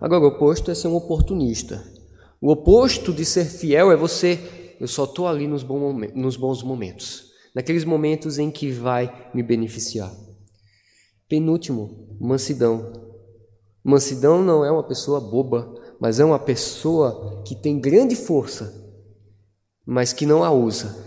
Agora, 0.00 0.24
o 0.24 0.28
oposto 0.28 0.70
é 0.70 0.74
ser 0.74 0.88
um 0.88 0.94
oportunista. 0.94 1.84
O 2.40 2.52
oposto 2.52 3.12
de 3.12 3.24
ser 3.24 3.46
fiel 3.46 3.90
é 3.90 3.96
você, 3.96 4.76
eu 4.78 4.86
só 4.86 5.04
estou 5.04 5.26
ali 5.26 5.48
nos, 5.48 5.64
bons 5.64 6.62
momentos, 6.62 7.32
naqueles 7.52 7.84
momentos 7.84 8.38
em 8.38 8.48
que 8.48 8.70
vai 8.70 9.30
me 9.34 9.42
beneficiar. 9.42 10.14
Penúltimo, 11.28 12.16
mansidão. 12.20 12.92
Mansidão 13.82 14.40
não 14.40 14.64
é 14.64 14.70
uma 14.70 14.84
pessoa 14.84 15.20
boba, 15.20 15.74
mas 16.00 16.20
é 16.20 16.24
uma 16.24 16.38
pessoa 16.38 17.42
que 17.44 17.56
tem 17.56 17.80
grande 17.80 18.14
força, 18.14 18.72
mas 19.84 20.12
que 20.12 20.24
não 20.24 20.44
a 20.44 20.52
usa. 20.52 21.06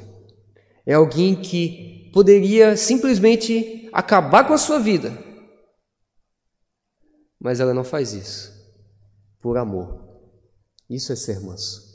É 0.86 0.96
alguém 0.96 1.34
que 1.34 2.12
poderia 2.14 2.76
simplesmente 2.76 3.90
acabar 3.94 4.46
com 4.46 4.54
a 4.54 4.58
sua 4.58 4.80
vida, 4.80 5.18
mas 7.40 7.62
ela 7.62 7.74
não 7.74 7.86
faz 7.86 8.12
isso 8.12 8.61
por 9.42 9.58
amor. 9.58 10.00
Isso 10.90 11.12
é 11.12 11.16
ser 11.16 11.40
manso. 11.40 11.92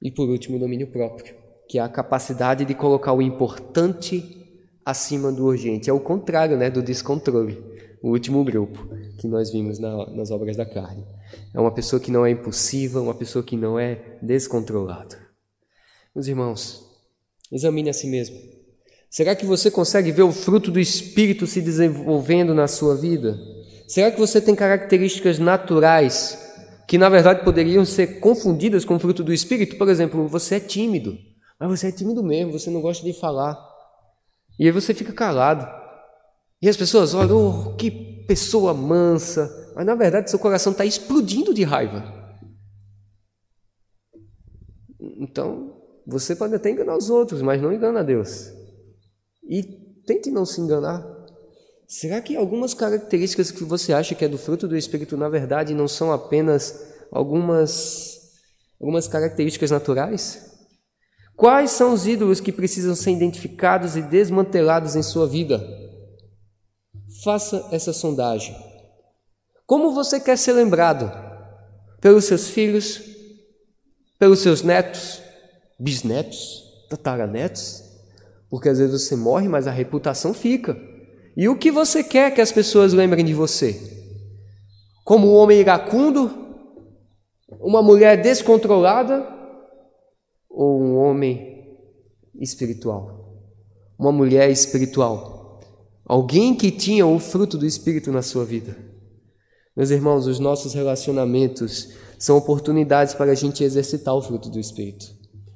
E 0.00 0.10
por 0.10 0.28
último, 0.28 0.56
o 0.56 0.60
domínio 0.60 0.90
próprio, 0.90 1.34
que 1.68 1.78
é 1.78 1.82
a 1.82 1.88
capacidade 1.88 2.64
de 2.64 2.74
colocar 2.74 3.12
o 3.12 3.20
importante 3.20 4.38
acima 4.84 5.30
do 5.30 5.44
urgente. 5.44 5.90
É 5.90 5.92
o 5.92 6.00
contrário 6.00 6.56
né, 6.56 6.70
do 6.70 6.82
descontrole, 6.82 7.62
o 8.02 8.10
último 8.10 8.42
grupo 8.44 8.88
que 9.18 9.26
nós 9.26 9.50
vimos 9.50 9.78
na, 9.78 10.06
nas 10.10 10.30
obras 10.30 10.56
da 10.56 10.64
carne. 10.64 11.04
É 11.52 11.60
uma 11.60 11.72
pessoa 11.72 12.00
que 12.00 12.10
não 12.10 12.24
é 12.24 12.30
impulsiva, 12.30 13.00
uma 13.00 13.14
pessoa 13.14 13.44
que 13.44 13.56
não 13.56 13.78
é 13.78 14.18
descontrolada. 14.22 15.18
Meus 16.14 16.26
irmãos, 16.26 16.84
examine 17.52 17.90
a 17.90 17.92
si 17.92 18.06
mesmo. 18.06 18.38
Será 19.10 19.34
que 19.34 19.44
você 19.44 19.70
consegue 19.70 20.12
ver 20.12 20.22
o 20.22 20.32
fruto 20.32 20.70
do 20.70 20.78
Espírito 20.78 21.46
se 21.46 21.60
desenvolvendo 21.60 22.54
na 22.54 22.68
sua 22.68 22.94
vida? 22.94 23.38
Será 23.88 24.10
que 24.10 24.18
você 24.18 24.40
tem 24.40 24.54
características 24.54 25.38
naturais 25.38 26.46
que 26.88 26.96
na 26.96 27.10
verdade 27.10 27.44
poderiam 27.44 27.84
ser 27.84 28.18
confundidas 28.18 28.82
com 28.82 28.96
o 28.96 28.98
fruto 28.98 29.22
do 29.22 29.32
Espírito. 29.32 29.76
Por 29.76 29.90
exemplo, 29.90 30.26
você 30.26 30.54
é 30.54 30.60
tímido, 30.60 31.18
mas 31.60 31.68
você 31.68 31.88
é 31.88 31.92
tímido 31.92 32.24
mesmo, 32.24 32.58
você 32.58 32.70
não 32.70 32.80
gosta 32.80 33.04
de 33.04 33.12
falar. 33.12 33.62
E 34.58 34.64
aí 34.64 34.72
você 34.72 34.94
fica 34.94 35.12
calado. 35.12 35.68
E 36.62 36.68
as 36.68 36.78
pessoas 36.78 37.12
olham, 37.12 37.36
oh, 37.36 37.76
que 37.76 38.24
pessoa 38.26 38.72
mansa. 38.72 39.72
Mas 39.76 39.84
na 39.84 39.94
verdade 39.94 40.30
seu 40.30 40.38
coração 40.38 40.72
está 40.72 40.86
explodindo 40.86 41.52
de 41.52 41.62
raiva. 41.62 42.16
Então, 45.20 45.76
você 46.06 46.34
pode 46.34 46.54
até 46.54 46.70
enganar 46.70 46.96
os 46.96 47.10
outros, 47.10 47.42
mas 47.42 47.60
não 47.60 47.72
engana 47.72 48.02
Deus. 48.02 48.50
E 49.46 49.62
tente 50.06 50.30
não 50.30 50.46
se 50.46 50.58
enganar. 50.58 51.17
Será 51.90 52.20
que 52.20 52.36
algumas 52.36 52.74
características 52.74 53.50
que 53.50 53.64
você 53.64 53.94
acha 53.94 54.14
que 54.14 54.22
é 54.22 54.28
do 54.28 54.36
fruto 54.36 54.68
do 54.68 54.76
Espírito, 54.76 55.16
na 55.16 55.26
verdade, 55.26 55.72
não 55.72 55.88
são 55.88 56.12
apenas 56.12 56.86
algumas, 57.10 58.34
algumas 58.78 59.08
características 59.08 59.70
naturais? 59.70 60.54
Quais 61.34 61.70
são 61.70 61.94
os 61.94 62.06
ídolos 62.06 62.40
que 62.40 62.52
precisam 62.52 62.94
ser 62.94 63.12
identificados 63.12 63.96
e 63.96 64.02
desmantelados 64.02 64.96
em 64.96 65.02
sua 65.02 65.26
vida? 65.26 65.66
Faça 67.24 67.66
essa 67.72 67.94
sondagem. 67.94 68.54
Como 69.64 69.94
você 69.94 70.20
quer 70.20 70.36
ser 70.36 70.52
lembrado? 70.52 71.10
Pelos 72.02 72.26
seus 72.26 72.48
filhos? 72.48 73.00
Pelos 74.18 74.40
seus 74.40 74.60
netos? 74.60 75.22
Bisnetos? 75.78 76.64
Tataranetos? 76.90 77.82
Porque 78.50 78.68
às 78.68 78.78
vezes 78.78 79.06
você 79.06 79.16
morre, 79.16 79.48
mas 79.48 79.66
a 79.66 79.70
reputação 79.70 80.34
fica. 80.34 80.87
E 81.38 81.48
o 81.48 81.56
que 81.56 81.70
você 81.70 82.02
quer 82.02 82.34
que 82.34 82.40
as 82.40 82.50
pessoas 82.50 82.92
lembrem 82.92 83.24
de 83.24 83.32
você? 83.32 83.80
Como 85.04 85.28
um 85.28 85.34
homem 85.36 85.60
iracundo? 85.60 86.28
Uma 87.60 87.80
mulher 87.80 88.20
descontrolada? 88.20 89.24
Ou 90.50 90.82
um 90.82 90.96
homem 90.96 91.78
espiritual? 92.40 93.40
Uma 93.96 94.10
mulher 94.10 94.50
espiritual? 94.50 95.60
Alguém 96.04 96.56
que 96.56 96.72
tinha 96.72 97.06
o 97.06 97.20
fruto 97.20 97.56
do 97.56 97.64
Espírito 97.64 98.10
na 98.10 98.20
sua 98.20 98.44
vida? 98.44 98.76
Meus 99.76 99.90
irmãos, 99.90 100.26
os 100.26 100.40
nossos 100.40 100.74
relacionamentos 100.74 101.90
são 102.18 102.36
oportunidades 102.36 103.14
para 103.14 103.30
a 103.30 103.36
gente 103.36 103.62
exercitar 103.62 104.12
o 104.12 104.22
fruto 104.22 104.50
do 104.50 104.58
Espírito. 104.58 105.06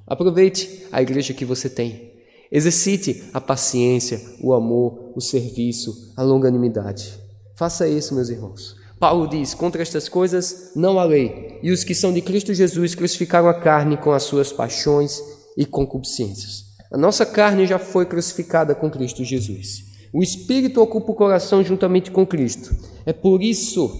Aproveite 0.06 0.86
a 0.92 1.02
igreja 1.02 1.34
que 1.34 1.44
você 1.44 1.68
tem. 1.68 2.11
Exercite 2.54 3.24
a 3.32 3.40
paciência, 3.40 4.20
o 4.42 4.52
amor, 4.52 5.10
o 5.16 5.22
serviço, 5.22 6.12
a 6.14 6.22
longanimidade. 6.22 7.18
Faça 7.56 7.88
isso, 7.88 8.14
meus 8.14 8.28
irmãos. 8.28 8.76
Paulo 9.00 9.26
diz: 9.26 9.54
contra 9.54 9.80
estas 9.80 10.06
coisas 10.06 10.70
não 10.76 10.98
há 10.98 11.04
lei, 11.04 11.58
e 11.62 11.70
os 11.70 11.82
que 11.82 11.94
são 11.94 12.12
de 12.12 12.20
Cristo 12.20 12.52
Jesus 12.52 12.94
crucificaram 12.94 13.48
a 13.48 13.54
carne 13.54 13.96
com 13.96 14.12
as 14.12 14.24
suas 14.24 14.52
paixões 14.52 15.18
e 15.56 15.64
concupiscências. 15.64 16.66
A 16.92 16.98
nossa 16.98 17.24
carne 17.24 17.66
já 17.66 17.78
foi 17.78 18.04
crucificada 18.04 18.74
com 18.74 18.90
Cristo 18.90 19.24
Jesus. 19.24 19.84
O 20.12 20.22
Espírito 20.22 20.82
ocupa 20.82 21.10
o 21.10 21.14
coração 21.14 21.64
juntamente 21.64 22.10
com 22.10 22.26
Cristo. 22.26 22.76
É 23.06 23.14
por 23.14 23.42
isso 23.42 23.90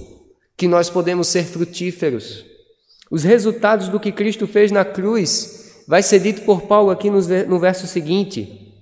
que 0.59 0.69
nós 0.69 0.91
podemos 0.91 1.27
ser 1.27 1.47
frutíferos. 1.47 2.45
Os 3.11 3.25
resultados 3.25 3.89
do 3.89 3.99
que 3.99 4.13
Cristo 4.13 4.47
fez 4.47 4.71
na 4.71 4.85
cruz 4.85 5.62
vai 5.93 6.03
ser 6.03 6.21
dito 6.21 6.41
por 6.47 6.63
Paulo 6.63 6.91
aqui 6.91 7.11
no 7.11 7.59
verso 7.59 7.87
seguinte: 7.87 8.73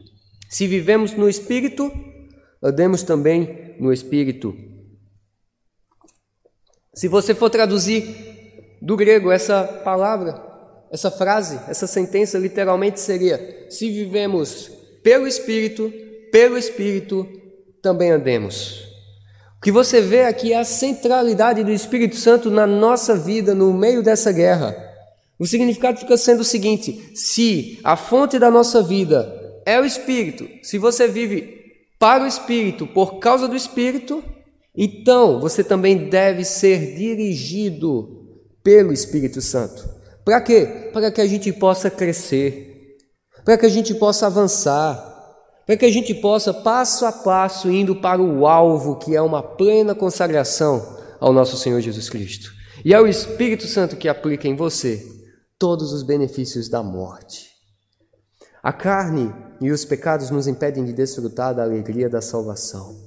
Se 0.49 0.69
vivemos 0.69 1.13
no 1.13 1.29
Espírito, 1.29 1.91
andemos 2.63 3.03
também 3.03 3.75
no 3.81 3.93
Espírito. 3.93 4.55
Se 6.95 7.09
você 7.09 7.35
for 7.35 7.51
traduzir 7.51 8.79
do 8.81 8.97
grego 8.97 9.33
essa 9.33 9.65
palavra, 9.65 10.41
essa 10.93 11.11
frase, 11.11 11.59
essa 11.69 11.89
sentença, 11.89 12.39
literalmente 12.39 13.01
seria: 13.01 13.67
Se 13.69 13.91
vivemos 13.91 14.71
pelo 15.03 15.27
Espírito, 15.27 15.93
pelo 16.31 16.57
Espírito 16.57 17.27
também 17.83 18.13
andemos. 18.13 18.85
O 19.59 19.61
que 19.61 19.73
você 19.73 20.01
vê 20.01 20.27
aqui 20.27 20.53
é 20.53 20.61
a 20.61 20.65
centralidade 20.65 21.65
do 21.65 21.73
Espírito 21.73 22.15
Santo 22.15 22.53
na 22.53 22.69
nossa 22.69 23.17
vida 23.17 23.53
no 23.53 23.73
meio 23.73 24.01
dessa 24.01 24.31
guerra. 24.31 24.90
O 25.41 25.47
significado 25.47 25.99
fica 25.99 26.19
sendo 26.19 26.41
o 26.41 26.45
seguinte: 26.45 27.13
se 27.15 27.81
a 27.83 27.97
fonte 27.97 28.39
da 28.39 28.51
nossa 28.51 28.83
vida 28.83 29.35
é 29.65 29.81
o 29.81 29.87
Espírito, 29.87 30.47
se 30.63 30.77
você 30.77 31.09
vive 31.09 31.59
para 31.99 32.25
o 32.25 32.27
Espírito, 32.27 32.87
por 32.87 33.19
causa 33.19 33.49
do 33.49 33.57
Espírito, 33.57 34.23
então 34.77 35.41
você 35.41 35.65
também 35.65 36.11
deve 36.11 36.45
ser 36.45 36.95
dirigido 36.95 38.29
pelo 38.63 38.93
Espírito 38.93 39.41
Santo. 39.41 39.89
Para 40.27 40.43
quê? 40.43 40.91
Para 40.93 41.11
que 41.11 41.23
a 41.23 41.27
gente 41.27 41.51
possa 41.55 41.89
crescer, 41.89 42.99
para 43.43 43.57
que 43.57 43.65
a 43.65 43.71
gente 43.71 43.95
possa 43.95 44.27
avançar, 44.27 45.07
para 45.65 45.77
que 45.77 45.87
a 45.87 45.91
gente 45.91 46.15
possa, 46.15 46.53
passo 46.53 47.07
a 47.07 47.13
passo, 47.13 47.71
indo 47.71 47.97
para 47.97 48.21
o 48.21 48.47
alvo, 48.47 48.97
que 48.97 49.17
é 49.17 49.23
uma 49.23 49.43
plena 49.43 49.95
consagração 49.95 50.99
ao 51.19 51.33
nosso 51.33 51.57
Senhor 51.57 51.81
Jesus 51.81 52.11
Cristo. 52.11 52.53
E 52.85 52.93
é 52.93 53.01
o 53.01 53.07
Espírito 53.07 53.67
Santo 53.67 53.97
que 53.97 54.09
aplica 54.09 54.47
em 54.47 54.55
você 54.55 55.20
todos 55.61 55.93
os 55.93 56.03
benefícios 56.03 56.71
da 56.71 56.83
morte. 56.83 57.51
A 58.63 58.73
carne 58.73 59.31
e 59.61 59.71
os 59.71 59.85
pecados 59.85 60.31
nos 60.31 60.47
impedem 60.47 60.87
de 60.87 60.93
desfrutar 60.95 61.55
da 61.55 61.63
alegria 61.63 62.09
da 62.09 62.23
salvação, 62.23 62.99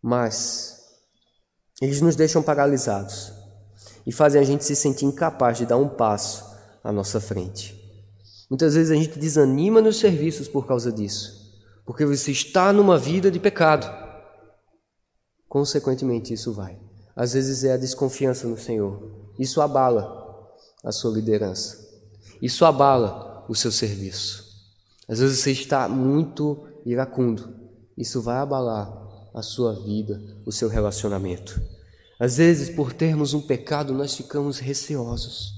mas 0.00 0.80
eles 1.80 2.00
nos 2.00 2.16
deixam 2.16 2.42
paralisados. 2.42 3.34
e 4.06 4.12
fazem 4.12 4.40
a 4.40 4.44
gente 4.44 4.64
se 4.64 4.76
sentir 4.76 5.04
incapaz 5.04 5.58
de 5.58 5.66
dar 5.66 5.76
um 5.78 5.88
passo 5.88 6.44
à 6.84 6.92
nossa 6.92 7.20
frente. 7.20 7.74
Muitas 8.48 8.76
vezes 8.76 8.92
a 8.92 8.94
gente 8.94 9.18
desanima 9.18 9.82
nos 9.82 9.98
serviços 9.98 10.46
por 10.46 10.64
causa 10.64 10.92
disso, 10.92 11.52
porque 11.84 12.06
você 12.06 12.30
está 12.30 12.72
numa 12.72 12.96
vida 12.96 13.32
de 13.32 13.40
pecado. 13.40 13.84
Consequentemente, 15.48 16.32
isso 16.32 16.52
vai. 16.52 16.78
Às 17.16 17.32
vezes 17.32 17.64
é 17.64 17.72
a 17.72 17.76
desconfiança 17.76 18.46
no 18.46 18.56
Senhor. 18.56 19.32
Isso 19.40 19.60
abala 19.60 20.15
a 20.86 20.92
sua 20.92 21.12
liderança. 21.12 21.84
Isso 22.40 22.64
abala 22.64 23.44
o 23.48 23.54
seu 23.56 23.72
serviço. 23.72 24.46
Às 25.08 25.18
vezes 25.18 25.40
você 25.40 25.50
está 25.50 25.88
muito 25.88 26.64
iracundo. 26.84 27.54
Isso 27.98 28.22
vai 28.22 28.36
abalar 28.36 28.90
a 29.34 29.42
sua 29.42 29.74
vida, 29.74 30.22
o 30.46 30.52
seu 30.52 30.68
relacionamento. 30.68 31.60
Às 32.20 32.36
vezes, 32.36 32.70
por 32.70 32.92
termos 32.92 33.34
um 33.34 33.40
pecado, 33.40 33.92
nós 33.92 34.14
ficamos 34.14 34.60
receosos 34.60 35.52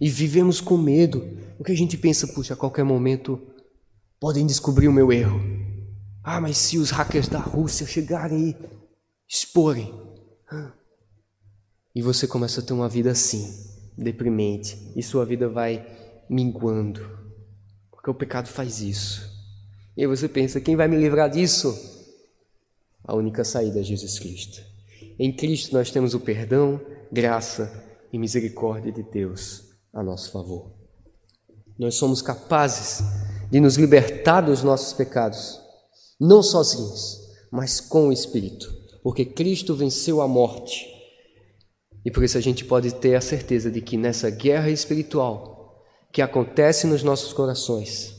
e 0.00 0.10
vivemos 0.10 0.60
com 0.60 0.76
medo, 0.76 1.38
porque 1.56 1.72
a 1.72 1.76
gente 1.76 1.96
pensa, 1.96 2.26
puxa, 2.26 2.54
a 2.54 2.56
qualquer 2.56 2.84
momento 2.84 3.40
podem 4.20 4.44
descobrir 4.44 4.88
o 4.88 4.92
meu 4.92 5.12
erro. 5.12 5.40
Ah, 6.24 6.40
mas 6.40 6.58
se 6.58 6.76
os 6.76 6.90
hackers 6.90 7.28
da 7.28 7.38
Rússia 7.38 7.86
chegarem 7.86 8.50
e 8.50 8.56
exporem. 9.28 9.94
E 11.94 12.02
você 12.02 12.26
começa 12.26 12.60
a 12.60 12.64
ter 12.64 12.72
uma 12.72 12.88
vida 12.88 13.10
assim, 13.10 13.71
deprimente, 13.96 14.92
e 14.96 15.02
sua 15.02 15.24
vida 15.24 15.48
vai 15.48 15.86
minguando, 16.28 17.06
porque 17.90 18.10
o 18.10 18.14
pecado 18.14 18.48
faz 18.48 18.80
isso. 18.80 19.30
E 19.96 20.02
aí 20.02 20.06
você 20.06 20.28
pensa: 20.28 20.60
quem 20.60 20.76
vai 20.76 20.88
me 20.88 20.96
livrar 20.96 21.30
disso? 21.30 21.90
A 23.04 23.14
única 23.14 23.44
saída 23.44 23.80
é 23.80 23.82
Jesus 23.82 24.18
Cristo. 24.18 24.62
Em 25.18 25.34
Cristo 25.34 25.74
nós 25.74 25.90
temos 25.90 26.14
o 26.14 26.20
perdão, 26.20 26.80
graça 27.10 27.84
e 28.12 28.18
misericórdia 28.18 28.92
de 28.92 29.02
Deus 29.02 29.64
a 29.92 30.02
nosso 30.02 30.30
favor. 30.30 30.70
Nós 31.78 31.94
somos 31.96 32.22
capazes 32.22 33.02
de 33.50 33.60
nos 33.60 33.76
libertar 33.76 34.40
dos 34.40 34.62
nossos 34.62 34.92
pecados, 34.92 35.60
não 36.18 36.42
sozinhos, 36.42 37.20
mas 37.50 37.80
com 37.80 38.08
o 38.08 38.12
Espírito, 38.12 38.72
porque 39.02 39.24
Cristo 39.24 39.74
venceu 39.74 40.22
a 40.22 40.28
morte. 40.28 40.91
E 42.04 42.10
por 42.10 42.24
isso 42.24 42.36
a 42.36 42.40
gente 42.40 42.64
pode 42.64 42.94
ter 42.94 43.14
a 43.14 43.20
certeza 43.20 43.70
de 43.70 43.80
que 43.80 43.96
nessa 43.96 44.30
guerra 44.30 44.70
espiritual 44.70 45.82
que 46.10 46.20
acontece 46.20 46.86
nos 46.86 47.02
nossos 47.02 47.32
corações, 47.32 48.14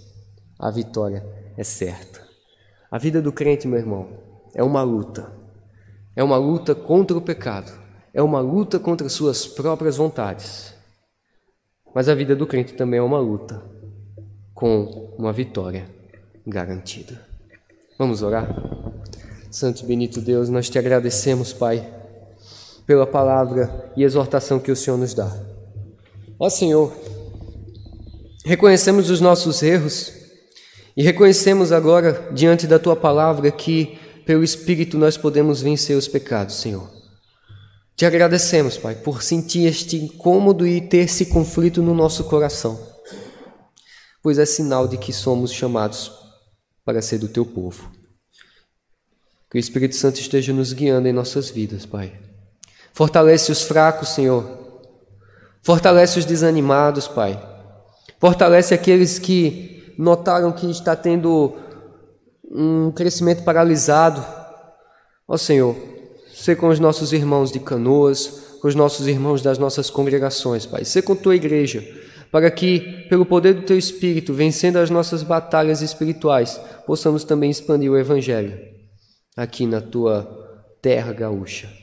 a 0.59 0.71
vitória 0.71 1.25
é 1.57 1.63
certa. 1.63 2.21
A 2.89 2.97
vida 2.97 3.21
do 3.21 3.31
crente, 3.31 3.67
meu 3.67 3.79
irmão, 3.79 4.09
é 4.53 4.63
uma 4.63 4.83
luta 4.83 5.43
é 6.15 6.23
uma 6.23 6.37
luta 6.37 6.75
contra 6.75 7.17
o 7.17 7.21
pecado, 7.21 7.71
é 8.13 8.21
uma 8.21 8.39
luta 8.39 8.79
contra 8.79 9.09
suas 9.09 9.47
próprias 9.47 9.97
vontades. 9.97 10.73
Mas 11.93 12.07
a 12.07 12.13
vida 12.13 12.35
do 12.35 12.45
crente 12.45 12.73
também 12.73 12.99
é 12.99 13.03
uma 13.03 13.19
luta 13.19 13.63
com 14.53 15.15
uma 15.17 15.33
vitória 15.33 15.87
garantida. 16.45 17.19
Vamos 17.97 18.21
orar? 18.21 18.47
Santo 19.49 19.83
e 19.83 19.87
Benito 19.87 20.21
Deus, 20.21 20.49
nós 20.49 20.69
te 20.69 20.77
agradecemos, 20.77 21.51
Pai, 21.51 21.83
pela 22.85 23.07
palavra 23.07 23.91
e 23.95 24.03
exortação 24.03 24.59
que 24.59 24.71
o 24.71 24.75
Senhor 24.75 24.97
nos 24.97 25.13
dá. 25.13 25.31
Ó 26.39 26.49
Senhor, 26.49 26.91
reconhecemos 28.45 29.09
os 29.09 29.21
nossos 29.21 29.63
erros 29.63 30.11
e 30.95 31.01
reconhecemos 31.01 31.71
agora, 31.71 32.29
diante 32.31 32.67
da 32.67 32.77
tua 32.77 32.95
palavra, 32.95 33.51
que 33.51 33.97
pelo 34.25 34.43
Espírito 34.43 34.97
nós 34.97 35.17
podemos 35.17 35.61
vencer 35.61 35.97
os 35.97 36.07
pecados, 36.07 36.55
Senhor. 36.55 36.89
Te 37.95 38.05
agradecemos, 38.05 38.77
Pai, 38.77 38.95
por 38.95 39.21
sentir 39.21 39.65
este 39.65 39.97
incômodo 39.97 40.67
e 40.67 40.81
ter 40.81 41.05
esse 41.05 41.27
conflito 41.27 41.81
no 41.81 41.93
nosso 41.93 42.23
coração, 42.25 42.79
pois 44.21 44.37
é 44.37 44.45
sinal 44.45 44.87
de 44.87 44.97
que 44.97 45.13
somos 45.13 45.51
chamados 45.51 46.11
para 46.83 47.01
ser 47.01 47.19
do 47.19 47.27
teu 47.27 47.45
povo. 47.45 47.91
Que 49.49 49.57
o 49.57 49.59
Espírito 49.59 49.95
Santo 49.95 50.19
esteja 50.19 50.51
nos 50.51 50.73
guiando 50.73 51.07
em 51.07 51.13
nossas 51.13 51.49
vidas, 51.49 51.85
Pai. 51.85 52.32
Fortalece 52.93 53.51
os 53.51 53.63
fracos, 53.63 54.09
Senhor. 54.09 54.45
Fortalece 55.63 56.19
os 56.19 56.25
desanimados, 56.25 57.07
Pai. 57.07 57.41
Fortalece 58.19 58.73
aqueles 58.73 59.17
que 59.17 59.93
notaram 59.97 60.51
que 60.51 60.69
está 60.69 60.95
tendo 60.95 61.55
um 62.49 62.91
crescimento 62.91 63.43
paralisado. 63.43 64.23
Ó 65.27 65.37
Senhor, 65.37 65.75
ser 66.33 66.55
com 66.55 66.67
os 66.67 66.79
nossos 66.79 67.13
irmãos 67.13 67.51
de 67.51 67.59
canoas, 67.59 68.57
com 68.61 68.67
os 68.67 68.75
nossos 68.75 69.07
irmãos 69.07 69.41
das 69.41 69.57
nossas 69.57 69.89
congregações, 69.89 70.65
Pai. 70.65 70.85
Ser 70.85 71.01
com 71.01 71.15
tua 71.15 71.35
igreja, 71.35 71.83
para 72.31 72.51
que, 72.51 73.07
pelo 73.09 73.25
poder 73.25 73.53
do 73.53 73.63
teu 73.63 73.77
Espírito, 73.77 74.33
vencendo 74.33 74.77
as 74.77 74.89
nossas 74.89 75.23
batalhas 75.23 75.81
espirituais, 75.81 76.59
possamos 76.85 77.23
também 77.23 77.49
expandir 77.49 77.91
o 77.91 77.97
Evangelho 77.97 78.57
aqui 79.35 79.65
na 79.65 79.81
tua 79.81 80.27
terra 80.81 81.11
gaúcha. 81.11 81.82